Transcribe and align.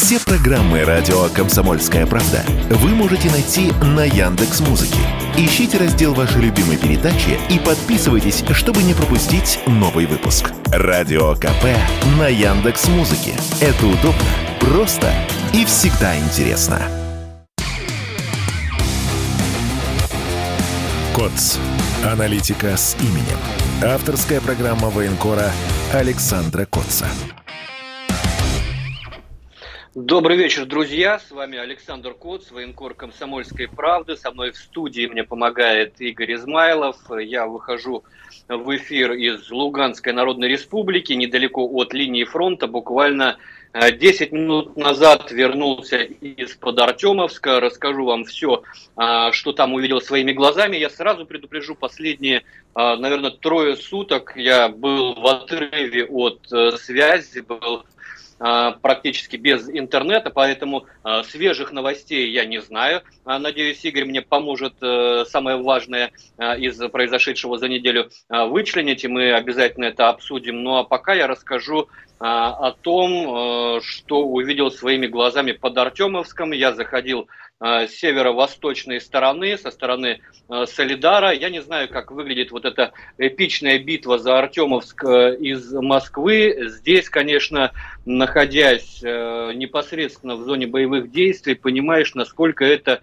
Все 0.00 0.20
программы 0.20 0.84
радио 0.84 1.28
Комсомольская 1.30 2.06
правда 2.06 2.44
вы 2.70 2.90
можете 2.90 3.28
найти 3.32 3.72
на 3.82 4.04
Яндекс 4.04 4.60
Музыке. 4.60 5.00
Ищите 5.36 5.76
раздел 5.76 6.14
вашей 6.14 6.40
любимой 6.40 6.76
передачи 6.76 7.36
и 7.50 7.58
подписывайтесь, 7.58 8.44
чтобы 8.52 8.84
не 8.84 8.94
пропустить 8.94 9.58
новый 9.66 10.06
выпуск. 10.06 10.52
Радио 10.66 11.34
КП 11.34 11.64
на 12.16 12.28
Яндекс 12.28 12.86
Музыке. 12.86 13.34
Это 13.60 13.86
удобно, 13.86 14.22
просто 14.60 15.12
и 15.52 15.64
всегда 15.64 16.16
интересно. 16.16 16.80
КОЦ. 21.12 21.58
Аналитика 22.04 22.76
с 22.76 22.96
именем. 23.00 23.38
Авторская 23.82 24.40
программа 24.40 24.90
военкора 24.90 25.50
Александра 25.92 26.66
Котца. 26.66 27.08
Добрый 30.00 30.36
вечер, 30.36 30.64
друзья. 30.64 31.18
С 31.18 31.32
вами 31.32 31.58
Александр 31.58 32.14
Коц, 32.14 32.52
военкор 32.52 32.94
«Комсомольской 32.94 33.66
правды». 33.66 34.16
Со 34.16 34.30
мной 34.30 34.52
в 34.52 34.56
студии 34.56 35.06
мне 35.08 35.24
помогает 35.24 36.00
Игорь 36.00 36.34
Измайлов. 36.34 36.98
Я 37.18 37.48
выхожу 37.48 38.04
в 38.46 38.76
эфир 38.76 39.14
из 39.14 39.50
Луганской 39.50 40.12
Народной 40.12 40.50
Республики, 40.50 41.14
недалеко 41.14 41.68
от 41.68 41.94
линии 41.94 42.22
фронта, 42.22 42.68
буквально 42.68 43.38
10 43.74 44.30
минут 44.30 44.76
назад 44.76 45.32
вернулся 45.32 45.96
из-под 45.98 46.78
Артемовска. 46.78 47.58
Расскажу 47.58 48.04
вам 48.04 48.24
все, 48.24 48.62
а, 48.94 49.32
что 49.32 49.52
там 49.52 49.74
увидел 49.74 50.00
своими 50.00 50.30
глазами. 50.30 50.76
Я 50.76 50.90
сразу 50.90 51.26
предупрежу, 51.26 51.74
последние, 51.74 52.44
а, 52.72 52.96
наверное, 52.96 53.32
трое 53.32 53.74
суток 53.74 54.34
я 54.36 54.68
был 54.68 55.14
в 55.14 55.26
отрыве 55.26 56.04
от 56.04 56.52
э, 56.52 56.76
связи, 56.76 57.40
был 57.40 57.84
практически 58.38 59.36
без 59.36 59.68
интернета, 59.68 60.30
поэтому 60.30 60.86
а, 61.02 61.22
свежих 61.24 61.72
новостей 61.72 62.30
я 62.30 62.44
не 62.44 62.60
знаю. 62.60 63.02
А, 63.24 63.38
надеюсь, 63.38 63.84
Игорь 63.84 64.04
мне 64.04 64.22
поможет 64.22 64.74
э, 64.80 65.24
самое 65.26 65.56
важное 65.56 66.12
из 66.38 66.78
произошедшего 66.90 67.58
за 67.58 67.68
неделю 67.68 68.10
вычленить, 68.28 69.04
и 69.04 69.08
мы 69.08 69.32
обязательно 69.32 69.86
это 69.86 70.08
обсудим. 70.08 70.62
Ну 70.62 70.76
а 70.76 70.84
пока 70.84 71.14
я 71.14 71.26
расскажу 71.26 71.88
о 72.20 72.72
том, 72.72 73.76
э, 73.76 73.80
что 73.80 74.24
увидел 74.24 74.70
своими 74.70 75.06
глазами 75.06 75.52
под 75.52 75.78
Артемовском. 75.78 76.50
Я 76.52 76.74
заходил 76.74 77.28
Э, 77.28 77.47
северо-восточной 77.60 79.00
стороны, 79.00 79.58
со 79.58 79.72
стороны 79.72 80.20
э, 80.48 80.66
Солидара. 80.66 81.32
Я 81.32 81.50
не 81.50 81.60
знаю, 81.60 81.88
как 81.88 82.12
выглядит 82.12 82.52
вот 82.52 82.64
эта 82.64 82.92
эпичная 83.18 83.80
битва 83.80 84.18
за 84.18 84.38
Артемовск 84.38 85.02
э, 85.04 85.36
из 85.40 85.72
Москвы. 85.72 86.56
Здесь, 86.68 87.10
конечно, 87.10 87.72
находясь 88.04 89.02
непосредственно 89.02 90.36
в 90.36 90.44
зоне 90.44 90.68
боевых 90.68 91.10
действий, 91.10 91.54
понимаешь, 91.54 92.14
насколько 92.14 92.64
это 92.64 93.00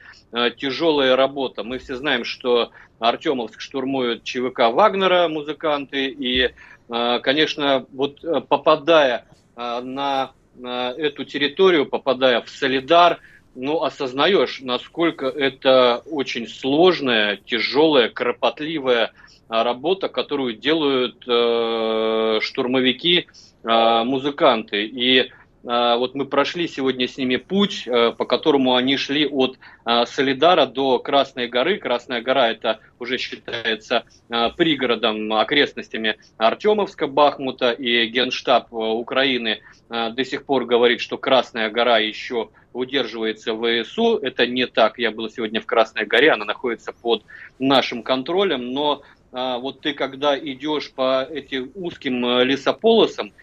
тяжелая 0.58 1.16
работа. 1.16 1.64
Мы 1.64 1.78
все 1.78 1.96
знаем, 1.96 2.24
что 2.24 2.72
Артемовск 3.00 3.60
штурмуют 3.60 4.24
ЧВК 4.24 4.72
Вагнера, 4.72 5.28
музыканты, 5.28 6.08
и, 6.08 6.52
конечно, 6.88 7.86
вот 7.92 8.20
попадая 8.48 9.26
на 9.56 10.32
эту 10.58 11.26
территорию, 11.26 11.86
попадая 11.86 12.42
в 12.42 12.50
Солидар, 12.50 13.20
ну, 13.56 13.84
осознаешь, 13.84 14.60
насколько 14.62 15.28
это 15.28 16.04
очень 16.06 16.48
сложная, 16.48 17.38
тяжелая, 17.38 18.10
кропотливая 18.10 19.12
а, 19.48 19.64
работа, 19.64 20.10
которую 20.10 20.58
делают 20.58 21.24
э, 21.28 22.40
штурмовики, 22.42 23.28
э, 23.64 24.04
музыканты. 24.04 24.86
И 24.86 25.32
вот 25.66 26.14
мы 26.14 26.26
прошли 26.26 26.68
сегодня 26.68 27.08
с 27.08 27.18
ними 27.18 27.38
путь, 27.38 27.88
э, 27.88 28.12
по 28.12 28.26
которому 28.26 28.76
они 28.76 28.98
шли 28.98 29.26
от 29.26 29.58
а, 29.84 30.06
Солидара 30.06 30.68
до 30.68 31.00
Красной 31.00 31.48
горы. 31.48 31.80
Красная 31.80 32.22
гора 32.22 32.52
это 32.52 32.80
уже 33.00 33.18
считается 33.18 34.04
а, 34.30 34.52
пригородом, 34.52 35.34
окрестностями 35.34 36.18
Артемовска, 36.38 37.08
Бахмута 37.08 37.72
и 37.72 38.06
Генштаб 38.06 38.72
э, 38.72 38.76
Украины 38.76 39.62
до 39.90 40.26
сих 40.26 40.46
пор 40.46 40.66
говорит, 40.66 41.00
что 41.00 41.18
Красная 41.18 41.70
гора 41.70 42.00
еще 42.00 42.50
удерживается 42.74 43.54
в 43.54 43.84
ВСУ. 43.84 44.18
Это 44.18 44.48
не 44.48 44.66
так. 44.66 44.98
Я 44.98 45.12
был 45.12 45.30
сегодня 45.30 45.62
в 45.62 45.68
Красной 45.68 46.06
горе, 46.06 46.32
она 46.32 46.46
находится 46.46 46.92
под 46.92 47.24
нашим 47.60 48.02
контролем, 48.02 48.72
но 48.72 49.04
вот 49.32 49.82
ты 49.82 49.94
когда 49.94 50.38
идешь 50.38 50.92
по 50.92 51.24
этим 51.24 51.72
узким 51.76 52.26
э, 52.26 52.46
лесополосам 52.46 53.34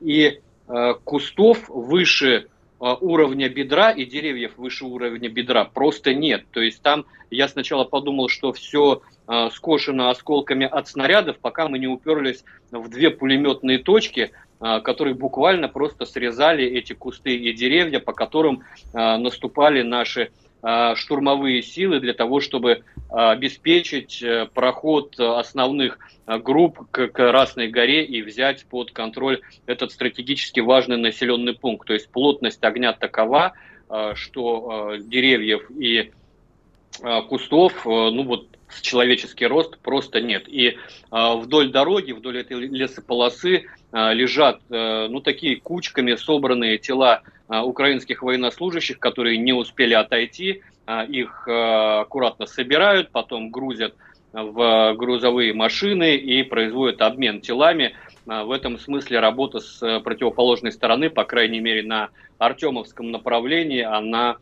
и 0.00 0.40
кустов 1.04 1.68
выше 1.68 2.46
э, 2.80 2.94
уровня 3.00 3.48
бедра 3.48 3.90
и 3.90 4.04
деревьев 4.04 4.52
выше 4.56 4.84
уровня 4.84 5.28
бедра 5.28 5.64
просто 5.64 6.14
нет. 6.14 6.44
То 6.52 6.60
есть 6.60 6.82
там 6.82 7.06
я 7.30 7.48
сначала 7.48 7.84
подумал, 7.84 8.28
что 8.28 8.52
все 8.52 9.02
э, 9.26 9.48
скошено 9.52 10.10
осколками 10.10 10.66
от 10.66 10.88
снарядов, 10.88 11.38
пока 11.38 11.68
мы 11.68 11.78
не 11.78 11.86
уперлись 11.86 12.44
в 12.70 12.88
две 12.88 13.10
пулеметные 13.10 13.78
точки, 13.78 14.32
которые 14.60 15.14
буквально 15.14 15.68
просто 15.68 16.04
срезали 16.04 16.66
эти 16.66 16.92
кусты 16.92 17.34
и 17.34 17.52
деревья, 17.54 17.98
по 17.98 18.12
которым 18.12 18.62
наступали 18.92 19.80
наши 19.80 20.24
Э, 20.24 20.49
штурмовые 20.62 21.62
силы 21.62 22.00
для 22.00 22.12
того, 22.12 22.40
чтобы 22.40 22.70
э, 22.70 22.80
обеспечить 23.10 24.22
э, 24.22 24.46
проход 24.52 25.18
основных 25.18 25.98
групп 26.26 26.90
к 26.90 27.08
Красной 27.08 27.68
горе 27.68 28.04
и 28.04 28.22
взять 28.22 28.64
под 28.66 28.92
контроль 28.92 29.40
этот 29.66 29.90
стратегически 29.90 30.60
важный 30.60 30.96
населенный 30.96 31.54
пункт. 31.54 31.88
То 31.88 31.94
есть 31.94 32.08
плотность 32.10 32.62
огня 32.62 32.92
такова, 32.92 33.54
что 34.14 34.94
деревьев 35.00 35.68
и 35.76 36.12
кустов, 37.28 37.84
ну 37.84 38.22
вот 38.22 38.46
человеческий 38.80 39.46
рост 39.46 39.78
просто 39.78 40.20
нет. 40.20 40.44
И 40.46 40.78
вдоль 41.10 41.72
дороги, 41.72 42.12
вдоль 42.12 42.38
этой 42.38 42.58
лесополосы 42.60 43.64
лежат, 43.90 44.60
ну, 44.68 45.20
такие 45.20 45.56
кучками 45.56 46.14
собранные 46.14 46.78
тела 46.78 47.22
украинских 47.58 48.22
военнослужащих, 48.22 48.98
которые 48.98 49.36
не 49.38 49.52
успели 49.52 49.94
отойти. 49.94 50.62
А, 50.86 51.04
их 51.04 51.46
а, 51.48 52.00
аккуратно 52.02 52.46
собирают, 52.46 53.10
потом 53.10 53.50
грузят 53.50 53.94
в 54.32 54.94
грузовые 54.94 55.52
машины 55.52 56.14
и 56.14 56.44
производят 56.44 57.02
обмен 57.02 57.40
телами. 57.40 57.96
В 58.26 58.52
этом 58.52 58.78
смысле 58.78 59.18
работа 59.18 59.58
с 59.58 59.80
противоположной 60.04 60.70
стороны, 60.70 61.10
по 61.10 61.24
крайней 61.24 61.58
мере 61.58 61.82
на 61.82 62.10
Артемовском 62.38 63.10
направлении, 63.10 63.82
она 63.82 64.36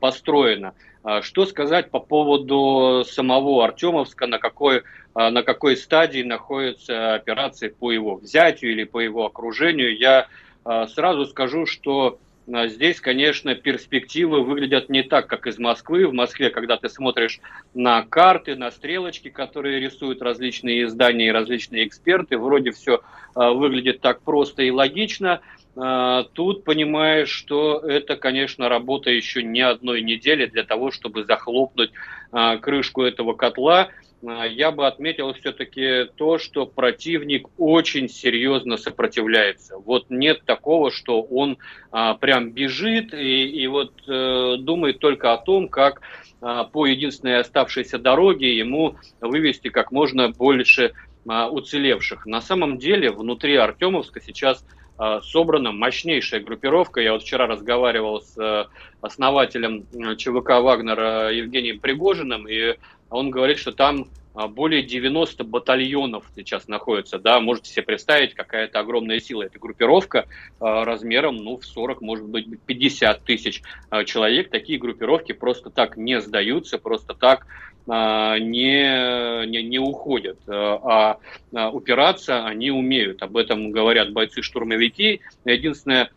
построена. 0.00 0.72
Что 1.20 1.44
сказать 1.44 1.90
по 1.90 2.00
поводу 2.00 3.04
самого 3.06 3.64
Артемовска, 3.64 4.26
на 4.26 4.38
какой, 4.38 4.82
на 5.14 5.42
какой 5.42 5.76
стадии 5.76 6.22
находится 6.22 7.14
операция 7.14 7.68
по 7.68 7.92
его 7.92 8.14
взятию 8.14 8.72
или 8.72 8.84
по 8.84 9.00
его 9.00 9.26
окружению, 9.26 9.94
я 9.98 10.20
а, 10.20 10.26
сразу 10.64 11.26
скажу, 11.26 11.66
что 11.66 12.18
а, 12.50 12.66
Здесь, 12.66 13.00
конечно, 13.00 13.54
перспективы 13.54 14.42
выглядят 14.42 14.88
не 14.88 15.02
так, 15.02 15.26
как 15.26 15.46
из 15.46 15.58
Москвы. 15.58 16.06
В 16.06 16.12
Москве, 16.12 16.50
когда 16.50 16.76
ты 16.76 16.88
смотришь 16.88 17.40
на 17.74 18.02
карты, 18.02 18.56
на 18.56 18.70
стрелочки, 18.70 19.30
которые 19.30 19.80
рисуют 19.80 20.22
различные 20.22 20.84
издания 20.84 21.28
и 21.28 21.32
различные 21.32 21.86
эксперты, 21.86 22.38
вроде 22.38 22.72
все 22.72 23.00
а, 23.34 23.52
выглядит 23.52 24.00
так 24.00 24.22
просто 24.22 24.62
и 24.62 24.70
логично. 24.70 25.40
Тут 26.34 26.64
понимаешь, 26.64 27.30
что 27.30 27.78
это, 27.78 28.16
конечно, 28.16 28.68
работа 28.68 29.08
еще 29.08 29.42
не 29.42 29.62
одной 29.62 30.02
недели 30.02 30.44
для 30.44 30.64
того, 30.64 30.90
чтобы 30.90 31.24
захлопнуть 31.24 31.92
крышку 32.60 33.04
этого 33.04 33.32
котла. 33.32 33.88
А, 34.26 34.46
я 34.46 34.70
бы 34.70 34.86
отметил 34.86 35.32
все-таки 35.34 36.06
то, 36.16 36.38
что 36.38 36.66
противник 36.66 37.48
очень 37.58 38.08
серьезно 38.08 38.76
сопротивляется. 38.76 39.76
Вот 39.78 40.10
нет 40.10 40.42
такого, 40.44 40.90
что 40.90 41.22
он 41.22 41.58
а, 41.90 42.14
прям 42.14 42.52
бежит 42.52 43.12
и, 43.14 43.46
и 43.46 43.66
вот 43.66 43.92
э, 44.08 44.56
думает 44.58 44.98
только 44.98 45.32
о 45.32 45.38
том, 45.38 45.68
как 45.68 46.02
а, 46.40 46.64
по 46.64 46.86
единственной 46.86 47.38
оставшейся 47.40 47.98
дороге 47.98 48.56
ему 48.56 48.96
вывести 49.20 49.68
как 49.68 49.92
можно 49.92 50.30
больше 50.30 50.92
а, 51.28 51.48
уцелевших. 51.48 52.26
На 52.26 52.40
самом 52.40 52.78
деле 52.78 53.10
внутри 53.10 53.56
Артемовска 53.56 54.20
сейчас 54.20 54.64
собрана 55.22 55.72
мощнейшая 55.72 56.42
группировка. 56.42 57.00
Я 57.00 57.14
вот 57.14 57.22
вчера 57.22 57.48
разговаривал 57.48 58.20
с 58.20 58.38
э, 58.38 58.66
основателем 59.00 59.84
ЧВК 60.16 60.60
«Вагнера» 60.60 61.32
Евгением 61.32 61.80
Пригожиным, 61.80 62.46
и 62.46 62.76
он 63.12 63.30
говорит, 63.30 63.58
что 63.58 63.72
там 63.72 64.08
а, 64.34 64.48
более 64.48 64.82
90 64.82 65.44
батальонов 65.44 66.24
сейчас 66.34 66.66
находится, 66.66 67.18
да, 67.18 67.38
можете 67.40 67.70
себе 67.70 67.82
представить, 67.82 68.34
какая-то 68.34 68.80
огромная 68.80 69.20
сила. 69.20 69.42
Это 69.42 69.58
группировка 69.58 70.26
а, 70.58 70.84
размером, 70.84 71.36
ну, 71.36 71.58
в 71.58 71.64
40, 71.64 72.00
может 72.00 72.26
быть, 72.26 72.46
50 72.66 73.22
тысяч 73.24 73.62
а, 73.90 74.04
человек. 74.04 74.50
Такие 74.50 74.78
группировки 74.78 75.32
просто 75.32 75.70
так 75.70 75.96
не 75.96 76.20
сдаются, 76.20 76.78
просто 76.78 77.14
так 77.14 77.46
не, 77.84 79.44
не, 79.48 79.62
не 79.64 79.78
уходят, 79.80 80.38
а 80.46 81.18
упираться 81.72 82.46
они 82.46 82.70
умеют. 82.70 83.20
Об 83.24 83.36
этом 83.36 83.72
говорят 83.72 84.12
бойцы-штурмовики. 84.12 85.20
Единственное, 85.44 86.12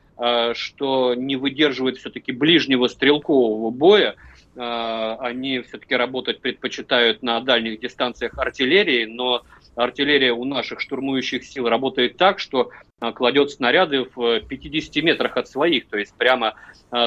что 0.53 1.15
не 1.15 1.37
выдерживает 1.37 1.97
все-таки 1.97 2.33
ближнего 2.33 2.87
стрелкового 2.87 3.71
боя, 3.71 4.13
они 4.55 5.59
все-таки 5.61 5.95
работать 5.95 6.41
предпочитают 6.41 7.21
на 7.21 7.39
дальних 7.41 7.79
дистанциях 7.79 8.37
артиллерии, 8.37 9.05
но 9.05 9.43
артиллерия 9.75 10.31
у 10.31 10.45
наших 10.45 10.79
штурмующих 10.79 11.43
сил 11.43 11.67
работает 11.67 12.17
так, 12.17 12.39
что 12.39 12.69
а, 12.99 13.11
кладет 13.11 13.51
снаряды 13.51 14.07
в 14.15 14.39
50 14.39 15.03
метрах 15.03 15.35
от 15.37 15.49
своих, 15.49 15.89
то 15.89 15.97
есть 15.97 16.15
прямо 16.17 16.55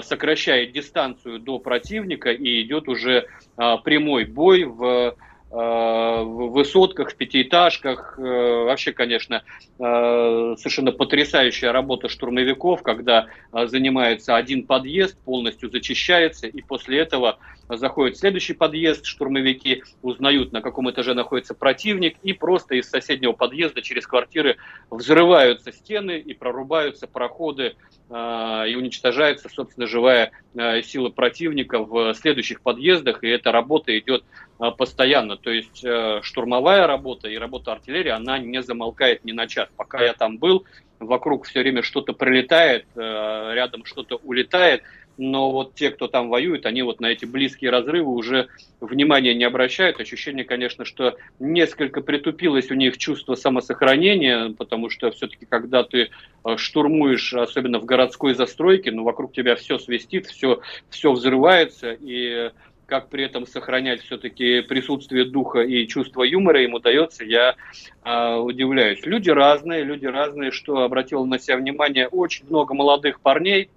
сокращает 0.02 0.72
дистанцию 0.72 1.38
до 1.38 1.58
противника 1.58 2.30
и 2.30 2.60
идет 2.62 2.88
уже 2.88 3.26
прямой 3.56 4.26
бой 4.26 4.64
в 4.64 5.16
в 5.50 6.50
высотках, 6.50 7.12
в 7.12 7.16
пятиэтажках. 7.16 8.18
Э, 8.18 8.64
вообще, 8.64 8.92
конечно, 8.92 9.42
э, 9.78 10.54
совершенно 10.58 10.92
потрясающая 10.92 11.72
работа 11.72 12.08
штурмовиков, 12.08 12.82
когда 12.82 13.26
занимается 13.52 14.36
один 14.36 14.66
подъезд, 14.66 15.18
полностью 15.24 15.70
зачищается, 15.70 16.46
и 16.46 16.60
после 16.60 16.98
этого 16.98 17.38
заходит 17.76 18.16
в 18.16 18.20
следующий 18.20 18.54
подъезд, 18.54 19.04
штурмовики 19.04 19.82
узнают, 20.02 20.52
на 20.52 20.62
каком 20.62 20.90
этаже 20.90 21.14
находится 21.14 21.54
противник, 21.54 22.16
и 22.22 22.32
просто 22.32 22.76
из 22.76 22.88
соседнего 22.88 23.32
подъезда 23.32 23.82
через 23.82 24.06
квартиры 24.06 24.56
взрываются 24.90 25.72
стены 25.72 26.18
и 26.18 26.32
прорубаются 26.32 27.06
проходы, 27.06 27.76
э, 28.08 28.64
и 28.68 28.74
уничтожается, 28.74 29.48
собственно, 29.48 29.86
живая 29.86 30.32
э, 30.54 30.82
сила 30.82 31.10
противника 31.10 31.80
в 31.80 32.14
следующих 32.14 32.62
подъездах, 32.62 33.22
и 33.22 33.28
эта 33.28 33.52
работа 33.52 33.96
идет 33.98 34.24
э, 34.60 34.70
постоянно. 34.70 35.36
То 35.36 35.50
есть 35.50 35.84
штурмовая 36.22 36.86
работа 36.86 37.28
и 37.28 37.36
работа 37.36 37.72
артиллерии, 37.72 38.10
она 38.10 38.38
не 38.38 38.62
замолкает 38.62 39.24
ни 39.24 39.32
на 39.32 39.46
час. 39.46 39.68
Пока 39.76 40.02
я 40.02 40.14
там 40.14 40.38
был, 40.38 40.64
вокруг 40.98 41.46
все 41.46 41.60
время 41.60 41.82
что-то 41.82 42.12
прилетает, 42.12 42.86
рядом 42.96 43.84
что-то 43.84 44.16
улетает, 44.24 44.82
но 45.18 45.50
вот 45.50 45.74
те, 45.74 45.90
кто 45.90 46.06
там 46.06 46.28
воюет, 46.28 46.64
они 46.64 46.82
вот 46.82 47.00
на 47.00 47.06
эти 47.06 47.24
близкие 47.24 47.70
разрывы 47.70 48.12
уже 48.12 48.48
внимания 48.80 49.34
не 49.34 49.44
обращают. 49.44 50.00
Ощущение, 50.00 50.44
конечно, 50.44 50.84
что 50.84 51.16
несколько 51.40 52.00
притупилось 52.00 52.70
у 52.70 52.74
них 52.74 52.96
чувство 52.96 53.34
самосохранения, 53.34 54.54
потому 54.56 54.88
что 54.88 55.10
все-таки, 55.10 55.44
когда 55.44 55.82
ты 55.82 56.10
э, 56.44 56.56
штурмуешь, 56.56 57.34
особенно 57.34 57.80
в 57.80 57.84
городской 57.84 58.34
застройке, 58.34 58.92
ну, 58.92 59.02
вокруг 59.02 59.32
тебя 59.32 59.56
все 59.56 59.78
свистит, 59.78 60.26
все, 60.26 60.60
все 60.88 61.12
взрывается, 61.12 61.96
и 62.00 62.50
как 62.88 63.10
при 63.10 63.24
этом 63.24 63.46
сохранять 63.46 64.00
все-таки 64.00 64.62
присутствие 64.62 65.26
духа 65.26 65.60
и 65.60 65.86
чувство 65.86 66.22
юмора 66.22 66.62
им 66.62 66.72
удается, 66.72 67.22
я 67.22 67.54
э, 68.02 68.36
удивляюсь. 68.36 69.04
Люди 69.04 69.28
разные, 69.28 69.84
люди 69.84 70.06
разные, 70.06 70.52
что 70.52 70.78
обратило 70.78 71.24
на 71.26 71.38
себя 71.38 71.58
внимание 71.58 72.08
очень 72.08 72.46
много 72.46 72.72
молодых 72.72 73.20
парней, 73.20 73.68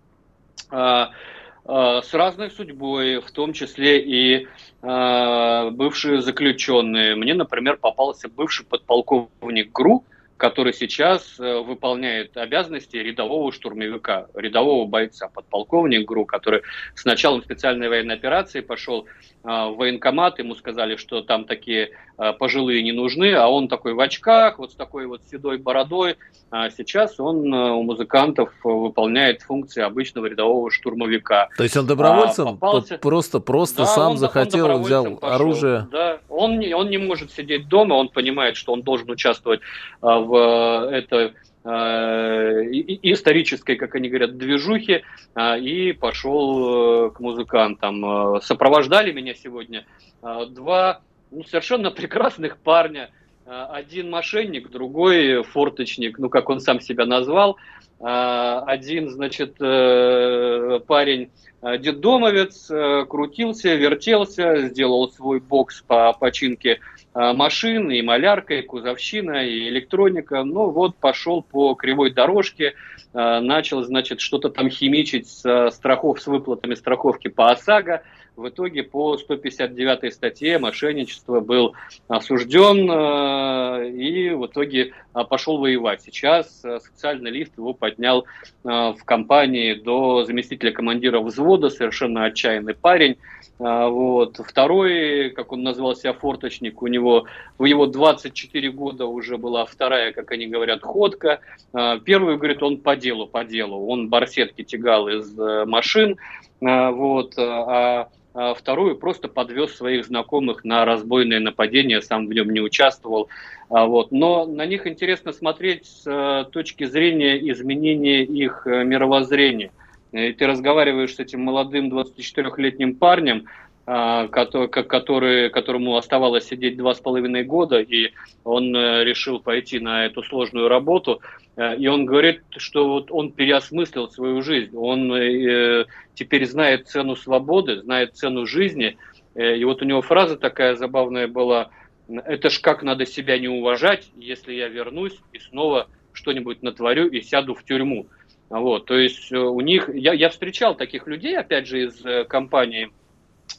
с 0.71 2.13
разной 2.13 2.49
судьбой, 2.49 3.21
в 3.21 3.29
том 3.31 3.53
числе 3.53 3.99
и 3.99 4.47
а, 4.83 5.69
бывшие 5.69 6.21
заключенные. 6.21 7.15
Мне, 7.15 7.33
например, 7.35 7.77
попался 7.77 8.27
бывший 8.27 8.65
подполковник 8.65 9.71
ГРУ, 9.71 10.03
который 10.37 10.73
сейчас 10.73 11.39
э, 11.39 11.59
выполняет 11.59 12.35
обязанности 12.35 12.97
рядового 12.97 13.51
штурмовика, 13.51 14.25
рядового 14.33 14.87
бойца, 14.87 15.27
подполковник 15.27 16.07
ГРУ, 16.07 16.25
который 16.25 16.63
с 16.95 17.05
началом 17.05 17.43
специальной 17.43 17.89
военной 17.89 18.15
операции 18.15 18.61
пошел 18.61 19.05
а, 19.43 19.69
в 19.69 19.75
военкомат, 19.75 20.39
ему 20.39 20.55
сказали, 20.55 20.95
что 20.95 21.21
там 21.21 21.45
такие 21.45 21.91
пожилые 22.39 22.83
не 22.83 22.91
нужны, 22.91 23.33
а 23.33 23.47
он 23.47 23.67
такой 23.67 23.93
в 23.93 23.99
очках, 23.99 24.59
вот 24.59 24.71
с 24.71 24.75
такой 24.75 25.07
вот 25.07 25.21
седой 25.29 25.57
бородой. 25.57 26.17
А 26.53 26.69
сейчас 26.69 27.17
он 27.17 27.53
э, 27.53 27.71
у 27.71 27.83
музыкантов 27.83 28.51
выполняет 28.61 29.41
функции 29.41 29.81
обычного 29.81 30.25
рядового 30.25 30.69
штурмовика. 30.69 31.47
То 31.55 31.63
есть 31.63 31.77
он 31.77 31.87
добровольцем 31.87 32.47
а, 32.47 32.51
попался... 32.51 32.97
просто 32.97 33.39
просто 33.39 33.83
да, 33.83 33.85
сам 33.85 34.11
он, 34.11 34.17
захотел, 34.17 34.69
он 34.69 34.81
взял 34.81 35.15
пошел. 35.15 35.35
оружие. 35.35 35.87
Да, 35.91 36.19
он 36.27 36.59
не, 36.59 36.73
он 36.73 36.89
не 36.89 36.97
может 36.97 37.31
сидеть 37.31 37.69
дома, 37.69 37.93
он 37.93 38.09
понимает, 38.09 38.57
что 38.57 38.73
он 38.73 38.81
должен 38.81 39.09
участвовать 39.09 39.61
в 40.01 40.89
этой 40.91 41.33
исторической, 41.63 43.75
как 43.75 43.93
они 43.93 44.09
говорят, 44.09 44.37
движухи, 44.37 45.03
и 45.39 45.93
пошел 45.93 47.07
э, 47.07 47.11
к 47.11 47.19
музыкантам. 47.19 48.35
Э, 48.35 48.41
сопровождали 48.41 49.11
меня 49.11 49.35
сегодня 49.35 49.85
два 50.21 51.01
ну, 51.31 51.43
совершенно 51.43 51.91
прекрасных 51.91 52.57
парня. 52.57 53.09
Один 53.45 54.09
мошенник, 54.09 54.69
другой 54.69 55.43
форточник, 55.43 56.19
ну, 56.19 56.29
как 56.29 56.49
он 56.49 56.59
сам 56.59 56.79
себя 56.79 57.05
назвал. 57.05 57.57
Один, 57.99 59.09
значит, 59.09 59.55
э, 59.59 60.79
парень 60.87 61.31
детдомовец, 61.61 62.71
крутился, 63.07 63.75
вертелся, 63.75 64.67
сделал 64.69 65.11
свой 65.11 65.39
бокс 65.39 65.81
по 65.81 66.13
починке 66.13 66.79
Э, 66.79 67.00
машин, 67.13 67.91
и 67.91 68.01
малярка, 68.01 68.55
и 68.55 68.61
кузовщина, 68.61 69.45
и 69.45 69.67
электроника. 69.69 70.43
Ну 70.43 70.69
вот 70.69 70.95
пошел 70.95 71.41
по 71.41 71.75
кривой 71.75 72.11
дорожке, 72.11 72.73
э, 73.13 73.39
начал, 73.39 73.83
значит, 73.83 74.21
что-то 74.21 74.49
там 74.49 74.69
химичить 74.69 75.27
с 75.27 75.71
страхов, 75.71 76.21
с 76.21 76.27
выплатами 76.27 76.75
страховки 76.75 77.27
по 77.27 77.51
ОСАГО. 77.51 78.03
В 78.37 78.47
итоге 78.47 78.83
по 78.83 79.17
159 79.17 80.13
статье 80.13 80.57
мошенничество 80.57 81.41
был 81.41 81.75
осужден 82.07 82.89
э, 82.89 83.89
и 83.89 84.29
в 84.29 84.45
итоге 84.45 84.93
пошел 85.29 85.57
воевать. 85.57 86.01
Сейчас 86.01 86.61
социальный 86.61 87.29
лифт 87.29 87.57
его 87.57 87.73
поднял 87.73 88.25
в 88.63 88.99
компании 89.03 89.73
до 89.73 90.23
заместителя 90.23 90.71
командира 90.71 91.19
взвода, 91.19 91.69
совершенно 91.69 92.23
отчаянный 92.23 92.73
парень. 92.73 93.17
Вот. 93.59 94.37
Второй, 94.37 95.29
как 95.31 95.51
он 95.51 95.61
назвал 95.63 95.95
себя, 95.95 96.13
форточник, 96.13 96.81
у 96.81 96.87
него 96.87 97.00
в 97.01 97.65
его 97.65 97.85
24 97.85 98.71
года 98.71 99.05
уже 99.05 99.37
была 99.37 99.65
вторая, 99.65 100.13
как 100.13 100.31
они 100.31 100.47
говорят, 100.47 100.81
ходка. 100.81 101.41
А, 101.73 101.99
первый, 101.99 102.37
говорит, 102.37 102.63
он 102.63 102.77
по 102.77 102.95
делу, 102.95 103.27
по 103.27 103.43
делу. 103.43 103.87
Он 103.87 104.09
барсетки 104.09 104.63
тягал 104.63 105.07
из 105.07 105.37
э, 105.37 105.65
машин, 105.65 106.17
а, 106.63 106.91
вот, 106.91 107.33
а 107.37 108.09
вторую 108.33 108.95
просто 108.95 109.27
подвез 109.27 109.75
своих 109.75 110.05
знакомых 110.05 110.63
на 110.63 110.85
разбойное 110.85 111.41
нападение, 111.41 112.01
сам 112.01 112.27
в 112.27 112.33
нем 112.33 112.49
не 112.49 112.61
участвовал. 112.61 113.27
Вот. 113.71 114.11
Но 114.11 114.45
на 114.45 114.65
них 114.65 114.85
интересно 114.85 115.31
смотреть 115.31 115.85
с 115.85 116.03
э, 116.05 116.49
точки 116.51 116.83
зрения 116.83 117.37
изменения 117.51 118.23
их 118.23 118.67
э, 118.67 118.83
мировоззрения. 118.83 119.71
И 120.11 120.33
ты 120.33 120.45
разговариваешь 120.45 121.15
с 121.15 121.19
этим 121.19 121.41
молодым 121.41 121.89
24-летним 121.89 122.95
парнем, 122.95 123.45
а, 123.45 123.70
который, 123.85 124.67
который, 124.67 125.49
которому 125.49 125.97
оставалось 125.97 126.45
сидеть 126.45 126.77
два 126.77 126.93
с 126.93 126.99
половиной 126.99 127.43
года, 127.43 127.79
и 127.79 128.11
он 128.43 128.75
э, 128.75 129.03
решил 129.03 129.39
пойти 129.39 129.79
на 129.79 130.05
эту 130.05 130.23
сложную 130.23 130.67
работу. 130.67 131.21
Э, 131.55 131.75
и 131.75 131.87
он 131.87 132.05
говорит, 132.05 132.41
что 132.57 132.87
вот 132.87 133.11
он 133.11 133.31
переосмыслил 133.31 134.09
свою 134.09 134.43
жизнь. 134.43 134.75
Он 134.75 135.11
э, 135.13 135.85
теперь 136.13 136.45
знает 136.45 136.87
цену 136.87 137.15
свободы, 137.15 137.81
знает 137.81 138.15
цену 138.15 138.45
жизни. 138.45 138.97
И 139.33 139.63
вот 139.63 139.81
у 139.81 139.85
него 139.85 140.01
фраза 140.01 140.37
такая 140.37 140.75
забавная 140.75 141.25
была, 141.25 141.69
это 142.09 142.49
ж 142.49 142.59
как 142.59 142.83
надо 142.83 143.05
себя 143.05 143.39
не 143.39 143.47
уважать, 143.47 144.11
если 144.17 144.53
я 144.53 144.67
вернусь 144.67 145.17
и 145.31 145.39
снова 145.39 145.87
что-нибудь 146.11 146.61
натворю 146.61 147.07
и 147.09 147.21
сяду 147.21 147.55
в 147.55 147.63
тюрьму. 147.63 148.07
Вот, 148.49 148.87
то 148.87 148.97
есть 148.97 149.31
у 149.31 149.61
них, 149.61 149.89
я, 149.93 150.11
я 150.11 150.27
встречал 150.27 150.75
таких 150.75 151.07
людей, 151.07 151.37
опять 151.37 151.65
же, 151.65 151.85
из 151.85 152.03
компании, 152.27 152.91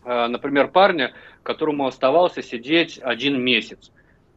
например, 0.05 0.69
парня, 0.69 1.13
которому 1.43 1.87
оставался 1.87 2.43
сидеть 2.43 2.99
один 3.03 3.41
месяц. 3.41 3.91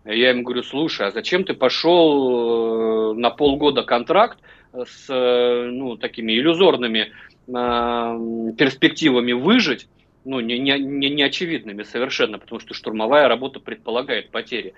Я 0.03 0.29
ему 0.29 0.43
говорю, 0.43 0.63
слушай, 0.63 1.07
а 1.07 1.12
зачем 1.12 1.43
ты 1.43 1.53
пошел 1.53 3.15
на 3.15 3.31
полгода 3.31 3.84
контракт 3.84 4.38
с 4.74 5.07
ну, 5.10 5.98
такими 5.98 6.34
иллюзорными 6.34 7.12
перспективами 7.48 9.31
выжить, 9.31 9.88
ну, 10.25 10.39
не, 10.39 10.60
не, 10.60 10.77
не, 10.79 11.10
не 11.10 11.24
очевидными 11.24 11.84
совершенно, 11.84 12.38
потому 12.38 12.60
что 12.60 12.74
штурмовая 12.74 13.27
работа 13.27 13.60
предполагает 13.60 14.29
потери. 14.29 14.74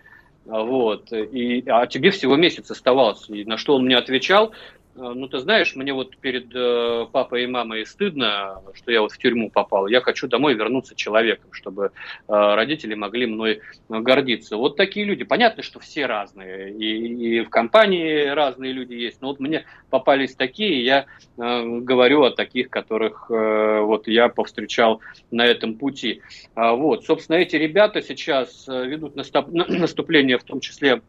Вот. 0.46 1.12
И, 1.12 1.64
а 1.68 1.88
тебе 1.88 2.12
всего 2.12 2.38
месяц 2.38 2.72
оставался. 2.72 3.34
И 3.34 3.44
на 3.44 3.58
что 3.58 3.76
он 3.76 3.86
мне 3.86 3.98
отвечал, 3.98 4.54
Э, 4.87 4.87
ну, 4.98 5.28
ты 5.28 5.40
знаешь, 5.40 5.76
мне 5.76 5.94
вот 5.94 6.18
перед 6.18 6.54
э, 6.54 7.06
папой 7.12 7.44
и 7.44 7.48
мамой 7.48 7.86
стыдно, 7.86 8.62
что 8.74 8.92
я 8.92 9.02
вот 9.02 9.12
в 9.12 9.18
тюрьму 9.18 9.50
попал. 9.50 9.88
Я 9.88 10.02
хочу 10.02 10.28
домой 10.28 10.56
вернуться 10.56 10.96
человеком, 10.96 11.54
чтобы 11.54 11.86
э, 11.86 11.90
родители 12.28 12.96
могли 12.96 13.28
мной 13.28 13.62
гордиться. 13.90 14.58
Вот 14.58 14.76
такие 14.76 15.06
люди. 15.06 15.24
Понятно, 15.24 15.64
что 15.64 15.80
все 15.80 16.06
разные. 16.06 16.72
И, 16.74 17.38
и 17.38 17.42
в 17.42 17.50
компании 17.50 18.28
разные 18.28 18.74
люди 18.74 18.94
есть. 18.94 19.22
Но 19.22 19.30
вот 19.30 19.40
мне 19.40 19.66
попались 19.90 20.36
такие, 20.36 20.84
я 20.84 21.06
э, 21.38 21.64
говорю 21.82 22.24
о 22.24 22.32
таких, 22.32 22.70
которых 22.70 23.30
э, 23.30 23.82
вот 23.82 24.08
я 24.08 24.30
повстречал 24.30 25.02
на 25.32 25.46
этом 25.46 25.76
пути. 25.76 26.22
А, 26.56 26.74
вот, 26.74 27.06
собственно, 27.06 27.38
эти 27.38 27.56
ребята 27.56 28.02
сейчас 28.02 28.68
э, 28.68 28.86
ведут 28.88 29.16
наступ, 29.16 29.48
наступление 29.52 30.38
в 30.38 30.44
том 30.44 30.60
числе 30.60 31.02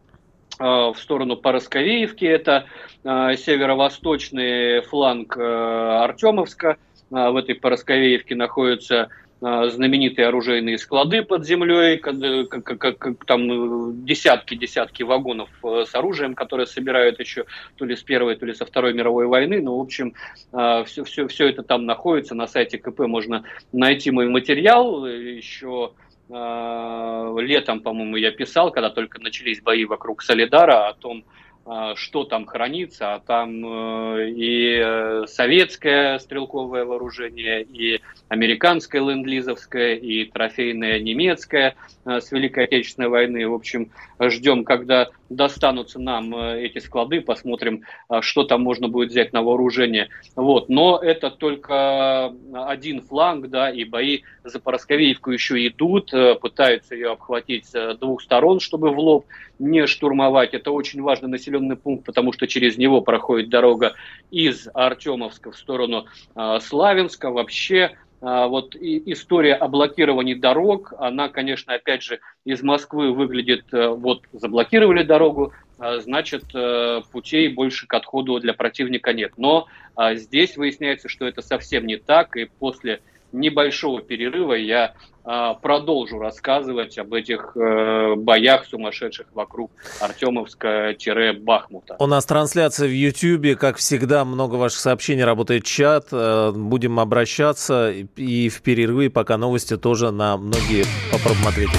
в 0.58 0.96
сторону 0.98 1.36
Поросковеевки, 1.36 2.24
это 2.24 2.66
северо-восточный 3.04 4.82
фланг 4.82 5.36
Артемовска. 5.36 6.76
В 7.10 7.36
этой 7.36 7.54
Поросковеевке 7.54 8.34
находится 8.34 9.08
а, 9.40 9.68
знаменитые 9.68 10.28
оружейные 10.28 10.78
склады 10.78 11.22
под 11.22 11.46
землей, 11.46 11.98
как, 11.98 12.18
как, 12.48 12.98
как, 12.98 13.24
там 13.24 14.04
десятки-десятки 14.04 15.04
вагонов 15.04 15.48
э, 15.62 15.84
с 15.88 15.94
оружием, 15.94 16.34
которые 16.34 16.66
собирают 16.66 17.20
еще 17.20 17.44
то 17.76 17.84
ли 17.84 17.94
с 17.94 18.02
Первой, 18.02 18.34
то 18.34 18.46
ли 18.46 18.52
со 18.52 18.66
Второй 18.66 18.94
мировой 18.94 19.26
войны. 19.26 19.60
Ну, 19.62 19.76
в 19.76 19.80
общем, 19.80 20.14
все, 20.50 21.04
все, 21.04 21.28
все 21.28 21.48
это 21.48 21.62
там 21.62 21.86
находится. 21.86 22.34
На 22.34 22.48
сайте 22.48 22.78
КП 22.78 23.00
можно 23.00 23.44
найти 23.70 24.10
мой 24.10 24.28
материал. 24.28 25.06
Еще 25.06 25.92
летом, 26.28 27.80
по-моему, 27.80 28.16
я 28.16 28.30
писал, 28.30 28.70
когда 28.70 28.90
только 28.90 29.18
начались 29.18 29.62
бои 29.62 29.84
вокруг 29.84 30.22
Солидара, 30.22 30.88
о 30.88 30.94
том, 30.94 31.24
а, 31.70 31.94
что 31.96 32.24
там 32.24 32.46
хранится, 32.46 33.14
а 33.14 33.20
там 33.20 33.62
э, 33.62 34.30
и 34.30 34.80
э, 34.82 35.24
советское 35.26 36.18
стрелковое 36.18 36.86
вооружение, 36.86 37.62
и 37.62 38.00
американское 38.28 39.02
ленд-лизовское, 39.02 39.96
и 39.96 40.24
трофейное 40.24 40.98
немецкое 40.98 41.76
э, 42.06 42.20
с 42.22 42.32
Великой 42.32 42.64
Отечественной 42.64 43.10
войны. 43.10 43.46
В 43.46 43.52
общем, 43.52 43.90
ждем, 44.18 44.64
когда 44.64 45.10
достанутся 45.28 45.98
нам 45.98 46.34
эти 46.34 46.78
склады, 46.78 47.20
посмотрим, 47.20 47.82
что 48.20 48.44
там 48.44 48.62
можно 48.62 48.88
будет 48.88 49.10
взять 49.10 49.32
на 49.32 49.42
вооружение. 49.42 50.08
Вот. 50.36 50.68
Но 50.68 50.98
это 50.98 51.30
только 51.30 52.32
один 52.52 53.02
фланг, 53.02 53.48
да, 53.48 53.70
и 53.70 53.84
бои 53.84 54.22
за 54.44 54.60
Поросковеевку 54.60 55.30
еще 55.30 55.66
идут, 55.66 56.12
пытаются 56.40 56.94
ее 56.94 57.12
обхватить 57.12 57.66
с 57.66 57.96
двух 57.96 58.22
сторон, 58.22 58.60
чтобы 58.60 58.90
в 58.90 58.98
лоб 58.98 59.26
не 59.58 59.86
штурмовать. 59.86 60.54
Это 60.54 60.70
очень 60.70 61.02
важный 61.02 61.28
населенный 61.28 61.76
пункт, 61.76 62.04
потому 62.04 62.32
что 62.32 62.46
через 62.46 62.76
него 62.76 63.00
проходит 63.00 63.48
дорога 63.48 63.94
из 64.30 64.68
Артемовска 64.72 65.50
в 65.52 65.56
сторону 65.56 66.06
э, 66.34 66.58
Славянска. 66.60 67.30
Вообще 67.30 67.76
э, 67.76 67.96
вот 68.20 68.74
и 68.74 69.12
история 69.12 69.54
о 69.54 69.68
блокировании 69.68 70.34
дорог, 70.34 70.92
она, 70.98 71.28
конечно, 71.28 71.74
опять 71.74 72.02
же, 72.02 72.20
из 72.44 72.62
Москвы 72.62 73.12
выглядит, 73.12 73.66
э, 73.72 73.88
вот 73.88 74.22
заблокировали 74.32 75.04
дорогу, 75.04 75.52
э, 75.78 76.00
значит, 76.00 76.44
э, 76.54 77.02
путей 77.12 77.48
больше 77.48 77.86
к 77.86 77.94
отходу 77.94 78.40
для 78.40 78.54
противника 78.54 79.12
нет. 79.12 79.34
Но 79.36 79.68
э, 79.96 80.16
здесь 80.16 80.56
выясняется, 80.56 81.08
что 81.08 81.26
это 81.26 81.42
совсем 81.42 81.86
не 81.86 81.96
так, 81.96 82.36
и 82.36 82.46
после 82.46 83.00
небольшого 83.32 84.02
перерыва 84.02 84.54
я 84.54 84.94
а, 85.30 85.52
продолжу 85.52 86.18
рассказывать 86.18 86.96
об 86.96 87.12
этих 87.12 87.52
э, 87.54 88.14
боях 88.16 88.64
сумасшедших 88.64 89.26
вокруг 89.34 89.70
Артемовска-Бахмута. 90.00 91.96
У 91.98 92.06
нас 92.06 92.24
трансляция 92.24 92.88
в 92.88 92.92
Ютьюбе, 92.92 93.54
как 93.54 93.76
всегда, 93.76 94.24
много 94.24 94.54
ваших 94.54 94.78
сообщений, 94.78 95.24
работает 95.24 95.64
чат. 95.64 96.06
Э, 96.12 96.52
будем 96.52 96.98
обращаться 96.98 97.92
и 97.92 98.48
в 98.48 98.62
перерывы, 98.62 99.10
пока 99.10 99.36
новости 99.36 99.76
тоже 99.76 100.12
на 100.12 100.38
многие 100.38 100.84
попробуем 101.12 101.48
ответить. 101.48 101.74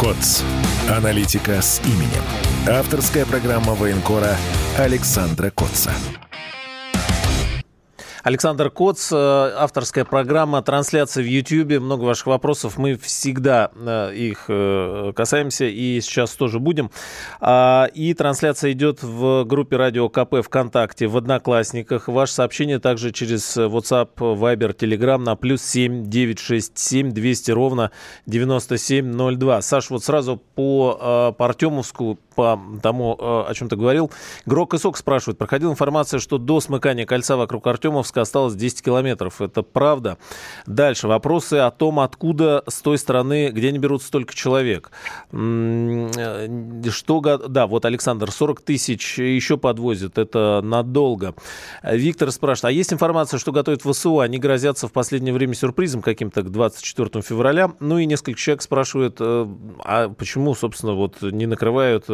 КОЦ. 0.00 0.44
Аналитика 0.88 1.60
с 1.60 1.82
именем. 1.84 2.22
Авторская 2.68 3.26
программа 3.26 3.74
военкора 3.74 4.36
Александра 4.78 5.50
Котца. 5.50 5.90
Александр 8.28 8.68
Коц, 8.68 9.10
э, 9.10 9.16
авторская 9.16 10.04
программа, 10.04 10.60
трансляция 10.60 11.24
в 11.24 11.26
YouTube. 11.26 11.80
Много 11.80 12.02
ваших 12.04 12.26
вопросов. 12.26 12.76
Мы 12.76 12.98
всегда 12.98 13.70
э, 13.74 14.14
их 14.14 14.44
э, 14.48 15.14
касаемся 15.16 15.64
и 15.64 15.98
сейчас 16.02 16.32
тоже 16.32 16.58
будем. 16.58 16.90
А, 17.40 17.86
и 17.94 18.12
трансляция 18.12 18.72
идет 18.72 19.02
в 19.02 19.44
группе 19.44 19.78
Радио 19.78 20.10
КП 20.10 20.42
ВКонтакте, 20.44 21.06
в 21.06 21.16
Одноклассниках. 21.16 22.08
Ваше 22.08 22.34
сообщение 22.34 22.78
также 22.78 23.12
через 23.12 23.56
WhatsApp, 23.56 24.10
Viber, 24.16 24.76
Telegram 24.76 25.16
на 25.16 25.34
плюс 25.34 25.62
7 25.62 26.10
967 26.10 27.12
200 27.12 27.50
ровно 27.52 27.92
9702. 28.26 29.62
Саш, 29.62 29.88
вот 29.88 30.04
сразу 30.04 30.36
по, 30.36 31.34
по 31.38 31.46
Артемовску 31.46 32.18
по 32.38 32.56
тому, 32.84 33.16
э, 33.18 33.50
о 33.50 33.52
чем 33.52 33.68
ты 33.68 33.74
говорил. 33.74 34.12
Грок 34.46 34.72
и 34.72 34.78
Сок 34.78 34.96
спрашивают. 34.96 35.38
Проходила 35.38 35.72
информация, 35.72 36.20
что 36.20 36.38
до 36.38 36.60
смыкания 36.60 37.04
кольца 37.04 37.36
вокруг 37.36 37.66
Артемовска 37.66 38.20
осталось 38.20 38.54
10 38.54 38.80
километров. 38.80 39.42
Это 39.42 39.62
правда? 39.64 40.18
Дальше. 40.64 41.08
Вопросы 41.08 41.54
о 41.54 41.72
том, 41.72 41.98
откуда 41.98 42.62
с 42.68 42.80
той 42.80 42.96
стороны, 42.96 43.48
где 43.48 43.70
они 43.70 43.80
берут 43.80 44.04
столько 44.04 44.36
человек. 44.36 44.92
Э, 45.32 46.10
что... 46.90 47.20
Да, 47.48 47.66
вот 47.66 47.84
Александр, 47.84 48.30
40 48.30 48.60
тысяч 48.60 49.18
еще 49.18 49.56
подвозят. 49.56 50.16
Это 50.16 50.60
надолго. 50.62 51.34
Виктор 51.82 52.30
спрашивает. 52.30 52.72
А 52.72 52.76
есть 52.76 52.92
информация, 52.92 53.38
что 53.38 53.50
готовят 53.50 53.82
ВСУ? 53.82 54.20
Они 54.20 54.38
грозятся 54.38 54.86
в 54.86 54.92
последнее 54.92 55.34
время 55.34 55.54
сюрпризом 55.54 56.02
каким-то 56.02 56.42
к 56.42 56.52
24 56.52 57.20
февраля. 57.20 57.72
Ну 57.80 57.98
и 57.98 58.06
несколько 58.06 58.38
человек 58.38 58.62
спрашивают, 58.62 59.16
э, 59.18 59.46
а 59.84 60.08
почему, 60.10 60.54
собственно, 60.54 60.92
вот 60.92 61.20
не 61.20 61.46
накрывают 61.46 62.04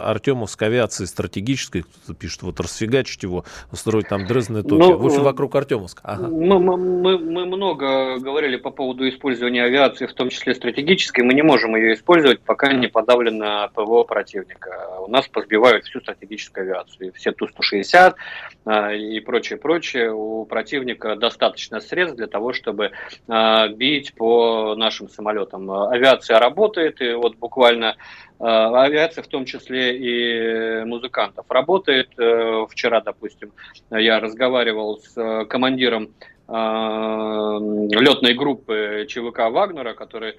Артемовской 0.00 0.68
авиации 0.68 1.04
стратегической, 1.04 1.82
кто-то 1.82 2.14
пишет, 2.18 2.42
вот 2.42 2.60
расфигачить 2.60 3.22
его, 3.22 3.44
устроить 3.72 4.08
там 4.08 4.26
Дрезден 4.26 4.62
Токио. 4.62 4.78
Ну, 4.78 4.96
в 4.98 5.06
общем, 5.06 5.22
вокруг 5.22 5.54
Артемовска. 5.54 6.02
Ага. 6.04 6.28
Мы, 6.28 6.58
мы, 6.58 7.18
мы 7.18 7.46
много 7.46 8.18
говорили 8.18 8.56
по 8.56 8.70
поводу 8.70 9.08
использования 9.08 9.64
авиации, 9.64 10.06
в 10.06 10.12
том 10.14 10.30
числе 10.30 10.54
стратегической. 10.54 11.24
Мы 11.24 11.34
не 11.34 11.42
можем 11.42 11.76
ее 11.76 11.94
использовать, 11.94 12.40
пока 12.40 12.72
не 12.72 12.88
подавлено 12.88 13.70
ПВО 13.74 14.04
противника. 14.04 14.88
У 15.00 15.10
нас 15.10 15.28
позбивают 15.28 15.84
всю 15.84 16.00
стратегическую 16.00 16.64
авиацию. 16.64 17.12
Все 17.14 17.32
Ту-160 17.32 18.14
а, 18.64 18.92
и 18.92 19.20
прочее, 19.20 19.58
прочее. 19.58 20.12
У 20.12 20.44
противника 20.44 21.16
достаточно 21.16 21.80
средств 21.80 22.16
для 22.16 22.26
того, 22.26 22.52
чтобы 22.52 22.92
а, 23.28 23.68
бить 23.68 24.14
по 24.14 24.74
нашим 24.76 25.08
самолетам. 25.08 25.70
Авиация 25.70 26.38
работает, 26.38 27.00
и 27.00 27.12
вот 27.12 27.36
буквально 27.36 27.96
авиация, 28.40 29.22
в 29.22 29.28
том 29.28 29.44
числе 29.44 29.96
и 29.96 30.84
музыкантов, 30.84 31.44
работает. 31.50 32.08
Э, 32.18 32.66
вчера, 32.70 33.00
допустим, 33.00 33.52
я 33.90 34.18
разговаривал 34.18 34.98
с 34.98 35.16
э, 35.16 35.44
командиром 35.44 36.14
летной 36.50 38.34
группы 38.34 39.06
ЧВК 39.08 39.50
Вагнера, 39.50 39.94
который 39.94 40.30
э, 40.30 40.34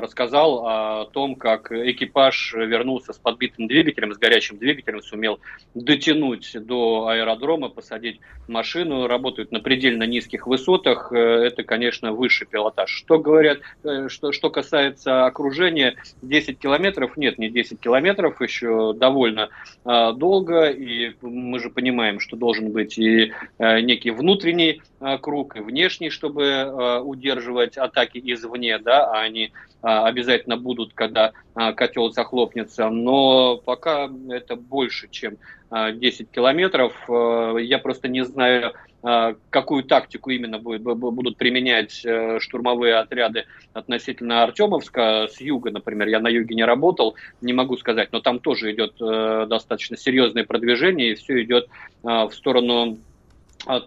рассказал 0.00 0.66
о 0.66 1.04
том, 1.12 1.36
как 1.36 1.70
экипаж 1.70 2.54
вернулся 2.54 3.12
с 3.12 3.18
подбитым 3.18 3.68
двигателем, 3.68 4.12
с 4.12 4.18
горячим 4.18 4.58
двигателем, 4.58 5.02
сумел 5.02 5.38
дотянуть 5.74 6.50
до 6.54 7.06
аэродрома, 7.06 7.68
посадить 7.68 8.20
машину, 8.48 9.06
работают 9.06 9.52
на 9.52 9.60
предельно 9.60 10.02
низких 10.02 10.48
высотах. 10.48 11.12
Э, 11.12 11.16
это, 11.16 11.62
конечно, 11.62 12.12
высший 12.12 12.48
пилотаж. 12.48 12.90
Что 12.90 13.20
говорят, 13.20 13.60
э, 13.84 14.08
что, 14.08 14.32
что 14.32 14.50
касается 14.50 15.26
окружения, 15.26 15.94
10 16.22 16.58
километров, 16.58 17.16
нет, 17.16 17.38
не 17.38 17.48
10 17.48 17.78
километров, 17.78 18.40
еще 18.40 18.92
довольно 18.92 19.50
долго, 19.84 20.68
и 20.70 21.14
мы 21.20 21.60
же 21.60 21.70
понимаем, 21.70 22.18
что 22.18 22.36
должен 22.36 22.72
быть 22.72 22.98
и 22.98 23.32
некий 23.58 24.10
внутренний 24.10 24.80
круг 25.20 25.56
и 25.56 25.60
внешний, 25.60 26.10
чтобы 26.10 26.44
э, 26.44 27.00
удерживать 27.00 27.76
атаки 27.76 28.20
извне, 28.24 28.78
да, 28.78 29.10
а 29.10 29.20
они 29.20 29.44
э, 29.46 29.50
обязательно 29.82 30.56
будут, 30.56 30.94
когда 30.94 31.32
котел 31.54 32.12
захлопнется. 32.12 32.88
Но 32.90 33.56
пока 33.56 34.10
это 34.28 34.56
больше, 34.56 35.08
чем 35.10 35.38
10 35.70 36.30
километров. 36.30 36.92
Я 37.08 37.78
просто 37.78 38.08
не 38.08 38.24
знаю, 38.26 38.74
какую 39.48 39.84
тактику 39.84 40.28
именно 40.28 40.58
будут 40.58 41.38
применять 41.38 42.04
штурмовые 42.42 42.96
отряды 42.96 43.46
относительно 43.72 44.42
Артемовска. 44.42 45.28
С 45.32 45.40
юга, 45.40 45.70
например, 45.70 46.08
я 46.08 46.20
на 46.20 46.28
юге 46.28 46.54
не 46.54 46.64
работал, 46.64 47.16
не 47.40 47.54
могу 47.54 47.78
сказать, 47.78 48.12
но 48.12 48.20
там 48.20 48.38
тоже 48.38 48.72
идет 48.74 48.96
достаточно 49.48 49.96
серьезное 49.96 50.44
продвижение, 50.44 51.12
и 51.12 51.14
все 51.14 51.42
идет 51.42 51.68
в 52.02 52.30
сторону 52.32 52.98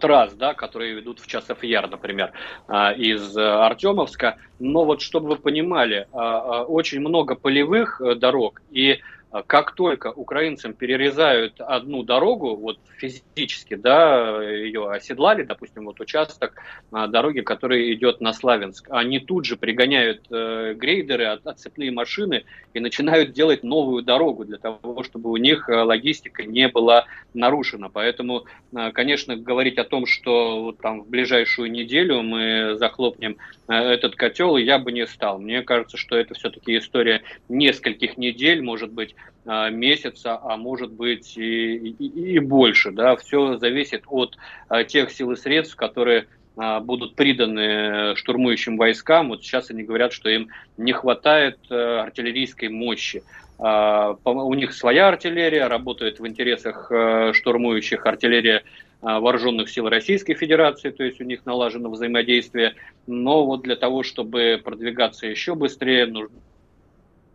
трасс, 0.00 0.34
да, 0.34 0.54
которые 0.54 0.94
ведут 0.94 1.20
в 1.20 1.26
Часов 1.26 1.62
Яр, 1.64 1.88
например, 1.88 2.32
а, 2.68 2.92
из 2.92 3.36
э, 3.36 3.42
Артемовска. 3.42 4.36
Но 4.58 4.84
вот 4.84 5.00
чтобы 5.00 5.28
вы 5.30 5.36
понимали, 5.36 6.06
а, 6.12 6.64
очень 6.64 7.00
много 7.00 7.34
полевых 7.34 8.00
э, 8.00 8.14
дорог, 8.14 8.60
и 8.70 8.92
а 8.92 8.98
как 9.46 9.74
только 9.74 10.08
украинцам 10.08 10.72
перерезают 10.72 11.60
одну 11.60 12.02
дорогу, 12.02 12.56
вот 12.56 12.78
физически, 12.98 13.74
да, 13.74 14.42
ее 14.42 14.90
оседлали, 14.90 15.42
допустим, 15.44 15.84
вот 15.84 16.00
участок 16.00 16.54
а, 16.90 17.06
дороги, 17.06 17.40
который 17.40 17.94
идет 17.94 18.20
на 18.20 18.32
Славянск, 18.32 18.88
они 18.90 19.20
тут 19.20 19.44
же 19.44 19.56
пригоняют 19.56 20.26
э, 20.30 20.74
грейдеры, 20.74 21.26
от, 21.26 21.46
отцепные 21.46 21.90
машины 21.90 22.44
и 22.74 22.80
начинают 22.80 23.32
делать 23.32 23.62
новую 23.62 24.02
дорогу 24.02 24.44
для 24.44 24.58
того, 24.58 25.02
чтобы 25.02 25.30
у 25.30 25.36
них 25.36 25.68
э, 25.68 25.76
логистика 25.82 26.42
не 26.44 26.68
была 26.68 27.06
нарушена. 27.34 27.88
Поэтому, 27.88 28.46
э, 28.72 28.90
конечно, 28.92 29.36
говорить 29.36 29.78
о 29.78 29.84
том, 29.84 30.06
что 30.06 30.62
вот 30.64 30.78
там 30.78 31.02
в 31.02 31.08
ближайшую 31.08 31.70
неделю 31.70 32.22
мы 32.22 32.74
захлопнем 32.76 33.36
э, 33.68 33.74
этот 33.74 34.16
котел, 34.16 34.56
я 34.56 34.78
бы 34.78 34.92
не 34.92 35.06
стал. 35.06 35.38
Мне 35.38 35.62
кажется, 35.62 35.96
что 35.96 36.16
это 36.16 36.34
все-таки 36.34 36.76
история 36.76 37.22
нескольких 37.48 38.16
недель, 38.16 38.62
может 38.62 38.92
быть, 38.92 39.14
месяца, 39.44 40.38
а 40.42 40.56
может 40.56 40.92
быть 40.92 41.36
и, 41.36 41.76
и, 41.76 42.34
и 42.34 42.38
больше. 42.38 42.90
Да? 42.90 43.16
Все 43.16 43.56
зависит 43.56 44.04
от 44.06 44.36
а, 44.68 44.84
тех 44.84 45.10
сил 45.10 45.32
и 45.32 45.36
средств, 45.36 45.76
которые 45.76 46.26
а, 46.56 46.80
будут 46.80 47.14
приданы 47.14 48.14
штурмующим 48.16 48.76
войскам. 48.76 49.30
Вот 49.30 49.42
сейчас 49.42 49.70
они 49.70 49.82
говорят, 49.82 50.12
что 50.12 50.28
им 50.28 50.48
не 50.76 50.92
хватает 50.92 51.58
артиллерийской 51.70 52.68
мощи. 52.68 53.22
У 53.58 54.54
них 54.54 54.72
своя 54.72 55.08
артиллерия, 55.08 55.66
работает 55.66 56.18
в 56.18 56.26
интересах 56.26 56.90
штурмующих 57.34 58.06
артиллерия 58.06 58.62
вооруженных 59.02 59.68
сил 59.68 59.86
Российской 59.86 60.32
Федерации, 60.32 60.88
то 60.88 61.04
есть 61.04 61.20
у 61.20 61.24
них 61.24 61.44
налажено 61.44 61.90
взаимодействие. 61.90 62.74
Но 63.06 63.44
вот 63.44 63.60
для 63.60 63.76
того, 63.76 64.02
чтобы 64.02 64.58
продвигаться 64.64 65.26
еще 65.26 65.54
быстрее, 65.54 66.06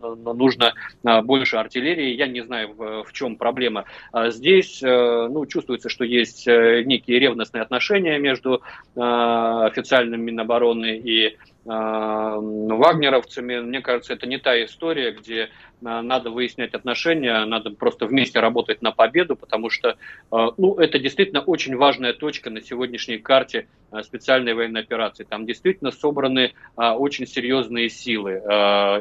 нужно 0.01 0.73
а, 1.03 1.21
больше 1.21 1.57
артиллерии. 1.57 2.15
Я 2.15 2.27
не 2.27 2.41
знаю, 2.41 2.73
в, 2.73 3.03
в 3.03 3.13
чем 3.13 3.37
проблема. 3.37 3.85
А 4.11 4.29
здесь 4.29 4.81
э, 4.83 5.27
ну, 5.29 5.45
чувствуется, 5.45 5.89
что 5.89 6.03
есть 6.03 6.47
э, 6.47 6.83
некие 6.85 7.19
ревностные 7.19 7.61
отношения 7.61 8.17
между 8.19 8.61
а, 8.95 9.65
официальным 9.65 10.21
Минобороны 10.21 10.97
и 10.97 11.37
вагнеровцами. 11.65 13.59
Мне 13.59 13.81
кажется, 13.81 14.13
это 14.13 14.27
не 14.27 14.37
та 14.37 14.63
история, 14.63 15.11
где 15.11 15.49
надо 15.81 16.29
выяснять 16.29 16.73
отношения, 16.73 17.43
надо 17.45 17.71
просто 17.71 18.05
вместе 18.05 18.39
работать 18.39 18.81
на 18.81 18.91
победу, 18.91 19.35
потому 19.35 19.69
что 19.69 19.97
ну, 20.31 20.75
это 20.75 20.99
действительно 20.99 21.41
очень 21.41 21.75
важная 21.75 22.13
точка 22.13 22.49
на 22.49 22.61
сегодняшней 22.61 23.17
карте 23.17 23.67
специальной 24.03 24.53
военной 24.53 24.81
операции. 24.81 25.25
Там 25.25 25.45
действительно 25.45 25.91
собраны 25.91 26.53
очень 26.75 27.27
серьезные 27.27 27.89
силы 27.89 28.41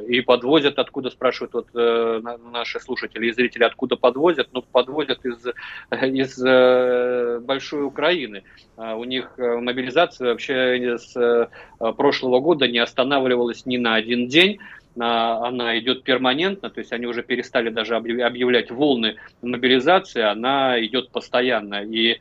и 0.08 0.20
подвозят, 0.22 0.78
откуда 0.78 1.10
спрашивают 1.10 1.54
вот 1.54 1.68
э, 1.74 2.20
наши 2.50 2.80
слушатели 2.80 3.26
и 3.26 3.32
зрители, 3.32 3.64
откуда 3.64 3.96
подвозят, 3.96 4.48
ну, 4.52 4.62
подвозят 4.62 5.24
из, 5.24 5.46
из 5.90 6.44
э, 6.44 7.40
большой 7.40 7.84
Украины. 7.84 8.42
У 8.76 9.04
них 9.04 9.32
э, 9.36 9.56
мобилизация 9.56 10.30
вообще 10.30 10.98
с 10.98 11.48
прошлого 11.78 12.40
года 12.40 12.53
не 12.62 12.78
останавливалась 12.78 13.66
ни 13.66 13.76
на 13.76 13.94
один 13.94 14.28
день 14.28 14.58
она 14.96 15.78
идет 15.78 16.04
перманентно, 16.04 16.70
то 16.70 16.78
есть 16.78 16.92
они 16.92 17.06
уже 17.06 17.22
перестали 17.22 17.68
даже 17.70 17.96
объявлять 17.96 18.70
волны 18.70 19.16
мобилизации, 19.42 20.22
она 20.22 20.82
идет 20.84 21.10
постоянно. 21.10 21.82
И 21.82 22.20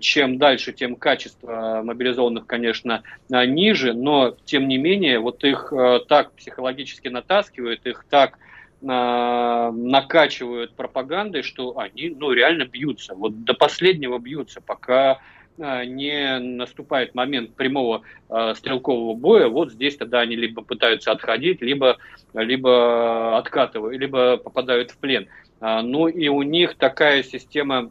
чем 0.00 0.38
дальше, 0.38 0.72
тем 0.72 0.96
качество 0.96 1.82
мобилизованных, 1.84 2.46
конечно, 2.46 3.04
ниже, 3.28 3.92
но 3.92 4.34
тем 4.44 4.66
не 4.66 4.78
менее, 4.78 5.20
вот 5.20 5.44
их 5.44 5.72
так 6.08 6.32
психологически 6.32 7.06
натаскивают, 7.08 7.86
их 7.86 8.04
так 8.10 8.38
накачивают 8.82 10.74
пропагандой, 10.74 11.42
что 11.42 11.78
они 11.78 12.08
ну, 12.18 12.32
реально 12.32 12.64
бьются, 12.64 13.14
вот 13.14 13.44
до 13.44 13.54
последнего 13.54 14.18
бьются, 14.18 14.62
пока 14.62 15.12
а, 15.12 15.18
не 15.60 16.38
наступает 16.38 17.14
момент 17.14 17.54
прямого 17.54 18.02
э, 18.28 18.54
стрелкового 18.56 19.14
боя, 19.14 19.48
вот 19.48 19.72
здесь 19.72 19.96
тогда 19.96 20.20
они 20.20 20.36
либо 20.36 20.62
пытаются 20.62 21.12
отходить, 21.12 21.60
либо, 21.60 21.98
либо 22.34 23.36
откатывают, 23.38 23.98
либо 23.98 24.36
попадают 24.36 24.90
в 24.90 24.98
плен. 24.98 25.28
А, 25.60 25.82
ну 25.82 26.08
и 26.08 26.28
у 26.28 26.42
них 26.42 26.76
такая 26.76 27.22
система 27.22 27.90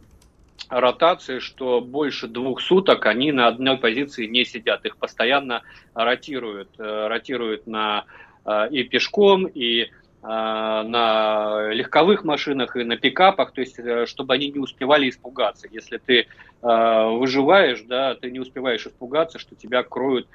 ротации, 0.68 1.38
что 1.38 1.80
больше 1.80 2.26
двух 2.26 2.60
суток 2.60 3.06
они 3.06 3.32
на 3.32 3.46
одной 3.46 3.78
позиции 3.78 4.26
не 4.26 4.44
сидят, 4.44 4.84
их 4.84 4.96
постоянно 4.96 5.62
ротируют, 5.94 6.70
э, 6.78 7.06
ротируют 7.06 7.66
на 7.66 8.04
э, 8.44 8.68
и 8.70 8.82
пешком, 8.82 9.46
и 9.46 9.90
Э, 9.90 9.99
на 10.22 11.70
легковых 11.72 12.24
машинах 12.24 12.76
и 12.76 12.84
на 12.84 12.96
пикапах, 12.96 13.52
то 13.52 13.60
есть 13.62 13.78
э, 13.78 14.04
чтобы 14.04 14.34
они 14.34 14.50
не 14.50 14.58
успевали 14.58 15.08
испугаться. 15.08 15.66
Если 15.70 15.96
ты 15.96 16.20
э, 16.20 16.26
выживаешь, 16.62 17.82
да, 17.82 18.14
ты 18.14 18.30
не 18.30 18.38
успеваешь 18.38 18.86
испугаться, 18.86 19.38
что 19.38 19.54
тебя 19.54 19.82
кроют 19.82 20.28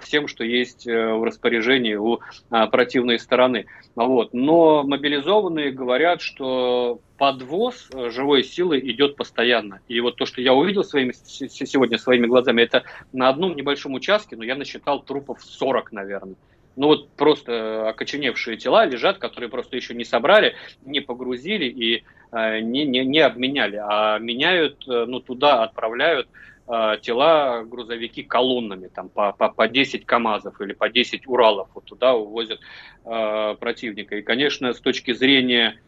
всем, 0.00 0.26
что 0.26 0.42
есть 0.42 0.86
в 0.86 1.24
распоряжении 1.24 1.94
у 1.94 2.18
противной 2.48 3.20
стороны. 3.20 3.66
Вот. 3.94 4.34
Но 4.34 4.82
мобилизованные 4.82 5.70
говорят, 5.70 6.20
что 6.20 7.00
подвоз 7.16 7.88
живой 7.92 8.42
силы 8.42 8.80
идет 8.80 9.14
постоянно. 9.14 9.80
И 9.86 10.00
вот 10.00 10.16
то, 10.16 10.26
что 10.26 10.40
я 10.40 10.52
увидел 10.52 10.82
своими, 10.82 11.12
сегодня 11.12 11.96
своими 11.96 12.26
глазами, 12.26 12.62
это 12.62 12.82
на 13.12 13.28
одном 13.28 13.54
небольшом 13.54 13.94
участке, 13.94 14.34
но 14.36 14.42
я 14.42 14.56
насчитал 14.56 15.00
трупов 15.04 15.44
40, 15.44 15.92
наверное 15.92 16.34
ну 16.78 16.86
вот 16.86 17.10
просто 17.10 17.88
окоченевшие 17.88 18.56
тела 18.56 18.86
лежат, 18.86 19.18
которые 19.18 19.50
просто 19.50 19.76
еще 19.76 19.94
не 19.94 20.04
собрали, 20.04 20.54
не 20.84 21.00
погрузили 21.00 21.64
и 21.64 22.04
э, 22.30 22.60
не, 22.60 22.84
не, 22.84 23.04
не 23.04 23.18
обменяли, 23.18 23.82
а 23.84 24.18
меняют, 24.18 24.86
э, 24.88 25.04
ну 25.06 25.18
туда 25.18 25.64
отправляют 25.64 26.28
э, 26.68 26.98
тела 27.02 27.64
грузовики 27.64 28.22
колоннами, 28.22 28.86
там 28.86 29.08
по, 29.08 29.32
по, 29.32 29.48
по 29.48 29.66
10 29.66 30.06
КАМАЗов 30.06 30.60
или 30.60 30.72
по 30.72 30.88
10 30.88 31.26
Уралов, 31.26 31.68
вот 31.74 31.84
туда 31.84 32.14
увозят 32.14 32.60
э, 33.04 33.56
противника. 33.58 34.16
И, 34.16 34.22
конечно, 34.22 34.72
с 34.72 34.80
точки 34.80 35.12
зрения 35.12 35.80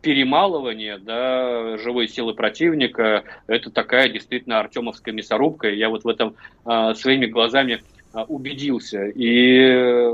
перемалывания 0.00 0.96
да, 0.96 1.76
живой 1.78 2.08
силы 2.08 2.34
противника, 2.34 3.24
это 3.46 3.70
такая 3.70 4.08
действительно 4.08 4.60
артемовская 4.60 5.12
мясорубка. 5.12 5.68
Я 5.68 5.88
вот 5.88 6.04
в 6.04 6.08
этом 6.08 6.36
э, 6.64 6.94
своими 6.94 7.26
глазами 7.26 7.82
убедился. 8.24 9.06
И 9.06 10.10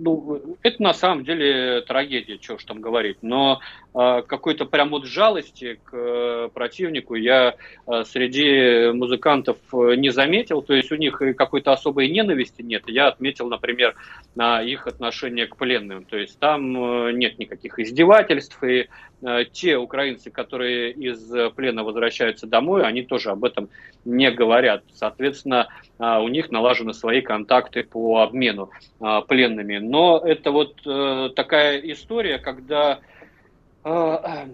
ну, 0.00 0.56
это 0.62 0.82
на 0.82 0.94
самом 0.94 1.24
деле 1.24 1.82
трагедия, 1.82 2.38
что 2.40 2.58
ж 2.58 2.64
там 2.64 2.80
говорить. 2.80 3.18
Но 3.22 3.60
э, 3.94 4.22
какой-то 4.26 4.64
прям 4.64 4.90
вот 4.90 5.06
жалости 5.06 5.80
к 5.84 5.90
э, 5.92 6.48
противнику 6.52 7.14
я 7.14 7.54
э, 7.86 8.04
среди 8.04 8.92
музыкантов 8.92 9.56
не 9.72 10.10
заметил. 10.10 10.62
То 10.62 10.74
есть 10.74 10.92
у 10.92 10.96
них 10.96 11.20
какой-то 11.36 11.72
особой 11.72 12.08
ненависти 12.08 12.62
нет. 12.62 12.84
Я 12.86 13.08
отметил, 13.08 13.48
например, 13.48 13.94
на 14.34 14.62
их 14.62 14.86
отношение 14.86 15.46
к 15.46 15.56
пленным. 15.56 16.04
То 16.04 16.16
есть 16.16 16.38
там 16.38 17.18
нет 17.18 17.38
никаких 17.38 17.78
издевательств. 17.78 18.62
И 18.62 18.88
те 19.52 19.76
украинцы, 19.76 20.30
которые 20.30 20.92
из 20.92 21.32
плена 21.56 21.82
возвращаются 21.82 22.46
домой, 22.46 22.84
они 22.84 23.02
тоже 23.02 23.30
об 23.30 23.44
этом 23.44 23.68
не 24.04 24.30
говорят. 24.30 24.84
Соответственно, 24.94 25.66
у 25.98 26.28
них 26.28 26.52
налажены 26.52 26.94
свои 26.94 27.20
контакты 27.20 27.37
по 27.82 28.22
обмену 28.22 28.70
пленными. 29.28 29.78
Но 29.78 30.18
это 30.18 30.50
вот 30.50 30.80
э, 30.86 31.30
такая 31.34 31.78
история, 31.78 32.38
когда 32.38 33.00
э, 33.84 33.88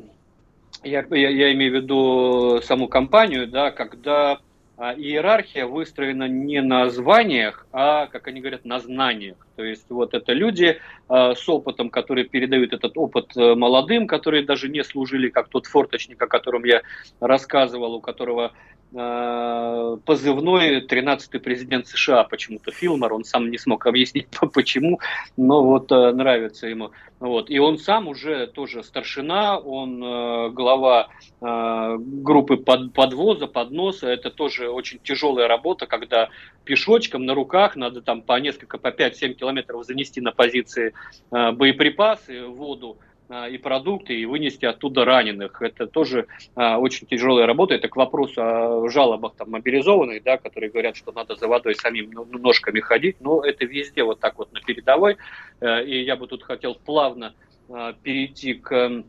я, 0.84 1.04
я, 1.10 1.28
я 1.28 1.52
имею 1.52 1.72
в 1.72 1.76
виду 1.76 2.60
саму 2.62 2.88
компанию, 2.88 3.48
да, 3.48 3.70
когда 3.70 4.38
а 4.76 4.92
иерархия 4.92 5.66
выстроена 5.66 6.28
не 6.28 6.60
на 6.60 6.90
званиях, 6.90 7.66
а, 7.72 8.06
как 8.06 8.26
они 8.26 8.40
говорят, 8.40 8.64
на 8.64 8.80
знаниях. 8.80 9.36
То 9.56 9.64
есть 9.64 9.86
вот 9.88 10.14
это 10.14 10.32
люди 10.32 10.78
э, 11.08 11.34
с 11.34 11.48
опытом, 11.48 11.90
которые 11.90 12.24
передают 12.24 12.72
этот 12.72 12.96
опыт 12.96 13.36
э, 13.36 13.54
молодым, 13.54 14.06
которые 14.06 14.44
даже 14.44 14.68
не 14.68 14.82
служили, 14.82 15.28
как 15.28 15.48
тот 15.48 15.66
форточник, 15.66 16.20
о 16.20 16.26
котором 16.26 16.64
я 16.64 16.82
рассказывал, 17.20 17.94
у 17.94 18.00
которого 18.00 18.52
э, 18.92 19.96
позывной 20.04 20.80
13-й 20.86 21.38
президент 21.40 21.86
США 21.86 22.24
почему-то 22.24 22.70
Филмор, 22.70 23.12
он 23.12 23.24
сам 23.24 23.50
не 23.50 23.58
смог 23.58 23.86
объяснить 23.86 24.28
почему, 24.52 25.00
но 25.36 25.64
вот 25.64 25.90
э, 25.92 26.12
нравится 26.12 26.66
ему. 26.66 26.90
Вот. 27.20 27.48
И 27.48 27.58
он 27.58 27.78
сам 27.78 28.08
уже 28.08 28.46
тоже 28.48 28.82
старшина, 28.82 29.58
он 29.58 30.02
э, 30.02 30.50
глава 30.50 31.08
э, 31.40 31.96
группы 31.98 32.56
под, 32.56 32.92
подвоза, 32.92 33.46
подноса, 33.46 34.08
это 34.08 34.30
тоже 34.30 34.68
очень 34.68 34.98
тяжелая 35.02 35.48
работа, 35.48 35.86
когда 35.86 36.28
пешочком 36.64 37.24
на 37.24 37.34
руках 37.34 37.76
надо 37.76 38.02
там 38.02 38.22
по 38.22 38.38
несколько, 38.40 38.78
по 38.78 38.88
5-7 38.88 39.34
километров 39.34 39.43
занести 39.84 40.20
на 40.20 40.32
позиции 40.32 40.92
э, 41.30 41.52
боеприпасы, 41.52 42.46
воду 42.46 42.98
э, 43.28 43.50
и 43.50 43.58
продукты 43.58 44.14
и 44.14 44.26
вынести 44.26 44.64
оттуда 44.64 45.04
раненых. 45.04 45.60
Это 45.62 45.86
тоже 45.86 46.26
а, 46.54 46.78
очень 46.78 47.06
тяжелая 47.06 47.46
работа. 47.46 47.74
Это 47.74 47.88
к 47.88 47.96
вопросу 47.96 48.42
о 48.42 48.88
жалобах 48.88 49.34
там, 49.36 49.50
мобилизованных, 49.50 50.22
да, 50.22 50.36
которые 50.36 50.70
говорят, 50.70 50.96
что 50.96 51.12
надо 51.12 51.36
за 51.36 51.48
водой 51.48 51.74
самим 51.74 52.10
ножками 52.10 52.80
ходить. 52.80 53.16
Но 53.20 53.42
это 53.44 53.64
везде 53.64 54.02
вот 54.02 54.20
так 54.20 54.38
вот 54.38 54.52
на 54.52 54.60
передовой. 54.60 55.16
И 55.62 56.02
я 56.02 56.16
бы 56.16 56.26
тут 56.26 56.42
хотел 56.42 56.74
плавно 56.74 57.34
а, 57.68 57.94
перейти 57.94 58.54
к 58.54 59.04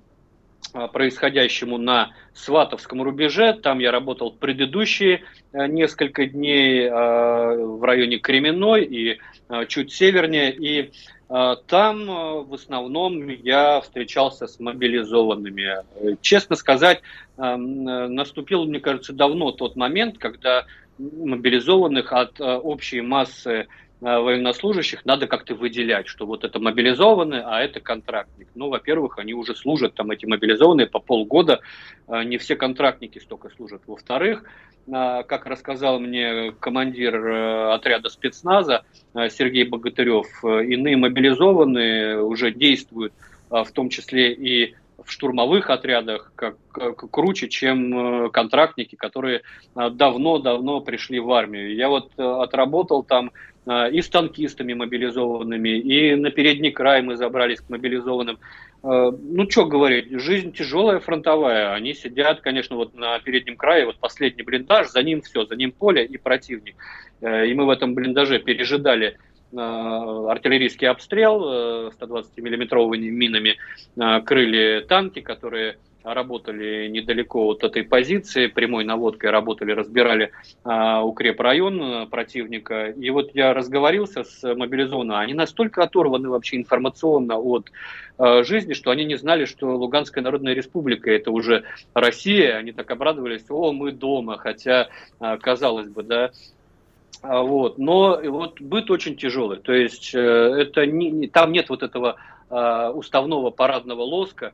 происходящему 0.94 1.78
на 1.78 2.12
Сватовском 2.34 3.02
рубеже. 3.02 3.54
Там 3.54 3.80
я 3.80 3.92
работал 3.92 4.32
предыдущие 4.32 5.24
несколько 5.54 6.26
дней 6.26 6.90
в 6.90 7.84
районе 7.84 8.20
Кременной 8.20 8.84
и 8.84 9.20
чуть 9.68 9.94
севернее. 9.94 10.54
И 10.54 10.92
там 11.28 12.06
в 12.46 12.54
основном 12.54 13.28
я 13.30 13.82
встречался 13.82 14.48
с 14.48 14.60
мобилизованными. 14.60 15.78
Честно 16.22 16.56
сказать, 16.56 17.02
наступил, 17.38 18.66
мне 18.66 18.80
кажется, 18.80 19.14
давно 19.14 19.52
тот 19.52 19.76
момент, 19.76 20.18
когда 20.18 20.66
мобилизованных 20.98 22.14
от 22.14 22.40
общей 22.40 23.02
массы 23.02 23.52
Э, 23.52 23.66
военнослужащих 24.06 25.04
надо 25.04 25.26
как-то 25.26 25.56
выделять, 25.56 26.08
что 26.08 26.28
вот 26.28 26.44
это 26.44 26.60
мобилизованный, 26.60 27.42
а 27.42 27.62
это 27.62 27.80
контрактник. 27.80 28.48
Ну, 28.54 28.70
во-первых, 28.70 29.18
они 29.18 29.34
уже 29.34 29.56
служат, 29.56 29.96
там 29.96 30.12
эти 30.12 30.28
мобилизованные 30.28 30.86
по 30.86 31.00
полгода, 31.00 31.62
э, 32.08 32.24
не 32.24 32.38
все 32.38 32.56
контрактники 32.56 33.18
столько 33.18 33.50
служат. 33.50 33.82
Во-вторых, 33.88 34.44
э, 34.44 35.24
как 35.24 35.48
рассказал 35.48 36.00
мне 36.00 36.52
командир 36.60 37.16
отряда 37.72 38.10
спецназа 38.10 38.84
Сергей 39.16 39.68
Богатырев, 39.68 40.28
иные 40.44 40.98
мобилизованные 40.98 42.22
уже 42.22 42.52
действуют 42.52 43.14
в 43.50 43.72
том 43.74 43.90
числе 43.90 44.34
и 44.34 44.76
в 45.04 45.12
штурмовых 45.12 45.70
отрядах 45.70 46.32
как, 46.36 46.58
как 46.72 47.10
круче, 47.12 47.48
чем 47.48 48.30
контрактники, 48.32 48.96
которые 48.96 49.42
давно-давно 49.76 50.82
пришли 50.82 51.20
в 51.20 51.32
армию. 51.32 51.76
Я 51.76 51.90
вот 51.90 52.12
отработал 52.18 53.04
там 53.04 53.32
и 53.68 54.02
с 54.02 54.10
танкистами 54.10 54.74
мобилизованными, 54.74 55.80
и 55.80 56.16
на 56.16 56.30
передний 56.30 56.72
край 56.72 57.02
мы 57.02 57.16
забрались 57.16 57.62
к 57.62 57.70
мобилизованным. 57.70 58.38
А, 58.86 59.12
ну, 59.12 59.50
что 59.50 59.66
говорить, 59.66 60.12
жизнь 60.12 60.52
тяжелая, 60.54 61.00
фронтовая. 61.00 61.74
Они 61.74 61.96
сидят, 61.96 62.42
конечно, 62.42 62.76
вот 62.76 62.94
на 62.94 63.20
переднем 63.20 63.58
крае, 63.58 63.86
вот 63.86 63.98
последний 63.98 64.44
блиндаж, 64.44 64.90
за 64.90 65.02
ним 65.02 65.22
все, 65.22 65.46
за 65.46 65.56
ним 65.56 65.72
поле 65.72 66.06
и 66.06 66.18
противник. 66.18 66.76
Э, 67.22 67.48
и 67.48 67.54
мы 67.56 67.66
в 67.66 67.72
этом 67.72 67.96
блиндаже 67.96 68.40
пережидали 68.40 69.18
артиллерийский 69.54 70.88
обстрел 70.88 71.90
120-миллиметровыми 71.92 73.08
э, 73.08 73.10
минами, 73.10 73.58
крыли 74.26 74.86
танки, 74.88 75.22
которые 75.22 75.78
работали 76.14 76.88
недалеко 76.88 77.48
от 77.48 77.64
этой 77.64 77.84
позиции, 77.84 78.48
прямой 78.48 78.86
наводкой 78.86 79.32
работали, 79.32 79.72
разбирали 79.72 80.32
э, 80.64 81.00
укрепрайон 81.02 82.08
противника. 82.10 82.90
И 82.92 83.10
вот 83.10 83.32
я 83.34 83.54
разговорился 83.54 84.24
с 84.24 84.44
мобилизованными, 84.56 85.18
они 85.18 85.34
настолько 85.34 85.84
оторваны 85.84 86.30
вообще 86.30 86.58
информационно 86.58 87.38
от 87.38 87.72
э, 88.18 88.44
жизни, 88.44 88.74
что 88.74 88.92
они 88.92 89.06
не 89.06 89.16
знали, 89.16 89.46
что 89.46 89.76
Луганская 89.76 90.24
Народная 90.24 90.54
Республика 90.54 91.12
это 91.12 91.32
уже 91.32 91.64
Россия. 91.94 92.58
Они 92.58 92.72
так 92.72 92.90
обрадовались, 92.92 93.46
о, 93.50 93.72
мы 93.74 93.92
дома, 93.92 94.38
хотя, 94.38 94.90
э, 95.20 95.38
казалось 95.38 95.90
бы, 95.90 96.04
да, 96.04 96.32
а, 97.22 97.42
вот. 97.42 97.78
Но 97.78 98.20
вот 98.24 98.62
быт 98.62 98.92
очень 98.92 99.16
тяжелый. 99.16 99.58
То 99.58 99.74
есть 99.74 100.14
э, 100.14 100.20
это 100.20 100.86
не, 100.86 101.28
там 101.28 101.52
нет 101.52 101.70
вот 101.70 101.84
этого 101.84 102.18
э, 102.50 102.92
уставного 102.94 103.50
парадного 103.50 104.02
лоска, 104.02 104.48
а, 104.48 104.52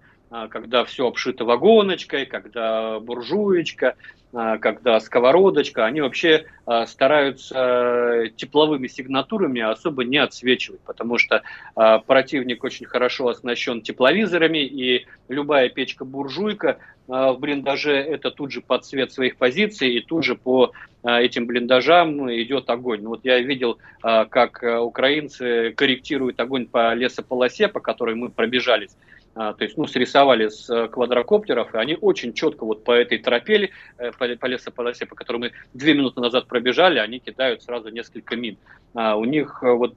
когда 0.50 0.86
все 0.86 1.08
обшито 1.08 1.44
вагоночкой, 1.44 2.26
когда 2.26 3.00
буржуечка, 3.02 3.96
а, 4.34 4.58
когда 4.60 4.98
сковородочка, 5.02 5.86
они 5.86 6.00
вообще 6.00 6.46
а, 6.66 6.86
стараются 6.86 8.30
тепловыми 8.38 8.88
сигнатурами 8.88 9.60
особо 9.60 10.06
не 10.06 10.18
отсвечивать, 10.18 10.80
потому 10.82 11.18
что 11.18 11.44
противник 11.76 12.64
очень 12.64 12.86
хорошо 12.86 13.28
оснащен 13.28 13.82
тепловизорами, 13.82 14.60
и 14.60 15.06
любая 15.28 15.70
печка-буржуйка 15.70 16.78
в 17.08 17.36
блиндаже 17.40 17.94
это 17.94 18.32
тут 18.32 18.52
же 18.52 18.62
под 18.62 18.86
цвет 18.86 19.12
своих 19.12 19.36
позиций, 19.36 19.94
и 19.96 20.00
тут 20.00 20.24
же 20.24 20.36
по 20.36 20.72
этим 21.04 21.46
блиндажам 21.46 22.32
идет 22.32 22.70
огонь. 22.70 23.02
Ну, 23.02 23.10
вот 23.10 23.26
я 23.26 23.40
видел, 23.40 23.80
как 24.02 24.64
украинцы 24.64 25.74
корректируют 25.76 26.40
огонь 26.40 26.68
по 26.68 26.94
лесополосе, 26.94 27.68
по 27.68 27.80
которой 27.82 28.16
мы 28.16 28.30
пробежались. 28.30 28.96
А, 29.34 29.54
то 29.54 29.64
есть, 29.64 29.78
ну, 29.78 29.88
срисовали 29.88 30.50
с 30.50 30.70
э, 30.70 30.90
квадрокоптеров, 30.90 31.74
и 31.74 31.78
они 31.78 31.98
очень 32.00 32.34
четко 32.34 32.66
вот 32.66 32.84
по 32.84 32.92
этой 32.92 33.18
тропе, 33.18 33.70
э, 33.98 34.12
по, 34.12 34.28
по 34.36 34.46
лесополосе, 34.46 35.06
по 35.06 35.16
которой 35.16 35.38
мы 35.38 35.52
две 35.74 35.94
минуты 35.94 36.20
назад 36.20 36.48
пробежали, 36.48 37.00
они 37.00 37.20
кидают 37.20 37.64
сразу 37.64 37.90
несколько 37.90 38.36
мин. 38.36 38.58
А 38.94 39.16
у 39.16 39.24
них 39.24 39.64
э, 39.64 39.72
вот 39.72 39.96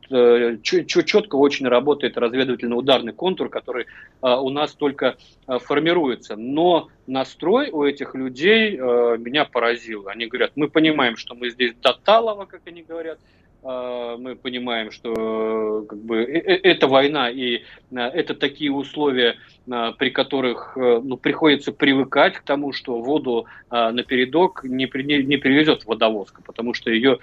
четко 0.63 1.35
очень 1.35 1.67
работает 1.67 2.17
разведывательно-ударный 2.17 3.13
контур, 3.13 3.49
который 3.49 3.87
у 4.21 4.51
нас 4.51 4.73
только 4.75 5.17
формируется. 5.47 6.37
Но 6.37 6.89
настрой 7.09 7.71
у 7.71 7.83
этих 7.83 8.15
людей 8.15 8.77
меня 8.77 9.45
поразил. 9.45 10.09
Они 10.09 10.27
говорят, 10.27 10.53
мы 10.55 10.69
понимаем, 10.69 11.17
что 11.17 11.35
мы 11.35 11.51
здесь 11.51 11.75
до 11.83 11.93
Талова, 11.93 12.45
как 12.45 12.63
они 12.67 12.83
говорят, 12.83 13.19
а, 13.19 13.44
мы 13.65 14.37
понимаем, 14.37 14.91
что 14.91 15.87
как 15.89 15.99
бы, 15.99 16.19
э, 16.19 16.39
э, 16.39 16.61
это 16.63 16.87
война, 16.87 17.31
и 17.31 17.63
а, 17.95 18.09
это 18.09 18.35
такие 18.35 18.71
условия, 18.71 19.37
а, 19.71 19.93
при 19.93 20.11
которых 20.11 20.77
ну, 20.77 21.17
приходится 21.17 21.73
привыкать 21.73 22.35
к 22.35 22.43
тому, 22.43 22.73
что 22.73 23.01
воду 23.01 23.47
на 23.71 24.03
передок 24.03 24.65
не, 24.65 24.85
не 25.23 25.37
привезет 25.37 25.87
водовозка, 25.87 26.43
потому 26.43 26.75
что 26.75 26.91
ее 26.91 27.19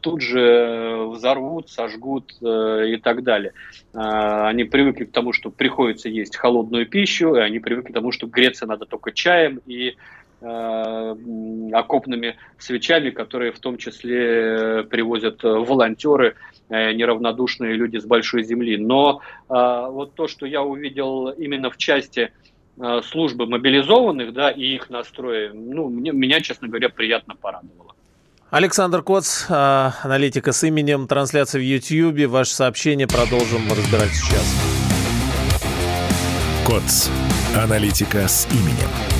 тут 0.00 0.22
же 0.22 1.06
взорвут, 1.08 1.68
сожгут 1.70 2.32
э, 2.42 2.88
и 2.88 2.96
так 2.96 3.22
далее. 3.22 3.52
Они 3.92 4.64
привыкли 4.64 5.04
к 5.04 5.12
тому, 5.12 5.32
что 5.32 5.50
приходится 5.50 6.08
есть 6.08 6.36
холодную 6.36 6.86
пищу, 6.86 7.36
и 7.36 7.40
они 7.40 7.58
привыкли 7.58 7.92
к 7.92 7.94
тому, 7.94 8.12
что 8.12 8.26
греться 8.26 8.66
надо 8.66 8.86
только 8.86 9.12
чаем 9.12 9.60
и 9.66 9.96
Э, 10.25 10.25
окопными 10.40 12.36
свечами, 12.58 13.10
которые 13.10 13.52
в 13.52 13.58
том 13.58 13.78
числе 13.78 14.84
привозят 14.84 15.42
волонтеры, 15.42 16.34
э, 16.68 16.92
неравнодушные 16.92 17.74
люди 17.74 17.96
с 17.98 18.04
большой 18.04 18.44
земли. 18.44 18.76
Но 18.76 19.22
э, 19.48 19.86
вот 19.90 20.14
то, 20.14 20.28
что 20.28 20.46
я 20.46 20.62
увидел 20.62 21.28
именно 21.30 21.70
в 21.70 21.76
части 21.76 22.32
службы 23.04 23.46
мобилизованных, 23.46 24.34
да, 24.34 24.50
и 24.50 24.74
их 24.74 24.90
настроя, 24.90 25.50
ну, 25.54 25.88
мне, 25.88 26.12
меня, 26.12 26.42
честно 26.42 26.68
говоря, 26.68 26.90
приятно 26.90 27.34
порадовало. 27.34 27.94
Александр 28.50 29.02
Коц, 29.02 29.46
аналитика 29.48 30.52
с 30.52 30.62
именем, 30.62 31.08
трансляция 31.08 31.58
в 31.58 31.64
YouTube. 31.64 32.26
Ваше 32.30 32.52
сообщение 32.52 33.06
продолжим 33.06 33.62
разбирать 33.70 34.10
сейчас. 34.10 34.76
КОЦ. 36.66 37.10
Аналитика 37.54 38.26
с 38.26 38.46
именем. 38.52 39.15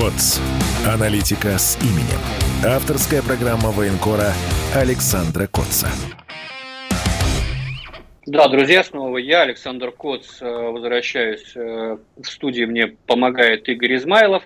КОЦ. 0.00 0.40
Аналитика 0.86 1.58
с 1.58 1.76
именем. 1.82 2.20
Авторская 2.64 3.20
программа 3.20 3.70
военкора 3.70 4.32
Александра 4.74 5.46
Котца. 5.46 5.88
Да, 8.24 8.48
друзья, 8.48 8.82
снова 8.82 9.18
я, 9.18 9.42
Александр 9.42 9.90
Коц, 9.92 10.40
э, 10.40 10.46
возвращаюсь 10.46 11.52
э, 11.54 11.98
в 12.16 12.24
студии, 12.24 12.64
мне 12.64 12.86
помогает 12.86 13.68
Игорь 13.68 13.96
Измайлов. 13.96 14.44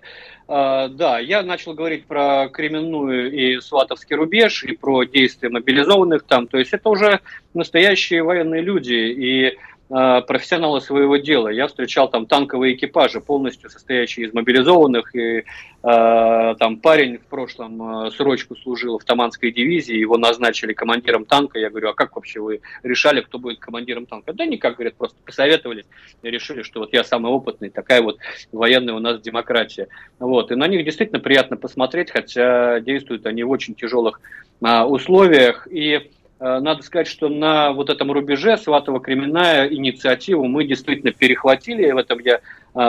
Э, 0.48 0.88
да, 0.90 1.20
я 1.20 1.42
начал 1.44 1.74
говорить 1.74 2.06
про 2.06 2.48
Кременную 2.48 3.30
и 3.32 3.60
Сватовский 3.60 4.16
рубеж, 4.16 4.64
и 4.64 4.74
про 4.74 5.04
действия 5.04 5.50
мобилизованных 5.50 6.24
там. 6.24 6.48
То 6.48 6.58
есть 6.58 6.72
это 6.72 6.88
уже 6.88 7.20
настоящие 7.52 8.24
военные 8.24 8.62
люди, 8.62 8.94
и 8.94 9.56
профессионалы 9.88 10.80
своего 10.80 11.18
дела. 11.18 11.48
Я 11.48 11.68
встречал 11.68 12.08
там 12.08 12.26
танковые 12.26 12.74
экипажи, 12.74 13.20
полностью 13.20 13.68
состоящие 13.68 14.26
из 14.26 14.32
мобилизованных. 14.32 15.14
И 15.14 15.38
э, 15.38 15.44
там 15.82 16.78
парень 16.78 17.18
в 17.18 17.26
прошлом 17.26 18.06
э, 18.06 18.10
срочку 18.10 18.56
служил 18.56 18.98
в 18.98 19.04
Таманской 19.04 19.52
дивизии, 19.52 19.94
его 19.94 20.16
назначили 20.16 20.72
командиром 20.72 21.26
танка. 21.26 21.58
Я 21.58 21.68
говорю, 21.68 21.90
а 21.90 21.94
как 21.94 22.16
вообще 22.16 22.40
вы 22.40 22.62
решали, 22.82 23.20
кто 23.20 23.38
будет 23.38 23.58
командиром 23.58 24.06
танка? 24.06 24.32
Да 24.32 24.46
никак, 24.46 24.76
говорят, 24.76 24.94
просто 24.94 25.18
посоветовались 25.24 25.84
и 26.22 26.30
решили, 26.30 26.62
что 26.62 26.80
вот 26.80 26.92
я 26.94 27.04
самый 27.04 27.30
опытный, 27.30 27.68
такая 27.68 28.00
вот 28.00 28.18
военная 28.52 28.94
у 28.94 29.00
нас 29.00 29.20
демократия. 29.20 29.88
Вот. 30.18 30.50
И 30.50 30.54
на 30.54 30.66
них 30.66 30.84
действительно 30.84 31.20
приятно 31.20 31.58
посмотреть, 31.58 32.10
хотя 32.10 32.80
действуют 32.80 33.26
они 33.26 33.42
в 33.42 33.50
очень 33.50 33.74
тяжелых 33.74 34.20
условиях. 34.60 35.68
И 35.70 36.10
надо 36.40 36.82
сказать, 36.82 37.06
что 37.06 37.28
на 37.28 37.72
вот 37.72 37.90
этом 37.90 38.10
рубеже 38.12 38.54
Сватово-Кременная 38.54 39.68
инициативу 39.68 40.44
мы 40.46 40.64
действительно 40.64 41.12
перехватили, 41.12 41.90
в 41.90 41.96
этом 41.96 42.18
я 42.18 42.40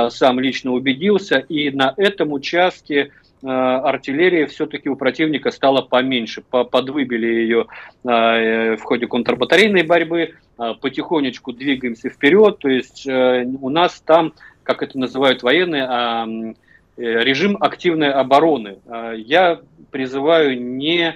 сам 0.09 0.39
лично 0.39 0.71
убедился, 0.71 1.37
и 1.37 1.69
на 1.69 1.93
этом 1.95 2.33
участке 2.33 3.11
артиллерия 3.43 4.47
все-таки 4.47 4.89
у 4.89 4.95
противника 4.95 5.51
стала 5.51 5.81
поменьше. 5.81 6.41
Подвыбили 6.41 7.27
ее 7.27 7.67
в 8.03 8.79
ходе 8.81 9.07
контрбатарейной 9.07 9.83
борьбы, 9.83 10.33
потихонечку 10.57 11.53
двигаемся 11.53 12.09
вперед, 12.09 12.57
то 12.57 12.67
есть 12.67 13.05
у 13.07 13.69
нас 13.69 14.01
там, 14.01 14.33
как 14.63 14.81
это 14.81 14.97
называют 14.97 15.43
военные, 15.43 16.55
Э, 16.97 17.23
режим 17.23 17.57
активной 17.59 18.11
обороны. 18.11 18.77
А, 18.87 19.11
я 19.11 19.59
призываю 19.91 20.61
не 20.61 21.09
э, 21.09 21.13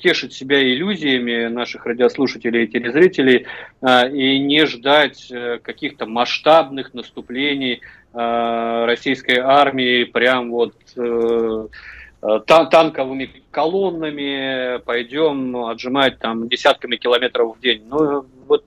тешить 0.00 0.32
себя 0.32 0.62
иллюзиями 0.62 1.46
наших 1.46 1.86
радиослушателей 1.86 2.64
и 2.64 2.66
телезрителей 2.66 3.46
а, 3.80 4.06
и 4.06 4.38
не 4.38 4.66
ждать 4.66 5.30
э, 5.30 5.58
каких-то 5.62 6.06
масштабных 6.06 6.94
наступлений 6.94 7.80
российской 8.14 9.38
армии 9.38 10.04
прям 10.04 10.50
вот 10.50 10.74
танковыми 12.46 13.30
колоннами 13.50 14.78
пойдем 14.84 15.56
отжимать 15.64 16.18
там 16.18 16.46
десятками 16.46 16.96
километров 16.96 17.56
в 17.56 17.60
день. 17.62 17.84
Ну, 17.88 18.26
вот 18.46 18.66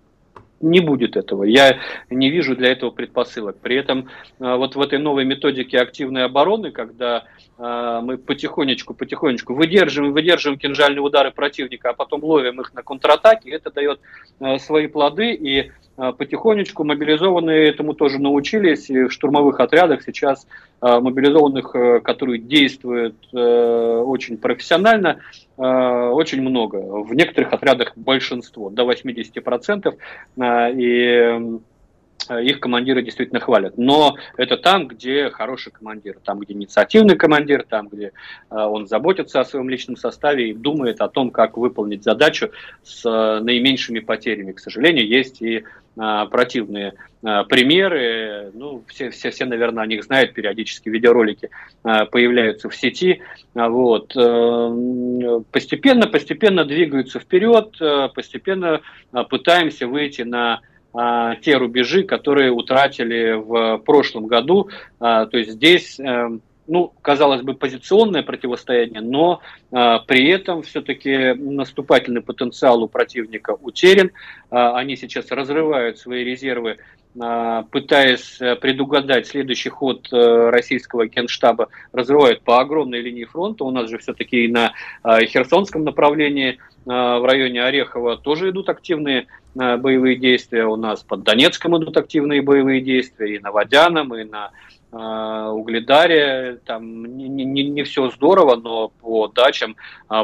не 0.65 0.79
будет 0.79 1.15
этого. 1.15 1.43
Я 1.43 1.79
не 2.09 2.29
вижу 2.29 2.55
для 2.55 2.71
этого 2.71 2.91
предпосылок. 2.91 3.57
При 3.59 3.75
этом 3.77 4.09
а, 4.39 4.57
вот 4.57 4.75
в 4.75 4.81
этой 4.81 4.99
новой 4.99 5.23
методике 5.23 5.77
активной 5.77 6.25
обороны, 6.25 6.71
когда 6.71 7.25
а, 7.57 8.01
мы 8.01 8.17
потихонечку, 8.17 8.93
потихонечку 8.93 9.53
выдерживаем, 9.53 10.13
выдерживаем 10.13 10.59
кинжальные 10.59 11.01
удары 11.01 11.31
противника, 11.31 11.91
а 11.91 11.93
потом 11.93 12.23
ловим 12.23 12.61
их 12.61 12.73
на 12.73 12.81
контратаке, 12.81 13.51
это 13.51 13.71
дает 13.71 13.99
а, 14.39 14.57
свои 14.57 14.87
плоды, 14.87 15.33
и 15.33 15.71
потихонечку 15.95 16.83
мобилизованные 16.83 17.69
этому 17.69 17.93
тоже 17.93 18.19
научились, 18.19 18.89
и 18.89 19.03
в 19.03 19.11
штурмовых 19.11 19.59
отрядах 19.59 20.03
сейчас 20.03 20.45
мобилизованных, 20.81 21.75
э, 21.75 21.99
которые 22.01 22.39
действуют 22.39 23.15
э, 23.33 23.37
очень 23.37 24.37
профессионально, 24.37 25.19
э, 25.57 25.61
очень 25.61 26.41
много. 26.41 26.77
В 26.77 27.13
некоторых 27.13 27.53
отрядах 27.53 27.93
большинство, 27.95 28.69
до 28.69 28.83
80%. 28.83 29.95
И 30.77 31.15
Э, 31.25 31.59
их 32.29 32.59
командиры 32.59 33.01
действительно 33.01 33.39
хвалят. 33.39 33.77
Но 33.77 34.17
это 34.37 34.57
там, 34.57 34.87
где 34.87 35.29
хороший 35.29 35.71
командир, 35.71 36.17
там, 36.23 36.39
где 36.39 36.53
инициативный 36.53 37.15
командир, 37.15 37.65
там, 37.67 37.87
где 37.87 38.07
э, 38.07 38.11
он 38.55 38.87
заботится 38.87 39.39
о 39.39 39.45
своем 39.45 39.69
личном 39.69 39.97
составе 39.97 40.49
и 40.49 40.53
думает 40.53 41.01
о 41.01 41.07
том, 41.07 41.31
как 41.31 41.57
выполнить 41.57 42.03
задачу 42.03 42.51
с 42.83 43.05
э, 43.05 43.39
наименьшими 43.41 43.99
потерями. 43.99 44.51
К 44.51 44.59
сожалению, 44.59 45.07
есть 45.07 45.41
и 45.41 45.63
противные 45.95 46.95
примеры. 47.21 48.51
Ну, 48.53 48.83
все, 48.87 49.11
все, 49.11 49.29
все, 49.29 49.45
наверное, 49.45 49.81
о 49.81 49.87
них 49.87 50.03
знают, 50.03 50.33
периодически 50.33 50.89
видеоролики 50.89 51.49
появляются 51.83 52.67
в 52.67 52.75
сети. 52.75 53.21
Вот. 53.53 54.09
Постепенно, 55.51 56.07
постепенно 56.07 56.65
двигаются 56.65 57.21
вперед, 57.21 57.77
постепенно 58.13 58.81
пытаемся 59.29 59.87
выйти 59.87 60.23
на 60.23 60.59
те 61.41 61.57
рубежи, 61.57 62.03
которые 62.03 62.51
утратили 62.51 63.33
в 63.33 63.79
прошлом 63.79 64.27
году. 64.27 64.69
А, 64.99 65.25
то 65.25 65.37
есть 65.37 65.51
здесь, 65.51 65.99
э, 65.99 66.29
ну, 66.67 66.93
казалось 67.01 67.41
бы, 67.41 67.53
позиционное 67.53 68.23
противостояние, 68.23 69.01
но 69.01 69.41
а, 69.71 69.99
при 69.99 70.29
этом 70.29 70.61
все-таки 70.63 71.33
наступательный 71.33 72.21
потенциал 72.21 72.81
у 72.81 72.87
противника 72.87 73.57
утерян. 73.61 74.11
Они 74.49 74.95
сейчас 74.95 75.31
разрывают 75.31 75.99
свои 75.99 76.23
резервы 76.23 76.77
пытаясь 77.71 78.39
предугадать 78.59 79.25
следующий 79.25 79.69
ход 79.69 80.09
э, 80.11 80.49
российского 80.49 81.07
генштаба, 81.07 81.69
разрывают 81.93 82.41
по 82.41 82.59
огромной 82.59 82.99
линии 82.99 83.23
фронта. 83.23 83.63
У 83.63 83.71
нас 83.71 83.89
же 83.89 83.99
все-таки 83.99 84.43
и 84.43 84.51
на 84.51 84.73
Херсонском 85.01 85.85
направлении 85.85 86.57
в 86.83 87.25
районе 87.25 87.63
Орехова 87.63 88.17
тоже 88.17 88.49
идут 88.49 88.67
активные 88.67 89.27
Э, 89.27 89.44
боевые 89.55 90.17
действия 90.17 90.65
у 90.65 90.75
нас 90.75 91.01
под 91.03 91.23
Донецком 91.23 91.77
идут 91.77 91.95
активные 91.95 92.41
боевые 92.41 92.81
действия 92.81 93.35
и 93.35 93.39
на 93.39 93.51
Водяном, 93.51 94.13
и 94.13 94.25
на 94.25 94.51
э, 94.91 95.49
Угледаре. 95.49 96.59
Там 96.65 97.17
не, 97.17 97.29
не, 97.29 97.63
не 97.63 97.83
все 97.83 98.09
здорово, 98.11 98.57
но 98.57 98.89
по 98.89 99.27
дачам 99.27 99.77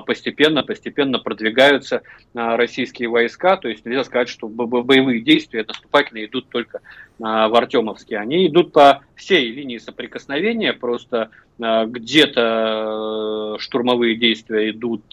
постепенно, 0.06 0.64
постепенно 0.64 1.20
продвигаются 1.20 2.02
э, 2.34 2.56
российские 2.56 3.08
войска. 3.08 3.56
То 3.56 3.70
есть 3.70 3.86
нельзя 3.86 4.04
сказать, 4.04 4.28
что 4.28 4.50
боевые 4.50 5.22
действия 5.22 5.64
наступательные 5.66 6.26
идут 6.26 6.50
только 6.50 6.82
в 7.18 7.56
Артемовске. 7.56 8.18
Они 8.18 8.48
идут 8.48 8.74
по 8.74 9.02
всей 9.16 9.52
линии 9.52 9.78
соприкосновения, 9.78 10.74
просто 10.74 11.30
где-то 11.60 13.58
штурмовые 13.60 14.16
действия 14.16 14.72
идут 14.72 15.04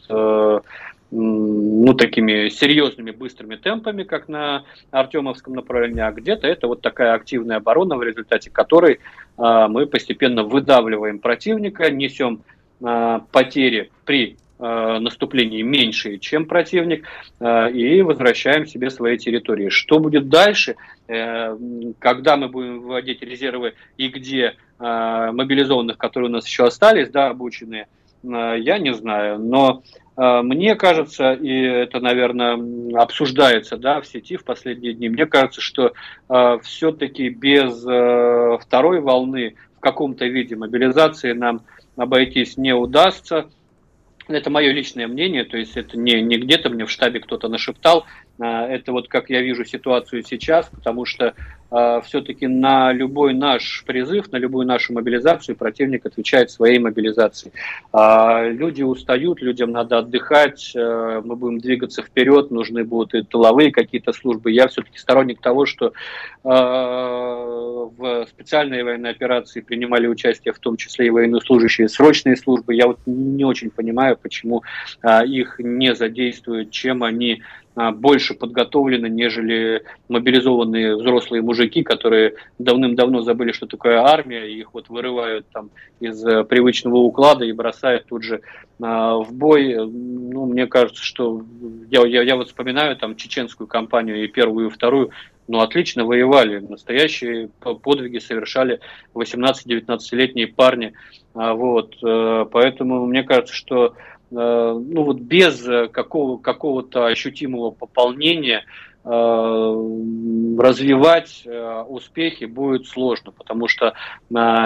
ну, 1.10 1.94
такими 1.94 2.48
серьезными, 2.50 3.12
быстрыми 3.12 3.56
темпами, 3.56 4.02
как 4.02 4.28
на 4.28 4.64
Артемовском 4.90 5.54
направлении, 5.54 6.02
а 6.02 6.12
где-то 6.12 6.46
это 6.46 6.66
вот 6.66 6.82
такая 6.82 7.14
активная 7.14 7.56
оборона, 7.56 7.96
в 7.96 8.02
результате 8.02 8.50
которой 8.50 9.00
а, 9.38 9.68
мы 9.68 9.86
постепенно 9.86 10.44
выдавливаем 10.44 11.18
противника, 11.18 11.90
несем 11.90 12.42
а, 12.82 13.20
потери 13.32 13.90
при 14.04 14.36
а, 14.58 15.00
наступлении 15.00 15.62
меньшие, 15.62 16.18
чем 16.18 16.44
противник, 16.44 17.06
и 17.40 18.02
возвращаем 18.02 18.66
себе 18.66 18.90
свои 18.90 19.16
территории. 19.16 19.70
Что 19.70 20.00
будет 20.00 20.28
дальше, 20.28 20.74
э, 21.06 21.56
когда 22.00 22.36
мы 22.36 22.48
будем 22.48 22.80
вводить 22.80 23.22
резервы 23.22 23.74
и 23.96 24.08
где 24.08 24.56
мобилизованных, 24.80 25.98
которые 25.98 26.30
у 26.30 26.32
нас 26.32 26.46
еще 26.46 26.64
остались, 26.64 27.10
да, 27.10 27.30
обученные, 27.30 27.88
я 28.22 28.78
не 28.78 28.94
знаю, 28.94 29.40
но 29.40 29.82
мне 30.18 30.74
кажется, 30.74 31.32
и 31.32 31.48
это, 31.48 32.00
наверное, 32.00 32.58
обсуждается 33.00 33.76
да, 33.76 34.00
в 34.00 34.06
сети 34.06 34.36
в 34.36 34.42
последние 34.42 34.92
дни, 34.92 35.08
мне 35.08 35.26
кажется, 35.26 35.60
что 35.60 35.92
э, 36.28 36.58
все-таки 36.64 37.28
без 37.28 37.86
э, 37.86 38.58
второй 38.60 39.00
волны 39.00 39.54
в 39.76 39.80
каком-то 39.80 40.26
виде 40.26 40.56
мобилизации 40.56 41.32
нам 41.34 41.60
обойтись 41.96 42.56
не 42.56 42.74
удастся. 42.74 43.48
Это 44.26 44.50
мое 44.50 44.72
личное 44.72 45.06
мнение, 45.06 45.44
то 45.44 45.56
есть 45.56 45.76
это 45.76 45.96
не, 45.96 46.20
не 46.20 46.36
где-то 46.36 46.68
мне 46.68 46.84
в 46.84 46.90
штабе 46.90 47.20
кто-то 47.20 47.48
нашептал, 47.48 48.04
это 48.38 48.92
вот 48.92 49.08
как 49.08 49.30
я 49.30 49.42
вижу 49.42 49.64
ситуацию 49.64 50.22
сейчас, 50.22 50.68
потому 50.68 51.04
что 51.04 51.34
а, 51.70 52.00
все-таки 52.00 52.46
на 52.46 52.92
любой 52.92 53.34
наш 53.34 53.84
призыв, 53.86 54.32
на 54.32 54.36
любую 54.36 54.66
нашу 54.66 54.94
мобилизацию 54.94 55.54
противник 55.56 56.06
отвечает 56.06 56.50
своей 56.50 56.78
мобилизацией. 56.78 57.52
А, 57.92 58.48
люди 58.48 58.82
устают, 58.82 59.42
людям 59.42 59.72
надо 59.72 59.98
отдыхать, 59.98 60.72
э, 60.74 61.20
мы 61.22 61.36
будем 61.36 61.58
двигаться 61.58 62.02
вперед, 62.02 62.50
нужны 62.50 62.84
будут 62.84 63.14
и 63.14 63.22
тыловые 63.22 63.70
какие-то 63.70 64.12
службы. 64.12 64.50
Я 64.50 64.68
все-таки 64.68 64.98
сторонник 64.98 65.40
того, 65.40 65.66
что 65.66 65.92
а, 66.42 67.88
в 67.96 68.26
специальной 68.26 68.82
военной 68.82 69.10
операции 69.10 69.60
принимали 69.60 70.06
участие 70.06 70.54
в 70.54 70.58
том 70.58 70.76
числе 70.76 71.08
и 71.08 71.10
военнослужащие 71.10 71.88
срочные 71.88 72.36
службы. 72.36 72.74
Я 72.74 72.86
вот 72.86 73.00
не 73.04 73.44
очень 73.44 73.70
понимаю, 73.70 74.16
почему 74.20 74.62
их 75.26 75.56
не 75.58 75.94
задействуют, 75.94 76.70
чем 76.70 77.02
они 77.02 77.42
а, 77.67 77.67
больше 77.92 78.34
подготовлены, 78.34 79.08
нежели 79.08 79.82
мобилизованные 80.08 80.96
взрослые 80.96 81.42
мужики, 81.42 81.82
которые 81.82 82.34
давным-давно 82.58 83.22
забыли, 83.22 83.52
что 83.52 83.66
такое 83.66 83.98
армия, 83.98 84.50
и 84.50 84.58
их 84.58 84.74
вот 84.74 84.88
вырывают 84.88 85.46
там 85.52 85.70
из 86.00 86.24
э, 86.24 86.44
привычного 86.44 86.96
уклада 86.96 87.44
и 87.44 87.52
бросают 87.52 88.06
тут 88.06 88.22
же 88.22 88.40
а, 88.80 89.16
в 89.18 89.32
бой. 89.32 89.74
Ну, 89.74 90.46
мне 90.46 90.66
кажется, 90.66 91.02
что 91.02 91.42
я, 91.90 92.06
я, 92.06 92.22
я 92.22 92.36
вот 92.36 92.48
вспоминаю 92.48 92.96
там 92.96 93.16
чеченскую 93.16 93.66
кампанию 93.66 94.24
и 94.24 94.28
первую, 94.28 94.68
и 94.68 94.70
вторую, 94.70 95.10
ну, 95.48 95.60
отлично 95.60 96.04
воевали, 96.04 96.58
настоящие 96.58 97.48
подвиги 97.82 98.18
совершали 98.18 98.80
18-19-летние 99.14 100.46
парни, 100.48 100.92
а, 101.34 101.54
вот, 101.54 101.96
э, 102.04 102.46
поэтому 102.50 103.06
мне 103.06 103.22
кажется, 103.22 103.54
что 103.54 103.94
ну 104.30 105.02
вот 105.02 105.18
без 105.20 105.66
э, 105.66 105.88
какого, 105.88 106.38
какого-то 106.38 107.06
ощутимого 107.06 107.70
пополнения 107.70 108.64
э, 109.04 109.08
развивать 110.58 111.46
успехи 111.88 112.44
будет 112.44 112.86
сложно, 112.86 113.32
потому 113.32 113.68
что 113.68 113.94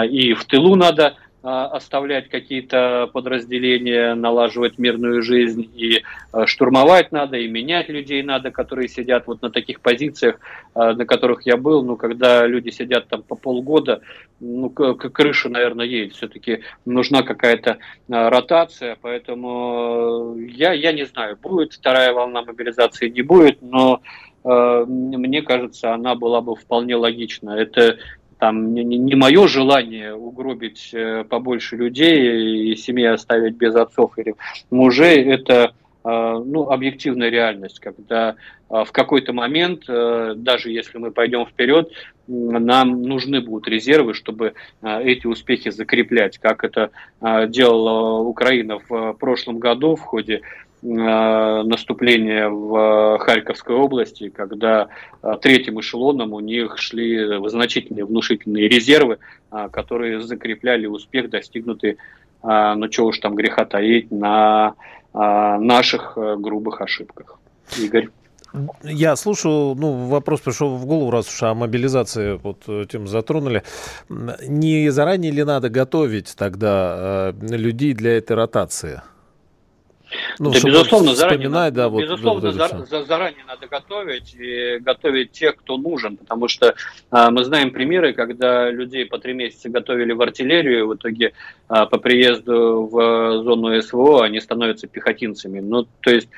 и 0.09 0.33
в 0.33 0.45
тылу 0.45 0.75
надо 0.75 1.15
оставлять 1.43 2.29
какие-то 2.29 3.09
подразделения, 3.11 4.15
налаживать 4.15 4.77
мирную 4.77 5.21
жизнь, 5.21 5.69
и 5.75 6.01
штурмовать 6.45 7.11
надо, 7.11 7.37
и 7.37 7.49
менять 7.49 7.89
людей 7.89 8.23
надо, 8.23 8.49
которые 8.49 8.87
сидят 8.87 9.27
вот 9.27 9.41
на 9.41 9.51
таких 9.51 9.81
позициях, 9.81 10.39
на 10.73 11.05
которых 11.05 11.45
я 11.45 11.57
был, 11.57 11.83
ну, 11.83 11.97
когда 11.97 12.47
люди 12.47 12.69
сидят 12.69 13.09
там 13.09 13.23
по 13.23 13.35
полгода, 13.35 14.01
ну, 14.39 14.69
крыша, 14.69 15.49
наверное, 15.49 15.85
едет, 15.85 16.13
все-таки 16.15 16.61
нужна 16.85 17.23
какая-то 17.23 17.77
ротация, 18.07 18.97
поэтому 19.01 20.37
я, 20.37 20.71
я 20.71 20.93
не 20.93 21.05
знаю, 21.05 21.37
будет 21.41 21.73
вторая 21.73 22.13
волна 22.13 22.41
мобилизации, 22.41 23.09
не 23.09 23.21
будет, 23.21 23.61
но 23.61 24.01
мне 24.45 25.41
кажется, 25.41 25.93
она 25.93 26.15
была 26.15 26.41
бы 26.41 26.55
вполне 26.57 26.97
логична. 26.97 27.51
Это 27.51 27.97
там 28.43 28.73
не, 28.73 28.83
не 28.83 29.15
мое 29.15 29.47
желание 29.47 30.13
угробить 30.13 30.89
э, 30.91 31.23
побольше 31.23 31.77
людей 31.77 32.73
и 32.73 32.75
семьи 32.75 33.05
оставить 33.05 33.55
без 33.55 33.73
отцов 33.73 34.17
или 34.17 34.35
мужей, 34.69 35.23
это 35.23 35.73
э, 36.03 36.43
ну, 36.45 36.69
объективная 36.69 37.29
реальность, 37.29 37.79
когда 37.79 38.35
э, 38.69 38.83
в 38.83 38.91
какой-то 38.91 39.31
момент, 39.31 39.85
даже 39.87 40.71
если 40.71 40.97
мы 40.97 41.11
пойдем 41.11 41.45
вперед, 41.45 41.93
нам 42.27 43.03
нужны 43.03 43.39
будут 43.39 43.69
резервы, 43.69 44.13
чтобы 44.13 44.55
эти 44.81 45.25
успехи 45.25 45.69
закреплять, 45.71 46.37
как 46.37 46.65
это 46.65 46.91
делала 47.47 48.19
Украина 48.23 48.79
в 48.89 49.13
прошлом 49.13 49.59
году 49.59 49.95
в 49.95 50.01
ходе 50.01 50.41
наступления 50.83 52.49
в 52.49 53.17
Харьковской 53.19 53.75
области, 53.75 54.29
когда 54.29 54.89
э, 55.21 55.33
третьим 55.41 55.79
эшелоном 55.79 56.33
у 56.33 56.41
них 56.41 56.77
шли 56.77 57.39
значительные 57.47 58.05
внушительные 58.05 58.67
резервы, 58.67 59.19
э, 59.51 59.69
которые 59.71 60.21
закрепляли 60.21 60.85
успех, 60.85 61.29
достигнутый, 61.29 61.97
ну 62.43 62.89
чего 62.89 63.07
уж 63.07 63.19
там 63.19 63.35
греха 63.35 63.63
таить, 63.63 64.11
на 64.11 64.75
наших 65.13 66.17
грубых 66.17 66.81
ошибках. 66.81 67.39
Игорь. 67.79 68.09
Я 68.83 69.15
слушаю, 69.15 69.75
ну, 69.75 70.07
вопрос 70.07 70.41
пришел 70.41 70.75
в 70.75 70.85
голову, 70.85 71.09
раз 71.09 71.29
уж 71.29 71.41
о 71.43 71.53
мобилизации 71.53 72.33
вот 72.33 72.89
тем 72.89 73.07
затронули. 73.07 73.63
Не 74.09 74.89
заранее 74.89 75.31
ли 75.31 75.45
надо 75.45 75.69
готовить 75.69 76.35
тогда 76.35 77.33
людей 77.39 77.93
для 77.93 78.17
этой 78.17 78.35
ротации? 78.35 79.01
Ну, 80.39 80.51
да, 80.51 80.59
безусловно, 80.63 81.15
заранее, 81.15 81.71
да, 81.71 81.89
вот, 81.89 82.01
безусловно 82.01 82.51
вот 82.51 82.55
за, 82.55 82.85
за, 82.85 83.03
заранее 83.03 83.43
надо 83.47 83.67
готовить, 83.67 84.35
и 84.35 84.79
готовить 84.79 85.31
тех, 85.31 85.55
кто 85.55 85.77
нужен, 85.77 86.17
потому 86.17 86.47
что 86.47 86.75
а, 87.11 87.31
мы 87.31 87.43
знаем 87.43 87.71
примеры, 87.71 88.13
когда 88.13 88.69
людей 88.69 89.05
по 89.05 89.19
три 89.19 89.33
месяца 89.33 89.69
готовили 89.69 90.13
в 90.13 90.21
артиллерию, 90.21 90.87
в 90.87 90.95
итоге 90.95 91.33
а, 91.67 91.85
по 91.85 91.97
приезду 91.97 92.89
в 92.91 93.43
зону 93.43 93.81
СВО 93.81 94.23
они 94.23 94.39
становятся 94.39 94.87
пехотинцами. 94.87 95.59
Ну, 95.59 95.87
то 96.01 96.11
есть 96.11 96.29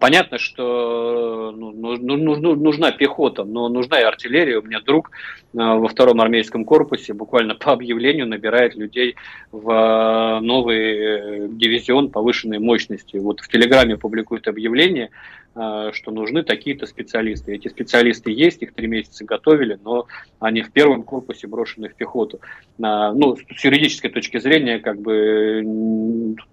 Понятно, 0.00 0.38
что 0.38 1.52
ну, 1.56 2.56
нужна 2.56 2.90
пехота, 2.90 3.44
но 3.44 3.68
нужна 3.68 4.00
и 4.00 4.04
артиллерия. 4.04 4.58
У 4.58 4.62
меня 4.62 4.80
друг 4.80 5.12
а, 5.56 5.76
во 5.76 5.88
втором 5.88 6.20
армейском 6.20 6.64
корпусе 6.64 7.14
буквально 7.14 7.54
по 7.54 7.72
объявлению 7.72 8.26
набирает 8.26 8.74
людей 8.74 9.14
в 9.52 9.70
а, 9.70 10.40
новый 10.40 10.78
э, 10.78 11.48
дивизион 11.48 12.10
повышенной 12.10 12.58
мощности. 12.58 13.16
Вот 13.16 13.40
в 13.40 13.48
Телеграме 13.48 13.96
публикуют 13.96 14.48
объявление, 14.48 15.10
что 15.54 16.12
нужны 16.12 16.44
такие-то 16.44 16.86
специалисты. 16.86 17.52
Эти 17.52 17.66
специалисты 17.66 18.30
есть, 18.30 18.62
их 18.62 18.74
три 18.74 18.86
месяца 18.86 19.24
готовили, 19.24 19.78
но 19.82 20.06
они 20.38 20.62
в 20.62 20.70
первом 20.70 21.02
корпусе 21.02 21.48
брошены 21.48 21.88
в 21.88 21.94
пехоту. 21.94 22.40
А, 22.80 23.12
ну, 23.12 23.36
с 23.36 23.64
юридической 23.64 24.10
точки 24.10 24.38
зрения, 24.38 24.78
как 24.78 25.00
бы 25.00 25.62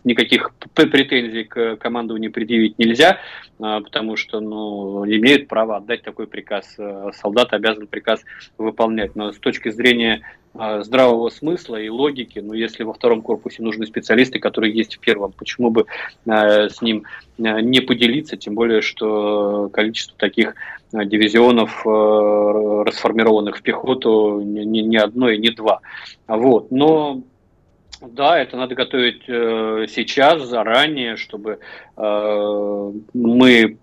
никаких 0.04 0.54
претензий 0.74 1.44
к 1.44 1.76
командованию 1.76 2.32
предъявить 2.32 2.80
нельзя, 2.80 3.15
а, 3.60 3.82
потому 3.82 4.16
что 4.16 4.40
ну, 4.40 5.06
имеют 5.06 5.48
право 5.48 5.78
отдать 5.78 6.02
такой 6.02 6.28
приказ. 6.28 6.76
Э, 6.78 7.12
солдат 7.14 7.54
обязан 7.54 7.88
приказ 7.88 8.22
выполнять. 8.58 9.16
Но 9.16 9.32
с 9.32 9.38
точки 9.38 9.70
зрения 9.70 10.22
а, 10.54 10.84
здравого 10.84 11.30
смысла 11.30 11.78
и 11.78 11.90
логики, 11.90 12.40
но 12.40 12.54
если 12.54 12.84
во 12.84 12.94
втором 12.94 13.22
корпусе 13.22 13.64
нужны 13.64 13.86
специалисты, 13.86 14.40
которые 14.40 14.74
есть 14.74 14.96
в 14.96 15.00
первом, 15.00 15.32
почему 15.32 15.70
бы 15.70 15.86
э, 16.26 16.70
с 16.70 16.82
ним 16.82 17.04
э, 17.38 17.62
не 17.62 17.80
поделиться, 17.80 18.38
тем 18.38 18.56
более, 18.56 18.82
что 18.82 19.70
количество 19.70 20.18
таких 20.18 20.56
дивизионов, 20.92 21.86
расформированных 21.86 23.58
в 23.58 23.62
пехоту, 23.62 24.40
не 24.42 24.98
одно 24.98 25.30
и 25.30 25.38
не 25.38 25.50
два. 25.50 25.82
Вот. 26.28 26.72
Но 26.72 27.22
да, 28.12 28.40
это 28.40 28.58
надо 28.58 28.76
готовить 28.76 29.24
сейчас, 29.26 30.48
заранее, 30.48 31.18
чтобы 31.18 31.60
мы 33.14 33.78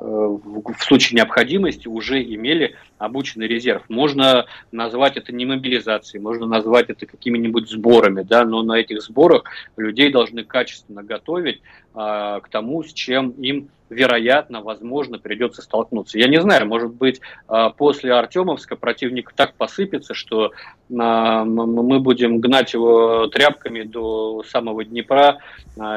в 0.00 0.82
случае 0.82 1.18
необходимости 1.18 1.86
уже 1.86 2.22
имели 2.22 2.76
обученный 2.98 3.46
резерв. 3.46 3.82
Можно 3.88 4.46
назвать 4.72 5.16
это 5.16 5.32
не 5.32 5.44
мобилизацией, 5.44 6.22
можно 6.22 6.46
назвать 6.46 6.90
это 6.90 7.06
какими-нибудь 7.06 7.68
сборами, 7.68 8.22
да, 8.22 8.44
но 8.44 8.62
на 8.62 8.78
этих 8.78 9.02
сборах 9.02 9.44
людей 9.76 10.10
должны 10.10 10.44
качественно 10.44 11.02
готовить 11.02 11.60
а, 11.94 12.40
к 12.40 12.48
тому, 12.48 12.82
с 12.82 12.92
чем 12.92 13.30
им 13.32 13.68
вероятно, 13.90 14.62
возможно, 14.62 15.18
придется 15.18 15.62
столкнуться. 15.62 16.18
Я 16.18 16.28
не 16.28 16.40
знаю, 16.40 16.66
может 16.66 16.94
быть, 16.94 17.20
а, 17.48 17.70
после 17.70 18.12
Артемовска 18.12 18.76
противник 18.76 19.32
так 19.34 19.54
посыпется, 19.54 20.14
что 20.14 20.52
а, 20.96 21.44
мы 21.44 21.98
будем 21.98 22.38
гнать 22.38 22.72
его 22.72 23.26
тряпками 23.26 23.82
до 23.82 24.44
самого 24.44 24.84
Днепра 24.84 25.38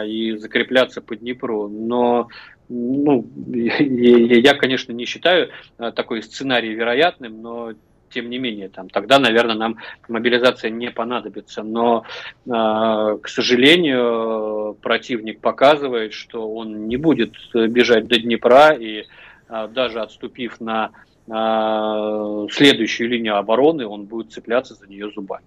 и 0.05 0.35
закрепляться 0.37 1.01
по 1.01 1.15
Днепру. 1.15 1.67
Но 1.67 2.29
ну, 2.73 3.29
я, 3.47 4.53
конечно, 4.55 4.91
не 4.93 5.05
считаю 5.05 5.49
э, 5.77 5.91
такой 5.91 6.23
сценарий 6.23 6.73
вероятным, 6.73 7.41
но 7.41 7.73
тем 8.09 8.29
не 8.29 8.37
менее, 8.39 8.69
там, 8.69 8.89
тогда, 8.89 9.19
наверное, 9.19 9.55
нам 9.55 9.77
мобилизация 10.07 10.71
не 10.71 10.89
понадобится. 10.89 11.61
Но, 11.63 12.03
э, 12.45 12.49
к 12.49 13.27
сожалению, 13.27 14.75
противник 14.81 15.39
показывает, 15.39 16.13
что 16.13 16.51
он 16.51 16.87
не 16.87 16.97
будет 16.97 17.33
бежать 17.53 18.07
до 18.07 18.19
Днепра 18.19 18.71
и 18.73 19.05
э, 19.49 19.67
даже 19.73 20.01
отступив 20.01 20.59
на 20.59 20.91
следующую 21.25 23.07
линию 23.07 23.37
обороны, 23.37 23.87
он 23.87 24.03
будет 24.03 24.33
цепляться 24.33 24.73
за 24.73 24.87
нее 24.87 25.09
зубами. 25.09 25.45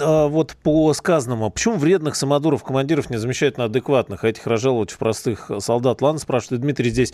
А, 0.00 0.28
вот 0.28 0.56
по 0.62 0.92
сказанному, 0.92 1.50
почему 1.50 1.76
вредных 1.76 2.16
самодуров, 2.16 2.62
командиров 2.62 3.10
не 3.10 3.16
замечают 3.16 3.58
на 3.58 3.64
адекватных, 3.64 4.24
а 4.24 4.28
этих 4.28 4.46
разжаловать 4.46 4.90
в 4.90 4.98
простых 4.98 5.50
солдат? 5.58 6.02
Ладно, 6.02 6.18
спрашивает 6.18 6.62
Дмитрий 6.62 6.90
здесь. 6.90 7.12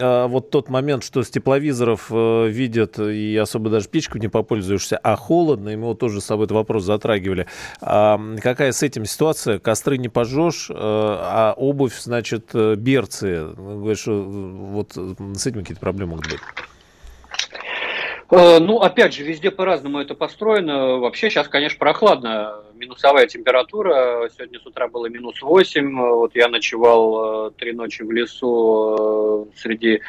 А, 0.00 0.26
вот 0.26 0.50
тот 0.50 0.68
момент, 0.68 1.04
что 1.04 1.22
с 1.22 1.30
тепловизоров 1.30 2.08
э, 2.10 2.48
видят 2.48 2.98
и 2.98 3.36
особо 3.36 3.70
даже 3.70 3.88
печку 3.88 4.18
не 4.18 4.28
попользуешься, 4.28 4.96
а 4.98 5.16
холодно, 5.16 5.70
и 5.70 5.76
мы 5.76 5.86
вот 5.86 5.98
тоже 5.98 6.20
с 6.20 6.24
собой 6.24 6.46
этот 6.46 6.54
вопрос 6.54 6.84
затрагивали. 6.84 7.46
А, 7.80 8.20
какая 8.42 8.72
с 8.72 8.82
этим 8.82 9.04
ситуация? 9.04 9.58
Костры 9.58 9.98
не 9.98 10.08
пожжешь, 10.08 10.70
э, 10.70 10.74
а 10.76 11.54
обувь, 11.56 11.98
значит, 11.98 12.50
э, 12.54 12.74
берцы. 12.76 13.48
Говоришь, 13.56 14.04
вот 14.06 14.92
с 14.92 15.46
этим 15.46 15.60
какие-то 15.60 15.80
проблемы 15.80 16.12
могут 16.12 16.30
быть. 16.30 16.40
Э, 18.30 18.58
ну, 18.58 18.80
опять 18.80 19.14
же, 19.14 19.24
везде 19.24 19.50
по-разному 19.50 19.98
это 20.00 20.14
построено. 20.14 20.98
Вообще 20.98 21.30
сейчас, 21.30 21.48
конечно, 21.48 21.78
прохладно. 21.78 22.62
Минусовая 22.74 23.26
температура. 23.26 24.28
Сегодня 24.36 24.60
с 24.60 24.66
утра 24.66 24.88
было 24.88 25.06
минус 25.06 25.40
8. 25.40 25.98
Вот 25.98 26.34
я 26.34 26.48
ночевал 26.48 27.48
э, 27.48 27.50
три 27.52 27.72
ночи 27.72 28.02
в 28.02 28.10
лесу 28.12 29.48
э, 29.50 29.58
среди 29.58 30.02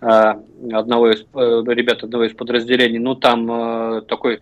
одного 0.00 1.10
из 1.10 1.26
ребят 1.32 2.04
одного 2.04 2.24
из 2.24 2.32
подразделений. 2.32 2.98
Ну, 2.98 3.14
там 3.14 4.02
такой 4.06 4.40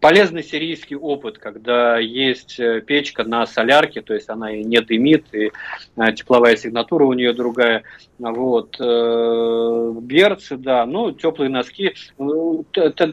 полезный 0.00 0.42
сирийский 0.42 0.96
опыт, 0.96 1.38
когда 1.38 1.98
есть 1.98 2.60
печка 2.86 3.22
на 3.24 3.46
солярке, 3.46 4.02
то 4.02 4.14
есть 4.14 4.28
она 4.28 4.52
и 4.52 4.64
не 4.64 4.80
дымит, 4.80 5.26
и 5.32 5.52
тепловая 6.16 6.56
сигнатура 6.56 7.04
у 7.04 7.12
нее 7.12 7.32
другая. 7.32 7.84
Вот. 8.18 8.76
Берцы, 8.80 10.56
да, 10.56 10.84
ну, 10.86 11.12
теплые 11.12 11.48
носки 11.48 11.94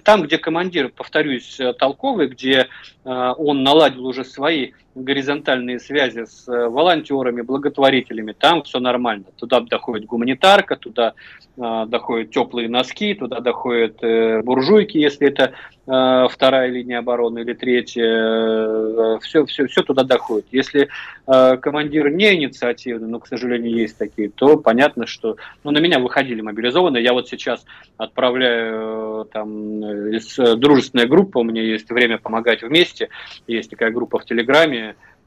там, 0.03 0.23
где 0.23 0.37
командир, 0.37 0.89
повторюсь, 0.89 1.59
э, 1.59 1.73
толковый, 1.73 2.27
где 2.27 2.67
э, 3.05 3.33
он 3.37 3.63
наладил 3.63 4.05
уже 4.05 4.23
свои 4.23 4.71
горизонтальные 4.95 5.79
связи 5.79 6.25
с 6.25 6.47
э, 6.47 6.67
волонтерами, 6.67 7.41
благотворителями, 7.41 8.33
там 8.33 8.63
все 8.63 8.79
нормально. 8.79 9.25
Туда 9.37 9.61
доходит 9.61 10.05
гуманитарка, 10.07 10.75
туда 10.75 11.13
доходят 11.57 12.31
теплые 12.31 12.69
носки, 12.69 13.13
туда 13.15 13.41
доходят 13.41 13.97
буржуйки, 14.45 14.97
если 14.97 15.27
это 15.27 15.51
э, 15.85 16.27
вторая 16.31 16.69
линия 16.69 16.99
обороны 16.99 17.39
или 17.39 17.51
третья, 17.53 19.19
все, 19.19 19.45
все, 19.45 19.67
все 19.67 19.83
туда 19.83 20.03
доходит. 20.03 20.45
Если 20.51 20.87
командир 21.25 22.09
не 22.09 22.33
инициативный, 22.35 23.07
но, 23.09 23.19
к 23.19 23.27
сожалению, 23.27 23.71
есть 23.71 23.97
такие, 23.97 24.29
то 24.29 24.57
понятно, 24.57 25.05
что 25.05 25.35
ну, 25.63 25.71
на 25.71 25.79
меня 25.79 25.99
выходили 25.99 26.41
мобилизованные. 26.41 27.03
Я 27.03 27.13
вот 27.13 27.27
сейчас 27.27 27.65
отправляю 27.97 29.25
там 29.25 29.83
из 30.13 30.35
дружественная 30.35 31.07
группа, 31.07 31.39
у 31.39 31.43
меня 31.43 31.61
есть 31.61 31.89
время 31.91 32.17
помогать 32.17 32.61
вместе, 32.61 33.09
есть 33.47 33.69
такая 33.69 33.91
группа 33.91 34.19
в 34.19 34.25
Телеграме, 34.25 34.78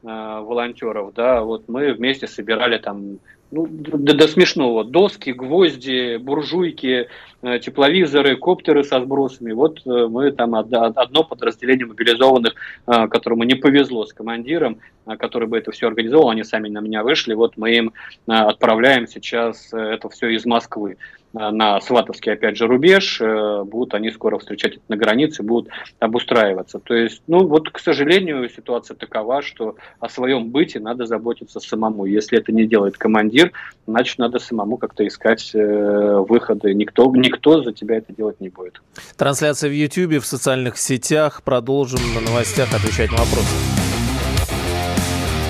волонтеров, 0.02 1.14
да, 1.14 1.42
вот 1.42 1.68
мы 1.68 1.92
вместе 1.92 2.26
собирали 2.26 2.78
там 2.78 3.18
ну, 3.52 3.66
до, 3.68 4.14
до 4.14 4.28
смешного. 4.28 4.82
Доски, 4.82 5.30
гвозди, 5.30 6.16
буржуйки, 6.16 7.08
э, 7.42 7.58
тепловизоры, 7.58 8.36
коптеры 8.36 8.82
со 8.82 9.00
сбросами. 9.00 9.52
Вот 9.52 9.82
э, 9.86 10.06
мы 10.08 10.32
там 10.32 10.54
одно 10.54 11.22
подразделение 11.22 11.86
мобилизованных, 11.86 12.54
э, 12.86 13.08
которому 13.08 13.44
не 13.44 13.54
повезло 13.54 14.06
с 14.06 14.12
командиром, 14.14 14.78
который 15.18 15.48
бы 15.48 15.58
это 15.58 15.70
все 15.70 15.88
организовал, 15.88 16.30
они 16.30 16.44
сами 16.44 16.68
на 16.68 16.78
меня 16.78 17.02
вышли. 17.02 17.34
Вот 17.34 17.56
мы 17.56 17.72
им 17.72 17.92
отправляем 18.26 19.06
сейчас 19.06 19.72
это 19.72 20.08
все 20.08 20.28
из 20.30 20.46
Москвы 20.46 20.96
на 21.32 21.80
Сватовский, 21.80 22.34
опять 22.34 22.58
же, 22.58 22.66
рубеж, 22.66 23.20
будут 23.64 23.94
они 23.94 24.10
скоро 24.10 24.38
встречать 24.38 24.78
на 24.88 24.96
границе, 24.96 25.42
будут 25.42 25.72
обустраиваться. 25.98 26.78
То 26.78 26.94
есть, 26.94 27.22
ну 27.26 27.46
вот, 27.46 27.70
к 27.70 27.78
сожалению, 27.78 28.48
ситуация 28.50 28.94
такова, 28.94 29.40
что 29.40 29.76
о 29.98 30.10
своем 30.10 30.50
быте 30.50 30.78
надо 30.78 31.06
заботиться 31.06 31.58
самому. 31.58 32.04
Если 32.04 32.38
это 32.38 32.52
не 32.52 32.66
делает 32.66 32.98
командир, 32.98 33.41
мир, 33.42 33.52
значит, 33.86 34.18
надо 34.18 34.38
самому 34.38 34.76
как-то 34.76 35.06
искать 35.06 35.50
э, 35.54 36.24
выходы. 36.28 36.74
Никто, 36.74 37.10
никто 37.14 37.62
за 37.62 37.72
тебя 37.72 37.96
это 37.96 38.12
делать 38.12 38.40
не 38.40 38.48
будет. 38.48 38.80
Трансляция 39.16 39.70
в 39.70 39.72
YouTube, 39.72 40.22
в 40.22 40.26
социальных 40.26 40.78
сетях. 40.78 41.42
Продолжим 41.42 42.00
на 42.14 42.20
новостях 42.20 42.72
отвечать 42.74 43.10
на 43.10 43.18
вопросы. 43.18 43.54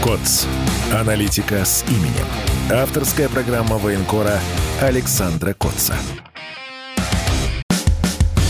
КОЦ. 0.03 0.47
Аналитика 0.93 1.65
с 1.65 1.85
именем. 1.89 2.27
Авторская 2.71 3.29
программа 3.29 3.79
военкора 3.79 4.39
Александра 4.81 5.55
Котца. 5.55 5.95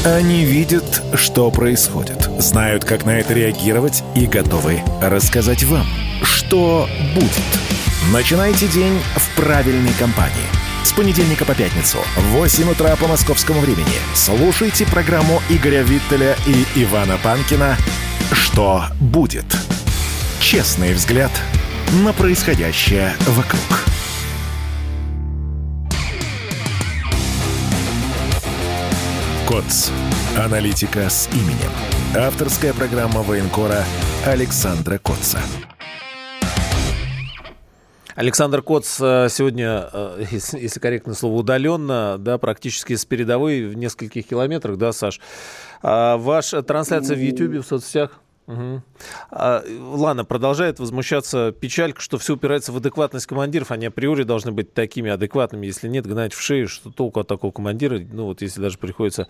Они 0.04 0.44
видят, 0.44 1.00
что 1.14 1.50
происходит, 1.52 2.22
знают, 2.38 2.84
как 2.84 3.04
на 3.04 3.20
это 3.20 3.34
реагировать 3.34 4.02
и 4.16 4.26
готовы 4.26 4.80
рассказать 5.00 5.62
вам, 5.62 5.86
что 6.24 6.88
будет. 7.14 7.71
Начинайте 8.10 8.66
день 8.66 9.00
в 9.14 9.36
правильной 9.36 9.92
компании. 9.92 10.48
С 10.82 10.92
понедельника 10.92 11.44
по 11.44 11.54
пятницу 11.54 11.98
в 12.16 12.22
8 12.32 12.70
утра 12.70 12.96
по 12.96 13.06
московскому 13.06 13.60
времени 13.60 13.94
слушайте 14.14 14.84
программу 14.84 15.40
Игоря 15.48 15.82
Виттеля 15.82 16.36
и 16.44 16.82
Ивана 16.82 17.16
Панкина 17.22 17.76
«Что 18.32 18.86
будет?». 19.00 19.46
Честный 20.40 20.94
взгляд 20.94 21.30
на 22.04 22.12
происходящее 22.12 23.14
вокруг. 23.28 23.60
КОЦ. 29.46 29.90
Аналитика 30.36 31.08
с 31.08 31.28
именем. 31.32 31.70
Авторская 32.16 32.72
программа 32.72 33.22
военкора 33.22 33.84
Александра 34.26 34.98
Котца. 34.98 35.40
Александр 38.14 38.62
Коц 38.62 39.00
э, 39.00 39.28
сегодня, 39.30 39.88
э, 39.92 40.24
если 40.30 40.78
корректное 40.78 41.14
слово, 41.14 41.40
удаленно, 41.40 42.16
да, 42.18 42.38
практически 42.38 42.94
с 42.94 43.04
передовой 43.04 43.66
в 43.66 43.76
нескольких 43.76 44.26
километрах, 44.26 44.76
да, 44.76 44.92
Саш? 44.92 45.20
А 45.82 46.16
ваша 46.16 46.62
трансляция 46.62 47.16
в 47.16 47.20
YouTube, 47.20 47.64
в 47.64 47.66
соцсетях? 47.66 48.20
Угу. 48.46 48.82
А, 49.30 49.62
ладно, 49.78 50.24
продолжает 50.24 50.80
возмущаться 50.80 51.52
печалька, 51.52 52.00
что 52.00 52.18
все 52.18 52.34
упирается 52.34 52.72
в 52.72 52.76
адекватность 52.76 53.26
командиров. 53.26 53.70
Они 53.70 53.86
априори 53.86 54.24
должны 54.24 54.50
быть 54.50 54.74
такими 54.74 55.10
адекватными. 55.10 55.66
Если 55.66 55.88
нет, 55.88 56.06
гнать 56.06 56.34
в 56.34 56.40
шею, 56.40 56.66
что 56.66 56.90
толку 56.90 57.20
от 57.20 57.28
такого 57.28 57.52
командира, 57.52 58.00
ну 58.12 58.26
вот 58.26 58.42
если 58.42 58.60
даже 58.60 58.78
приходится... 58.78 59.28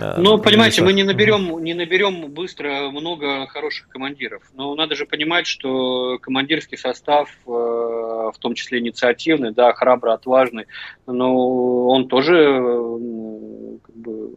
А, 0.00 0.18
ну, 0.18 0.38
понимаете, 0.38 0.82
мы 0.82 0.92
не 0.92 1.04
наберем, 1.04 1.62
не 1.62 1.74
наберем 1.74 2.30
быстро 2.32 2.90
много 2.90 3.46
хороших 3.46 3.88
командиров. 3.88 4.42
Но 4.52 4.74
надо 4.74 4.96
же 4.96 5.06
понимать, 5.06 5.46
что 5.46 6.18
командирский 6.18 6.76
состав, 6.76 7.28
э, 7.46 7.50
в 7.50 8.34
том 8.40 8.54
числе 8.54 8.80
инициативный, 8.80 9.52
да, 9.52 9.72
храбрый, 9.72 10.12
отважный, 10.12 10.66
но 11.06 11.86
он 11.86 12.08
тоже 12.08 12.36
э, 12.36 13.78
как 13.84 13.94
бы 13.94 14.34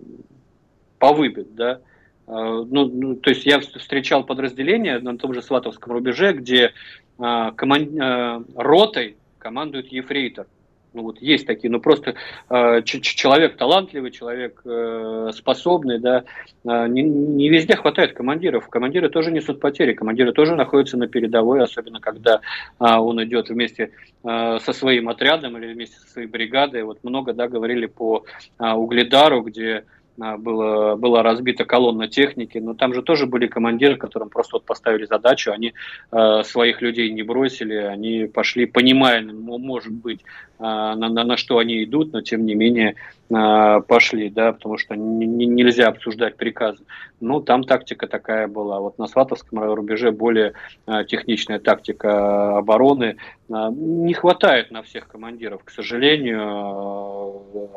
повыбит, 0.99 1.55
да. 1.55 1.81
Э, 2.27 2.65
ну, 2.69 2.85
ну, 2.87 3.15
то 3.15 3.29
есть 3.29 3.45
я 3.45 3.59
встречал 3.59 4.23
подразделения 4.23 4.99
на 4.99 5.17
том 5.17 5.33
же 5.33 5.41
Сватовском 5.41 5.93
рубеже, 5.93 6.33
где 6.33 6.73
э, 7.19 7.51
коман... 7.55 7.99
э, 7.99 8.43
ротой 8.55 9.17
командует 9.39 9.87
ефрейтор. 9.87 10.47
Ну 10.93 11.03
вот 11.03 11.21
есть 11.21 11.45
такие, 11.45 11.69
ну 11.69 11.79
просто 11.79 12.15
э, 12.49 12.81
человек 12.83 13.55
талантливый, 13.57 14.09
человек 14.09 14.61
э, 14.65 15.31
способный, 15.35 15.99
да, 15.99 16.23
э, 16.63 16.87
не, 16.87 17.03
не 17.03 17.49
везде 17.49 17.75
хватает 17.75 18.13
командиров. 18.13 18.67
Командиры 18.67 19.09
тоже 19.09 19.31
несут 19.31 19.59
потери, 19.59 19.93
командиры 19.93 20.31
тоже 20.31 20.55
находятся 20.55 20.97
на 20.97 21.07
передовой, 21.07 21.61
особенно 21.61 21.99
когда 21.99 22.41
э, 22.79 22.95
он 22.95 23.23
идет 23.23 23.49
вместе 23.49 23.91
э, 24.23 24.57
со 24.59 24.73
своим 24.73 25.07
отрядом 25.09 25.57
или 25.57 25.73
вместе 25.73 25.99
со 25.99 26.07
своей 26.07 26.27
бригадой. 26.27 26.83
Вот 26.83 27.03
много, 27.03 27.33
да, 27.33 27.47
говорили 27.47 27.85
по 27.85 28.25
э, 28.57 28.71
Угледару, 28.71 29.43
где 29.43 29.83
было, 30.17 30.95
была 30.95 31.21
разбита 31.21 31.63
колонна 31.63 32.07
техники, 32.07 32.57
но 32.57 32.73
там 32.73 32.93
же 32.93 33.03
тоже 33.03 33.27
были 33.27 33.47
командиры, 33.47 33.97
которым 33.97 34.29
просто 34.29 34.55
вот 34.55 34.65
поставили 34.65 35.05
задачу, 35.05 35.51
они 35.51 35.73
э, 36.11 36.43
своих 36.43 36.81
людей 36.81 37.11
не 37.11 37.21
бросили, 37.21 37.75
они 37.75 38.25
пошли, 38.25 38.65
понимая, 38.65 39.21
может 39.21 39.93
быть, 39.93 40.21
э, 40.21 40.63
на, 40.63 40.95
на, 40.95 41.23
на 41.23 41.37
что 41.37 41.59
они 41.59 41.83
идут, 41.83 42.13
но 42.13 42.21
тем 42.21 42.45
не 42.45 42.55
менее 42.55 42.95
э, 43.29 43.81
пошли, 43.87 44.29
да, 44.29 44.53
потому 44.53 44.77
что 44.77 44.95
не, 44.95 45.45
нельзя 45.45 45.87
обсуждать 45.87 46.35
приказы. 46.35 46.83
Ну, 47.19 47.39
там 47.39 47.63
тактика 47.63 48.07
такая 48.07 48.47
была. 48.47 48.79
Вот 48.79 48.97
на 48.97 49.07
Сватовском 49.07 49.59
рубеже 49.73 50.11
более 50.11 50.53
э, 50.87 51.03
техничная 51.07 51.59
тактика 51.59 52.57
обороны. 52.57 53.17
Э, 53.49 53.69
не 53.71 54.13
хватает 54.13 54.71
на 54.71 54.81
всех 54.81 55.07
командиров, 55.07 55.63
к 55.63 55.69
сожалению, 55.69 57.43
э, 57.53 57.67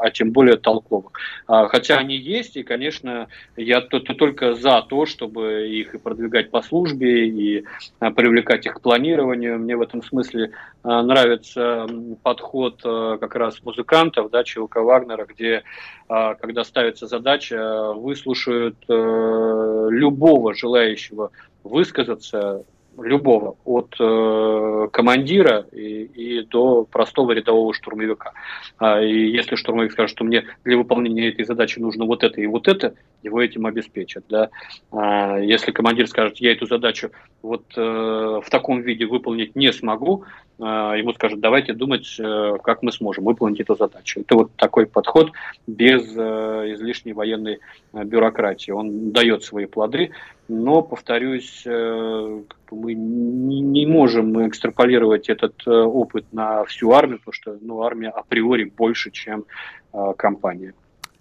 а 0.00 0.10
тем 0.10 0.30
более 0.32 0.56
толковых. 0.56 1.12
Хотя 1.46 1.86
хотя 1.86 1.98
они 1.98 2.16
есть, 2.16 2.56
и, 2.56 2.62
конечно, 2.62 3.28
я 3.56 3.80
только 3.80 4.54
за 4.54 4.82
то, 4.82 5.06
чтобы 5.06 5.68
их 5.68 5.94
и 5.94 5.98
продвигать 5.98 6.50
по 6.50 6.62
службе, 6.62 7.28
и 7.28 7.64
а, 8.00 8.10
привлекать 8.10 8.66
их 8.66 8.74
к 8.74 8.80
планированию. 8.80 9.58
Мне 9.58 9.76
в 9.76 9.82
этом 9.82 10.02
смысле 10.02 10.50
а, 10.82 11.02
нравится 11.02 11.86
подход 12.22 12.80
а, 12.84 13.18
как 13.18 13.36
раз 13.36 13.62
музыкантов, 13.62 14.30
да, 14.30 14.42
ЧЛК 14.42 14.76
Вагнера, 14.76 15.26
где, 15.26 15.62
когда 16.08 16.64
ставится 16.64 17.06
задача, 17.06 17.92
выслушают 17.94 18.76
любого 18.88 20.54
желающего 20.54 21.30
высказаться, 21.64 22.64
любого, 23.02 23.56
от 23.64 23.94
э, 23.98 24.88
командира 24.92 25.66
и, 25.72 26.04
и 26.04 26.42
до 26.42 26.84
простого 26.84 27.32
рядового 27.32 27.74
штурмовика. 27.74 28.32
А, 28.78 29.00
и 29.02 29.30
если 29.30 29.56
штурмовик 29.56 29.92
скажет, 29.92 30.10
что 30.10 30.24
мне 30.24 30.44
для 30.64 30.76
выполнения 30.76 31.28
этой 31.28 31.44
задачи 31.44 31.78
нужно 31.78 32.04
вот 32.04 32.24
это 32.24 32.40
и 32.40 32.46
вот 32.46 32.68
это, 32.68 32.94
его 33.22 33.42
этим 33.42 33.66
обеспечат. 33.66 34.24
Да? 34.28 34.50
А, 34.92 35.38
если 35.38 35.72
командир 35.72 36.06
скажет, 36.06 36.38
я 36.38 36.52
эту 36.52 36.66
задачу 36.66 37.10
вот 37.42 37.64
э, 37.76 37.80
в 37.80 38.48
таком 38.50 38.80
виде 38.80 39.06
выполнить 39.06 39.54
не 39.56 39.72
смогу, 39.72 40.24
э, 40.58 40.62
ему 40.62 41.12
скажут, 41.12 41.40
давайте 41.40 41.72
думать, 41.72 42.16
э, 42.18 42.56
как 42.62 42.82
мы 42.82 42.92
сможем 42.92 43.24
выполнить 43.24 43.60
эту 43.60 43.76
задачу. 43.76 44.20
Это 44.20 44.36
вот 44.36 44.52
такой 44.56 44.86
подход 44.86 45.32
без 45.66 46.02
э, 46.16 46.72
излишней 46.74 47.12
военной 47.12 47.60
э, 47.92 48.04
бюрократии. 48.04 48.70
Он 48.70 49.12
дает 49.12 49.44
свои 49.44 49.66
плоды, 49.66 50.12
но, 50.48 50.82
повторюсь, 50.82 51.62
э, 51.66 52.42
мы 52.70 52.94
не, 52.94 53.86
можем 53.86 54.46
экстраполировать 54.46 55.28
этот 55.28 55.54
э, 55.66 55.70
опыт 55.70 56.32
на 56.32 56.64
всю 56.64 56.92
армию, 56.92 57.18
потому 57.18 57.32
что 57.32 57.58
ну, 57.60 57.82
армия 57.82 58.10
априори 58.10 58.64
больше, 58.64 59.10
чем 59.10 59.44
э, 59.92 60.12
компания. 60.16 60.74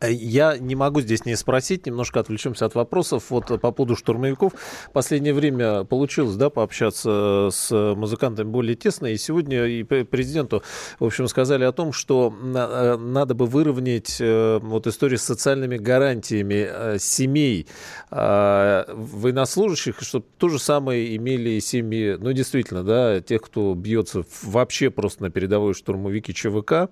Э, 0.05 0.11
я 0.11 0.57
не 0.57 0.75
могу 0.75 1.01
здесь 1.01 1.25
не 1.25 1.35
спросить, 1.35 1.85
немножко 1.85 2.19
отвлечемся 2.19 2.65
от 2.65 2.75
вопросов. 2.75 3.25
Вот 3.29 3.47
по 3.59 3.71
поводу 3.71 3.95
штурмовиков. 3.95 4.53
Последнее 4.93 5.33
время 5.33 5.83
получилось, 5.83 6.35
да, 6.35 6.49
пообщаться 6.49 7.49
с 7.51 7.71
музыкантами 7.95 8.47
более 8.47 8.75
тесно. 8.75 9.07
И 9.07 9.17
сегодня 9.17 9.65
и 9.65 9.83
президенту, 9.83 10.63
в 10.99 11.05
общем, 11.05 11.27
сказали 11.27 11.63
о 11.63 11.71
том, 11.71 11.93
что 11.93 12.33
э, 12.33 12.97
надо 12.97 13.33
бы 13.35 13.45
выровнять 13.45 14.17
э, 14.19 14.59
вот 14.61 14.87
историю 14.87 15.19
с 15.19 15.23
социальными 15.23 15.77
гарантиями 15.77 16.97
семей 16.97 17.67
военнослужащих, 18.11 20.01
чтобы 20.01 20.25
то 20.37 20.49
же 20.49 20.59
самое 20.59 21.15
имели 21.15 21.59
семьи, 21.59 22.17
ну, 22.19 22.33
действительно, 22.33 22.83
да, 22.83 23.21
тех, 23.21 23.41
кто 23.41 23.73
бьется 23.73 24.23
вообще 24.43 24.89
просто 24.89 25.23
на 25.23 25.29
передовой 25.29 25.73
штурмовики 25.73 26.33
ЧВК, 26.33 26.89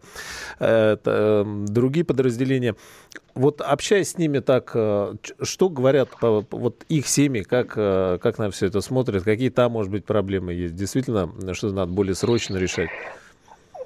другие 0.60 2.06
подразделения– 2.06 2.76
Вот 3.36 3.62
общаясь 3.62 4.12
с 4.12 4.18
ними 4.18 4.40
так, 4.40 4.72
э, 4.76 5.16
что 5.42 5.70
говорят 5.70 6.10
вот 6.22 6.84
их 6.88 7.08
семьи, 7.08 7.42
как, 7.42 7.74
э, 7.76 8.20
как 8.22 8.38
на 8.38 8.52
все 8.52 8.68
это 8.68 8.82
смотрят, 8.82 9.24
какие 9.24 9.50
там, 9.50 9.72
может 9.72 9.92
быть, 9.92 10.06
проблемы 10.06 10.54
есть? 10.54 10.76
Действительно, 10.76 11.32
что 11.54 11.72
надо 11.72 11.92
более 11.92 12.14
срочно 12.14 12.58
решать? 12.58 12.90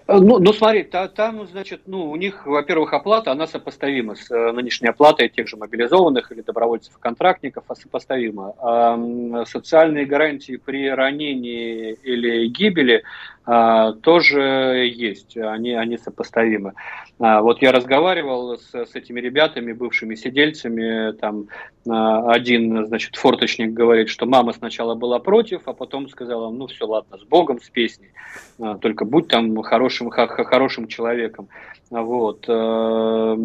Э, 0.07 0.17
ну, 0.19 0.39
ну 0.39 0.51
смотри, 0.51 0.83
та, 0.83 1.07
там, 1.07 1.47
значит, 1.47 1.83
ну, 1.85 2.11
у 2.11 2.17
них, 2.17 2.45
во-первых, 2.45 2.91
оплата, 2.91 3.31
она 3.31 3.47
сопоставима 3.47 4.15
с 4.15 4.29
нынешней 4.29 4.89
оплатой 4.89 5.29
тех 5.29 5.47
же 5.47 5.55
мобилизованных 5.55 6.29
или 6.33 6.41
добровольцев-контрактников, 6.41 7.63
а 7.69 7.75
сопоставима. 7.75 8.53
А 8.59 9.45
социальные 9.45 10.07
гарантии 10.07 10.57
при 10.57 10.89
ранении 10.89 11.93
или 12.03 12.47
гибели 12.47 13.03
тоже 13.47 14.89
есть, 14.93 15.37
они, 15.37 15.73
они 15.73 15.97
сопоставимы. 15.97 16.73
А, 17.19 17.41
вот 17.41 17.61
я 17.61 17.71
разговаривал 17.71 18.57
с, 18.57 18.73
с 18.73 18.95
этими 18.95 19.19
ребятами, 19.19 19.73
бывшими 19.73 20.13
сидельцами, 20.13 21.13
там 21.13 21.47
а, 21.89 22.31
один, 22.31 22.85
значит, 22.85 23.15
форточник 23.15 23.73
говорит, 23.73 24.09
что 24.09 24.27
мама 24.27 24.53
сначала 24.53 24.93
была 24.93 25.17
против, 25.19 25.61
а 25.65 25.73
потом 25.73 26.09
сказала, 26.09 26.51
ну 26.51 26.67
все, 26.67 26.85
ладно, 26.85 27.17
с 27.17 27.23
Богом, 27.23 27.59
с 27.59 27.69
песней, 27.69 28.11
только 28.81 29.05
будь 29.05 29.29
там 29.29 29.59
хорошим, 29.63 30.09
хорошим 30.09 30.87
человеком. 30.87 31.47
Вот. 31.89 32.43
Э, 32.49 33.35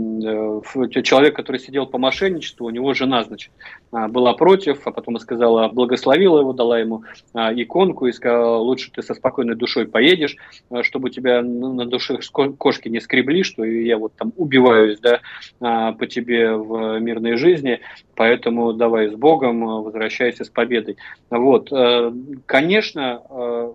человек, 1.04 1.36
который 1.36 1.60
сидел 1.60 1.86
по 1.86 1.96
мошенничеству, 1.98 2.66
у 2.66 2.70
него 2.70 2.92
жена, 2.92 3.22
значит, 3.22 3.52
была 3.92 4.32
против, 4.34 4.84
а 4.84 4.90
потом 4.90 5.18
сказала, 5.20 5.68
благословила 5.68 6.40
его, 6.40 6.52
дала 6.52 6.80
ему 6.80 7.04
иконку 7.34 8.06
и 8.06 8.12
сказала, 8.12 8.56
лучше 8.56 8.90
ты 8.90 9.02
со 9.02 9.14
спокойной 9.14 9.54
душой 9.54 9.86
поедешь, 9.92 10.36
э, 10.70 10.82
чтобы 10.82 11.10
тебя 11.10 11.42
на 11.42 11.86
душе 11.86 12.18
кошки 12.58 12.88
не 12.88 13.00
скребли, 13.00 13.44
что 13.44 13.62
я 13.64 13.98
вот 13.98 14.14
там 14.14 14.32
убиваюсь, 14.36 14.98
да, 14.98 15.20
а, 15.60 15.92
по 15.92 16.06
тебе 16.06 16.56
в 16.56 16.98
мирной 16.98 17.36
жизни, 17.36 17.80
поэтому 18.16 18.72
давай 18.72 19.08
с 19.08 19.14
Богом, 19.14 19.62
э, 19.62 19.82
возвращайся 19.82 20.44
с 20.44 20.48
победой. 20.48 20.96
Вот, 21.30 21.70
э, 21.70 22.12
конечно, 22.46 23.22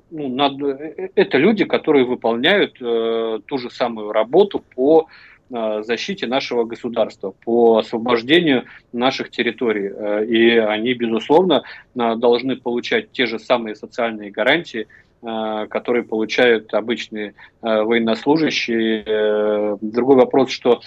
ну, 0.09 0.27
надо, 0.29 0.67
это 1.15 1.37
люди, 1.37 1.65
которые 1.65 2.05
выполняют 2.05 2.73
ту 2.73 3.57
же 3.57 3.69
самую 3.69 4.11
работу 4.11 4.63
по 4.75 5.07
защите 5.49 6.27
нашего 6.27 6.63
государства, 6.63 7.33
по 7.45 7.77
освобождению 7.77 8.65
наших 8.91 9.29
территорий. 9.29 9.91
И 10.27 10.57
они, 10.57 10.93
безусловно, 10.93 11.63
должны 11.95 12.57
получать 12.57 13.11
те 13.11 13.27
же 13.27 13.39
самые 13.39 13.75
социальные 13.75 14.31
гарантии, 14.31 14.87
которые 15.21 16.03
получают 16.03 16.73
обычные 16.73 17.33
э, 17.61 17.81
военнослужащие. 17.81 19.03
Э, 19.05 19.77
другой 19.81 20.15
вопрос, 20.17 20.51
что 20.51 20.81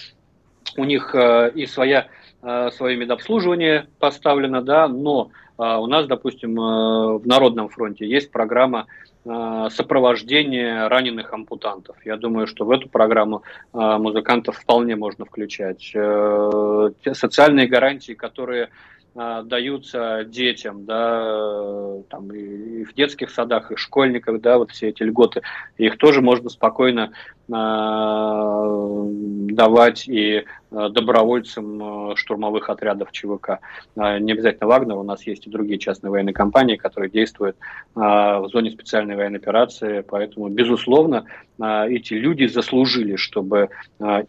у 0.77 0.85
них 0.85 1.13
и 1.13 1.65
своя, 1.65 2.07
свое 2.41 2.95
медобслуживание 2.95 3.87
поставлено, 3.99 4.61
да, 4.61 4.87
но 4.87 5.31
у 5.57 5.87
нас, 5.87 6.07
допустим, 6.07 6.55
в 6.55 7.21
Народном 7.25 7.67
фронте 7.67 8.07
есть 8.07 8.31
программа 8.31 8.87
сопровождения 9.25 10.87
раненых 10.87 11.33
ампутантов. 11.33 11.97
Я 12.05 12.15
думаю, 12.15 12.47
что 12.47 12.63
в 12.63 12.71
эту 12.71 12.87
программу 12.87 13.43
музыкантов 13.73 14.59
вполне 14.59 14.95
можно 14.95 15.25
включать. 15.25 15.93
Социальные 17.11 17.67
гарантии, 17.67 18.13
которые 18.13 18.69
даются 19.13 20.23
детям, 20.23 20.85
да, 20.85 22.01
там 22.09 22.31
и 22.31 22.85
в 22.85 22.93
детских 22.93 23.29
садах, 23.29 23.71
и 23.71 23.75
школьниках, 23.75 24.39
да, 24.39 24.57
вот 24.57 24.71
все 24.71 24.87
эти 24.89 25.03
льготы, 25.03 25.41
их 25.77 25.97
тоже 25.97 26.21
можно 26.21 26.49
спокойно 26.49 27.11
э, 27.49 27.51
давать 29.53 30.07
и 30.07 30.45
добровольцам 30.71 32.15
штурмовых 32.15 32.69
отрядов 32.69 33.11
ЧВК. 33.11 33.59
Не 33.97 34.31
обязательно 34.31 34.67
Вагнер, 34.67 34.95
у 34.95 35.03
нас 35.03 35.27
есть 35.27 35.45
и 35.45 35.49
другие 35.49 35.77
частные 35.77 36.11
военные 36.11 36.33
компании, 36.33 36.77
которые 36.77 37.09
действуют 37.11 37.57
в 37.93 38.47
зоне 38.49 38.71
специальной 38.71 39.17
военной 39.17 39.39
операции, 39.39 40.05
поэтому, 40.07 40.47
безусловно, 40.47 41.25
эти 41.59 42.13
люди 42.13 42.45
заслужили, 42.45 43.17
чтобы 43.17 43.69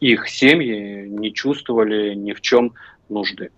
их 0.00 0.28
семьи 0.28 1.06
не 1.08 1.32
чувствовали 1.32 2.14
ни 2.14 2.32
в 2.32 2.40
чем 2.40 2.74
нужды. 3.08 3.50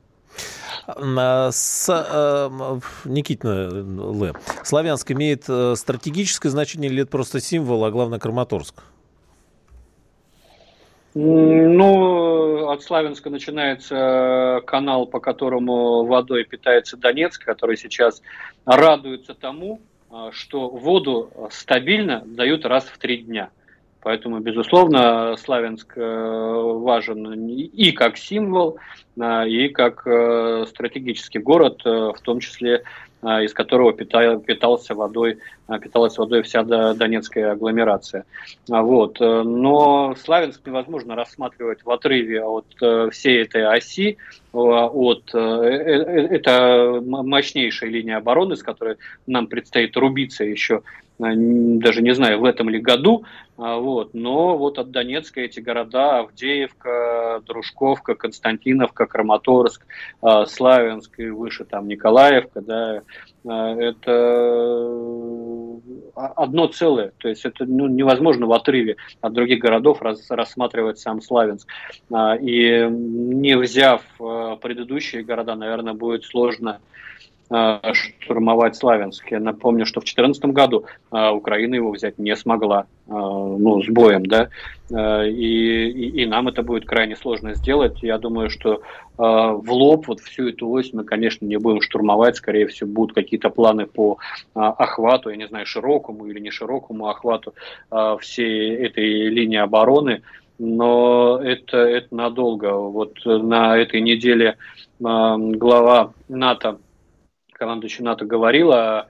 С, 0.86 1.88
э, 1.88 2.80
Никитина 3.06 3.68
Л. 3.70 4.36
Славянск 4.62 5.10
имеет 5.12 5.44
э, 5.48 5.74
стратегическое 5.76 6.50
значение 6.50 6.90
или 6.90 7.02
это 7.02 7.10
просто 7.10 7.40
символ, 7.40 7.84
а 7.84 7.90
главное 7.90 8.18
Краматорск? 8.18 8.82
Ну, 11.14 12.68
от 12.68 12.82
Славянска 12.82 13.30
начинается 13.30 14.60
канал, 14.66 15.06
по 15.06 15.20
которому 15.20 16.04
водой 16.04 16.44
питается 16.44 16.96
Донецк, 16.96 17.42
который 17.42 17.76
сейчас 17.76 18.20
радуется 18.66 19.34
тому, 19.34 19.80
э, 20.10 20.30
что 20.32 20.68
воду 20.68 21.30
стабильно 21.50 22.22
дают 22.26 22.66
раз 22.66 22.84
в 22.84 22.98
три 22.98 23.18
дня. 23.18 23.50
Поэтому, 24.04 24.38
безусловно, 24.38 25.36
Славянск 25.36 25.96
важен 25.96 27.48
и 27.48 27.92
как 27.92 28.16
символ, 28.16 28.78
и 29.16 29.68
как 29.68 30.06
э, 30.06 30.66
стратегический 30.68 31.38
город, 31.38 31.82
э, 31.84 31.88
в 31.88 32.20
том 32.20 32.40
числе 32.40 32.82
э, 33.22 33.44
из 33.44 33.54
которого 33.54 33.92
питал, 33.92 34.40
питался 34.40 34.96
водой, 34.96 35.38
питалась 35.80 36.18
водой 36.18 36.42
вся 36.42 36.64
Донецкая 36.64 37.52
агломерация. 37.52 38.24
А 38.68 38.82
вот. 38.82 39.20
Но 39.20 40.16
Славянск 40.16 40.66
невозможно 40.66 41.14
рассматривать 41.14 41.84
в 41.84 41.90
отрыве 41.90 42.42
от 42.42 42.66
всей 43.12 43.42
этой 43.42 43.64
оси, 43.66 44.18
от, 44.52 45.32
это 45.32 47.00
мощнейшая 47.04 47.90
линия 47.90 48.16
обороны, 48.18 48.56
с 48.56 48.62
которой 48.62 48.96
нам 49.26 49.46
предстоит 49.46 49.96
рубиться 49.96 50.44
еще 50.44 50.82
даже 51.18 52.02
не 52.02 52.14
знаю, 52.14 52.40
в 52.40 52.44
этом 52.44 52.68
ли 52.68 52.80
году, 52.80 53.24
а, 53.56 53.78
вот, 53.78 54.14
но 54.14 54.58
вот 54.58 54.78
от 54.78 54.90
Донецка 54.90 55.40
эти 55.40 55.60
города, 55.60 56.18
Авдеевка, 56.18 57.40
Дружковка, 57.46 58.16
Константиновка, 58.16 59.06
Краматорск, 59.06 59.86
а, 60.20 60.44
Славянск 60.44 61.20
и 61.20 61.28
выше 61.28 61.64
там 61.64 61.86
Николаевка, 61.86 62.60
да, 62.60 63.02
а, 63.46 63.76
это 63.76 64.90
одно 66.16 66.66
целое, 66.66 67.12
то 67.18 67.28
есть 67.28 67.44
это 67.44 67.64
ну, 67.64 67.86
невозможно 67.86 68.46
в 68.46 68.52
отрыве 68.52 68.96
от 69.20 69.32
других 69.32 69.60
городов 69.60 70.02
рас, 70.02 70.28
рассматривать 70.30 70.98
сам 70.98 71.20
Славянск. 71.20 71.68
И 72.40 72.88
не 72.90 73.56
взяв 73.56 74.02
предыдущие 74.18 75.22
города, 75.24 75.54
наверное, 75.56 75.94
будет 75.94 76.24
сложно 76.24 76.80
штурмовать 77.50 78.76
Славянск. 78.76 79.30
Я 79.30 79.40
напомню, 79.40 79.86
что 79.86 80.00
в 80.00 80.04
2014 80.04 80.44
году 80.46 80.84
э, 81.12 81.30
Украина 81.30 81.74
его 81.74 81.90
взять 81.90 82.18
не 82.18 82.34
смогла, 82.36 82.86
э, 83.06 83.10
ну, 83.10 83.82
с 83.82 83.88
боем, 83.88 84.24
да, 84.24 84.48
и, 84.90 85.88
и, 85.88 86.22
и 86.22 86.26
нам 86.26 86.48
это 86.48 86.62
будет 86.62 86.86
крайне 86.86 87.16
сложно 87.16 87.54
сделать. 87.54 88.02
Я 88.02 88.18
думаю, 88.18 88.50
что 88.50 88.82
в 89.16 89.72
лоб 89.72 90.08
вот 90.08 90.20
всю 90.20 90.48
эту 90.48 90.68
ось 90.68 90.92
мы, 90.92 91.04
конечно, 91.04 91.46
не 91.46 91.56
будем 91.56 91.80
штурмовать, 91.80 92.36
скорее 92.36 92.66
всего, 92.66 92.90
будут 92.90 93.14
какие-то 93.14 93.48
планы 93.48 93.86
по 93.86 94.18
охвату, 94.54 95.30
я 95.30 95.36
не 95.36 95.48
знаю, 95.48 95.64
широкому 95.66 96.26
или 96.26 96.38
не 96.38 96.50
широкому 96.50 97.08
охвату 97.08 97.54
всей 98.20 98.74
этой 98.74 99.28
линии 99.28 99.58
обороны, 99.58 100.22
но 100.58 101.40
это, 101.42 101.78
это 101.78 102.14
надолго. 102.14 102.74
Вот 102.74 103.14
на 103.24 103.78
этой 103.78 104.00
неделе 104.00 104.56
глава 104.98 106.12
НАТО 106.28 106.78
командующий 107.64 108.04
НАТО 108.04 108.26
говорил 108.26 108.72
о 108.72 109.06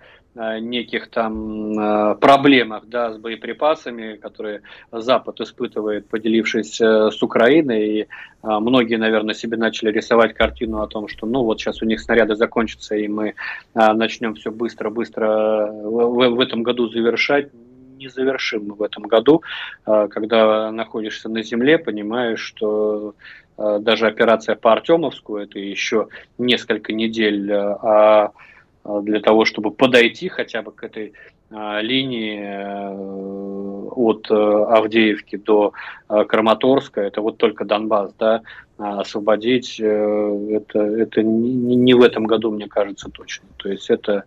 неких 0.60 1.10
там 1.10 1.78
э, 1.78 2.14
проблемах 2.16 2.86
да, 2.86 3.12
с 3.12 3.18
боеприпасами, 3.18 4.16
которые 4.16 4.62
Запад 4.90 5.40
испытывает, 5.40 6.08
поделившись 6.08 6.80
э, 6.80 7.10
с 7.12 7.22
Украиной. 7.22 7.88
И 7.88 8.00
э, 8.02 8.06
многие, 8.42 8.96
наверное, 8.96 9.34
себе 9.34 9.56
начали 9.56 9.92
рисовать 9.92 10.34
картину 10.34 10.82
о 10.82 10.88
том, 10.88 11.06
что 11.06 11.26
ну 11.26 11.44
вот 11.44 11.60
сейчас 11.60 11.82
у 11.82 11.86
них 11.86 12.00
снаряды 12.00 12.34
закончатся, 12.34 12.96
и 12.96 13.06
мы 13.06 13.34
начнем 13.74 14.34
все 14.34 14.50
быстро-быстро 14.50 15.70
в 15.72 16.40
этом 16.40 16.64
году 16.64 16.88
завершать 16.88 17.48
не 17.96 18.08
завершим 18.08 18.66
мы 18.66 18.74
в 18.74 18.82
этом 18.82 19.04
году, 19.04 19.42
когда 19.84 20.70
находишься 20.70 21.28
на 21.28 21.42
земле, 21.42 21.78
понимаешь, 21.78 22.40
что 22.40 23.14
даже 23.56 24.06
операция 24.06 24.56
по 24.56 24.72
Артемовску, 24.72 25.36
это 25.36 25.58
еще 25.58 26.08
несколько 26.38 26.92
недель, 26.92 27.52
а 27.52 28.32
для 28.84 29.20
того, 29.20 29.44
чтобы 29.44 29.70
подойти 29.70 30.28
хотя 30.28 30.62
бы 30.62 30.72
к 30.72 30.82
этой 30.84 31.14
линии 31.50 32.40
э, 32.40 33.88
от 33.90 34.30
э, 34.30 34.34
Авдеевки 34.34 35.36
до 35.36 35.72
э, 36.08 36.24
Краматорска, 36.24 37.00
это 37.00 37.20
вот 37.20 37.36
только 37.38 37.64
Донбасс, 37.64 38.12
да, 38.18 38.42
освободить, 38.76 39.78
это, 39.78 40.80
это 40.80 41.22
не, 41.22 41.76
не 41.76 41.94
в 41.94 42.02
этом 42.02 42.24
году, 42.24 42.50
мне 42.50 42.66
кажется, 42.66 43.08
точно. 43.08 43.46
То 43.56 43.68
есть 43.68 43.88
это 43.88 44.24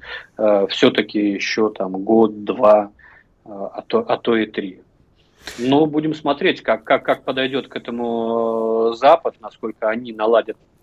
все-таки 0.69 1.19
еще 1.19 1.69
там 1.69 1.91
год, 2.03 2.45
два, 2.45 2.91
а 3.47 3.81
то, 3.85 3.99
а 4.07 4.17
то 4.17 4.35
и 4.35 4.45
три. 4.45 4.81
Но 5.57 5.85
будем 5.85 6.13
смотреть, 6.13 6.61
как, 6.61 6.83
как, 6.83 7.03
как 7.03 7.23
подойдет 7.23 7.67
к 7.67 7.75
этому 7.75 8.93
Запад, 8.93 9.35
насколько 9.39 9.89
они 9.89 10.11
наладят 10.11 10.57
а, 10.57 10.76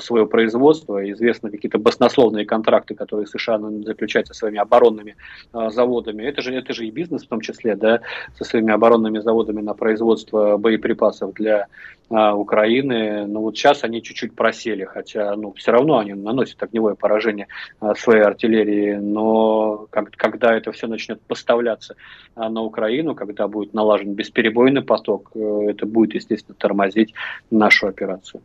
свое 0.00 0.26
производство. 0.26 1.10
Известны 1.10 1.50
какие-то 1.50 1.78
баснословные 1.78 2.46
контракты, 2.46 2.94
которые 2.94 3.26
США 3.26 3.58
заключают 3.84 4.28
со 4.28 4.34
своими 4.34 4.58
оборонными 4.58 5.16
а, 5.52 5.70
заводами. 5.70 6.22
Это 6.22 6.42
же, 6.42 6.54
это 6.54 6.72
же 6.72 6.86
и 6.86 6.90
бизнес 6.90 7.24
в 7.24 7.28
том 7.28 7.40
числе, 7.40 7.76
да, 7.76 8.00
со 8.36 8.44
своими 8.44 8.72
оборонными 8.72 9.18
заводами 9.18 9.60
на 9.60 9.74
производство 9.74 10.56
боеприпасов 10.56 11.34
для 11.34 11.66
а, 12.08 12.34
Украины. 12.34 13.26
Но 13.26 13.42
вот 13.42 13.56
сейчас 13.56 13.84
они 13.84 14.02
чуть-чуть 14.02 14.34
просели, 14.34 14.84
хотя 14.84 15.36
ну, 15.36 15.52
все 15.52 15.72
равно 15.72 15.98
они 15.98 16.14
наносят 16.14 16.62
огневое 16.62 16.94
поражение 16.94 17.48
своей 17.96 18.22
артиллерии. 18.22 18.94
Но 18.94 19.86
как, 19.90 20.10
когда 20.12 20.56
это 20.56 20.72
все 20.72 20.86
начнет 20.86 21.20
поставляться 21.20 21.96
на 22.36 22.62
Украину, 22.62 23.14
когда 23.14 23.48
будет 23.48 23.74
налажен 23.74 24.14
бесперебойный 24.14 24.82
поток, 24.82 25.30
э, 25.34 25.66
это 25.68 25.86
будет, 25.86 26.14
естественно, 26.14 26.56
тормозить 26.58 27.14
нашу 27.50 27.86
операцию. 27.86 28.42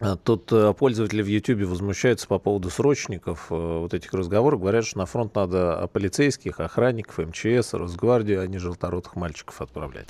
А 0.00 0.14
тут 0.14 0.52
э, 0.52 0.72
пользователи 0.78 1.22
в 1.22 1.26
YouTube 1.26 1.62
возмущаются 1.62 2.28
по 2.28 2.38
поводу 2.38 2.70
срочников, 2.70 3.48
э, 3.50 3.54
вот 3.54 3.94
этих 3.94 4.14
разговоров. 4.14 4.60
Говорят, 4.60 4.84
что 4.84 4.98
на 4.98 5.06
фронт 5.06 5.34
надо 5.34 5.88
полицейских, 5.92 6.60
охранников, 6.60 7.18
МЧС, 7.18 7.74
Росгвардию, 7.74 8.42
а 8.42 8.46
не 8.46 8.58
желторотых 8.58 9.16
мальчиков 9.16 9.60
отправлять. 9.60 10.06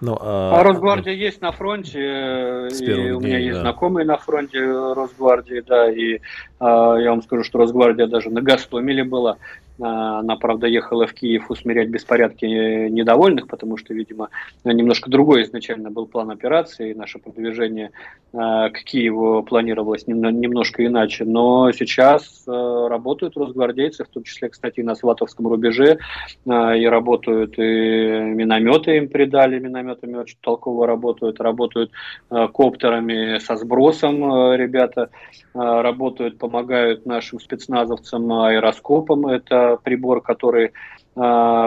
Ну, 0.00 0.16
а, 0.20 0.60
а 0.60 0.62
Росгвардия 0.62 1.12
ну, 1.12 1.18
есть 1.18 1.40
на 1.40 1.50
фронте, 1.50 1.98
э, 1.98 2.68
и 2.68 2.86
дней, 2.86 3.10
у 3.10 3.20
меня 3.20 3.38
есть 3.38 3.54
да. 3.54 3.60
знакомые 3.62 4.06
на 4.06 4.16
фронте 4.16 4.60
Росгвардии, 4.60 5.60
да, 5.66 5.90
и 5.90 6.20
а, 6.60 6.94
я 6.94 7.10
вам 7.10 7.22
скажу, 7.22 7.42
что 7.42 7.58
Росгвардия 7.58 8.06
даже 8.06 8.30
на 8.30 8.42
Гастомеле 8.42 9.02
была. 9.02 9.38
Она, 9.78 10.36
правда, 10.36 10.66
ехала 10.66 11.06
в 11.06 11.12
Киев 11.12 11.50
усмирять 11.50 11.88
беспорядки 11.88 12.44
недовольных, 12.44 13.46
потому 13.46 13.76
что, 13.76 13.92
видимо, 13.94 14.30
немножко 14.64 15.10
другой 15.10 15.42
изначально 15.42 15.90
был 15.90 16.06
план 16.06 16.30
операции. 16.30 16.94
Наше 16.94 17.18
продвижение 17.18 17.90
к 18.32 18.72
Киеву 18.84 19.42
планировалось 19.42 20.06
немножко 20.06 20.84
иначе. 20.84 21.24
Но 21.24 21.72
сейчас 21.72 22.44
работают 22.46 23.36
росгвардейцы, 23.36 24.04
в 24.04 24.08
том 24.08 24.22
числе, 24.22 24.48
кстати, 24.48 24.80
и 24.80 24.82
на 24.82 24.94
Сватовском 24.94 25.46
рубеже, 25.46 25.98
и 26.46 26.86
работают 26.86 27.58
и 27.58 27.62
минометы 27.62 28.96
им 28.96 29.08
придали, 29.08 29.58
минометами 29.58 30.16
очень 30.16 30.38
толково 30.40 30.86
работают, 30.86 31.40
работают 31.40 31.90
коптерами 32.30 33.38
со 33.38 33.56
сбросом 33.56 34.54
ребята, 34.54 35.10
работают, 35.54 36.38
помогают 36.38 37.06
нашим 37.06 37.40
спецназовцам 37.40 38.32
аэроскопом. 38.32 39.26
Это 39.26 39.65
прибор, 39.82 40.20
который 40.20 40.66
э, 40.66 40.70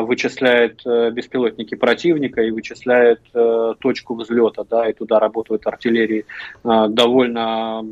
вычисляет 0.01 0.81
э, 0.85 1.11
беспилотники 1.11 1.75
противника 1.75 2.41
и 2.41 2.51
вычисляет 2.51 3.21
э, 3.33 3.73
точку 3.79 4.15
взлета, 4.15 4.63
да, 4.63 4.89
и 4.89 4.93
туда 4.93 5.19
работают 5.19 5.67
артиллерии 5.67 6.25
довольно 6.63 7.83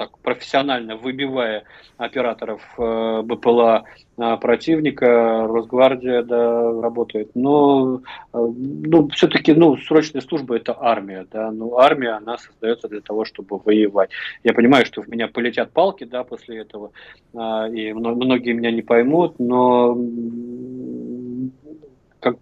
так 0.00 0.16
профессионально 0.20 0.96
выбивая 0.96 1.64
операторов 1.98 2.62
э, 2.78 3.20
БПЛА 3.22 3.84
э, 4.16 4.36
противника, 4.38 5.46
Росгвардия 5.46 6.22
да, 6.22 6.72
работает. 6.80 7.32
Но 7.34 8.00
э, 8.32 8.38
ну, 8.38 9.08
все-таки 9.08 9.52
ну, 9.52 9.76
срочная 9.76 10.22
служба 10.22 10.56
это 10.56 10.74
армия. 10.80 11.26
Да? 11.30 11.50
Ну, 11.50 11.76
армия, 11.76 12.12
она 12.12 12.38
создается 12.38 12.88
для 12.88 13.02
того, 13.02 13.26
чтобы 13.26 13.60
воевать. 13.62 14.08
Я 14.42 14.54
понимаю, 14.54 14.86
что 14.86 15.02
в 15.02 15.08
меня 15.08 15.28
полетят 15.28 15.70
палки 15.72 16.04
да, 16.04 16.24
после 16.24 16.60
этого, 16.60 16.92
и 17.34 17.92
многие 17.92 18.54
меня 18.54 18.70
не 18.70 18.80
поймут, 18.80 19.38
но 19.38 19.98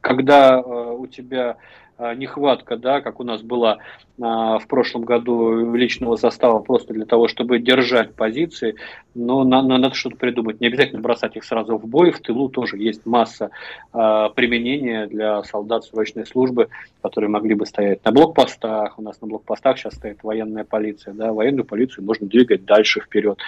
когда 0.00 0.60
у 0.60 1.08
тебя 1.08 1.56
нехватка, 1.98 2.76
да, 2.76 3.00
как 3.00 3.20
у 3.20 3.24
нас 3.24 3.42
была 3.42 3.78
а, 4.20 4.58
в 4.58 4.66
прошлом 4.66 5.02
году 5.02 5.74
личного 5.74 6.16
состава 6.16 6.58
просто 6.58 6.92
для 6.92 7.04
того, 7.04 7.28
чтобы 7.28 7.60
держать 7.60 8.14
позиции, 8.14 8.74
но 9.14 9.44
надо, 9.44 9.78
надо 9.78 9.94
что-то 9.94 10.16
придумать. 10.16 10.60
Не 10.60 10.66
обязательно 10.66 11.00
бросать 11.00 11.36
их 11.36 11.44
сразу 11.44 11.76
в 11.76 11.86
бой, 11.86 12.10
в 12.10 12.20
тылу 12.20 12.48
тоже 12.48 12.78
есть 12.78 13.06
масса 13.06 13.50
а, 13.92 14.28
применения 14.30 15.06
для 15.06 15.42
солдат 15.44 15.84
срочной 15.84 16.26
службы, 16.26 16.68
которые 17.00 17.30
могли 17.30 17.54
бы 17.54 17.64
стоять 17.64 18.04
на 18.04 18.10
блокпостах. 18.10 18.98
У 18.98 19.02
нас 19.02 19.20
на 19.20 19.28
блокпостах 19.28 19.78
сейчас 19.78 19.94
стоит 19.94 20.22
военная 20.24 20.64
полиция, 20.64 21.14
да, 21.14 21.32
военную 21.32 21.64
полицию 21.64 22.04
можно 22.04 22.26
двигать 22.26 22.64
дальше 22.64 23.00
вперед, 23.00 23.38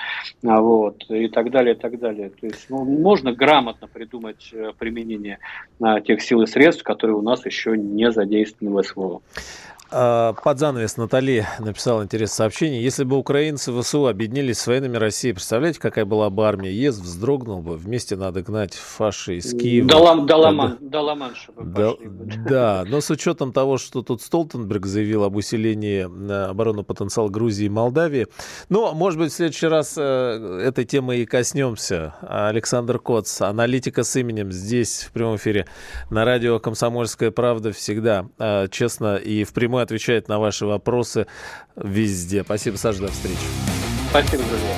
вот, 0.42 1.04
и 1.08 1.28
так 1.28 1.50
далее, 1.50 1.74
и 1.74 1.78
так 1.78 1.98
далее. 1.98 2.30
То 2.30 2.46
есть 2.46 2.66
ну, 2.70 2.84
можно 2.84 3.32
грамотно 3.32 3.88
придумать 3.88 4.50
э, 4.52 4.72
применение 4.78 5.38
тех 6.04 6.22
сил 6.22 6.42
и 6.42 6.46
средств, 6.46 6.84
которые 6.84 7.16
у 7.16 7.22
нас 7.22 7.44
еще 7.44 7.76
не 7.76 8.10
задействованы 8.12 8.39
задействованы 8.40 8.82
СВО. 8.84 9.22
А, 9.92 10.34
под 10.34 10.58
занавес 10.58 10.96
Натали 10.96 11.46
написала 11.58 12.02
интересное 12.02 12.36
сообщение. 12.36 12.82
Если 12.82 13.04
бы 13.04 13.16
украинцы 13.16 13.72
ВСУ 13.72 14.06
объединились 14.06 14.58
с 14.58 14.66
военными 14.66 14.96
России, 14.96 15.32
представляете, 15.32 15.80
какая 15.80 16.04
была 16.04 16.30
бы 16.30 16.46
армия? 16.46 16.72
ЕС 16.72 16.98
вздрогнул 16.98 17.60
бы. 17.60 17.76
Вместе 17.76 18.14
надо 18.14 18.42
гнать 18.42 18.74
фаши 18.74 19.38
из 19.38 19.52
Киева. 19.52 19.88
До, 19.88 19.98
Лам, 19.98 20.26
до, 20.26 20.36
Ламан, 20.36 20.78
до 20.80 21.00
Ла-Манша 21.00 21.52
да, 21.56 21.92
да, 22.48 22.84
но 22.86 23.00
с 23.00 23.10
учетом 23.10 23.52
того, 23.52 23.78
что 23.78 24.02
тут 24.02 24.22
Столтенберг 24.22 24.86
заявил 24.86 25.24
об 25.24 25.36
усилении 25.36 26.06
э, 26.06 26.44
оборонного 26.44 26.84
потенциала 26.84 27.28
Грузии 27.28 27.66
и 27.66 27.68
Молдавии. 27.68 28.28
Ну, 28.68 28.92
может 28.94 29.18
быть, 29.18 29.32
в 29.32 29.34
следующий 29.34 29.66
раз 29.66 29.94
э, 29.96 30.62
этой 30.64 30.84
темы 30.84 31.16
и 31.16 31.26
коснемся. 31.26 32.14
Александр 32.22 32.98
Коц, 33.00 33.40
аналитика 33.40 34.04
с 34.04 34.14
именем, 34.14 34.52
здесь 34.52 35.04
в 35.08 35.12
прямом 35.12 35.36
эфире 35.36 35.66
на 36.10 36.24
радио 36.24 36.60
«Комсомольская 36.60 37.32
правда» 37.32 37.72
всегда 37.72 38.26
э, 38.38 38.68
честно 38.70 39.16
и 39.16 39.42
в 39.44 39.52
прямой 39.52 39.79
отвечает 39.82 40.28
на 40.28 40.38
ваши 40.38 40.66
вопросы 40.66 41.26
везде. 41.76 42.42
Спасибо, 42.42 42.76
Саша, 42.76 43.00
до 43.00 43.08
встречи. 43.08 43.38
Спасибо, 44.10 44.42
друзья. 44.44 44.76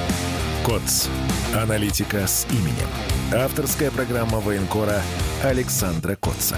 КОЦ. 0.65 1.09
Аналитика 1.55 2.27
с 2.27 2.47
именем. 2.51 2.89
Авторская 3.35 3.91
программа 3.91 4.41
военкора 4.41 5.03
Александра 5.43 6.17
Котца. 6.17 6.57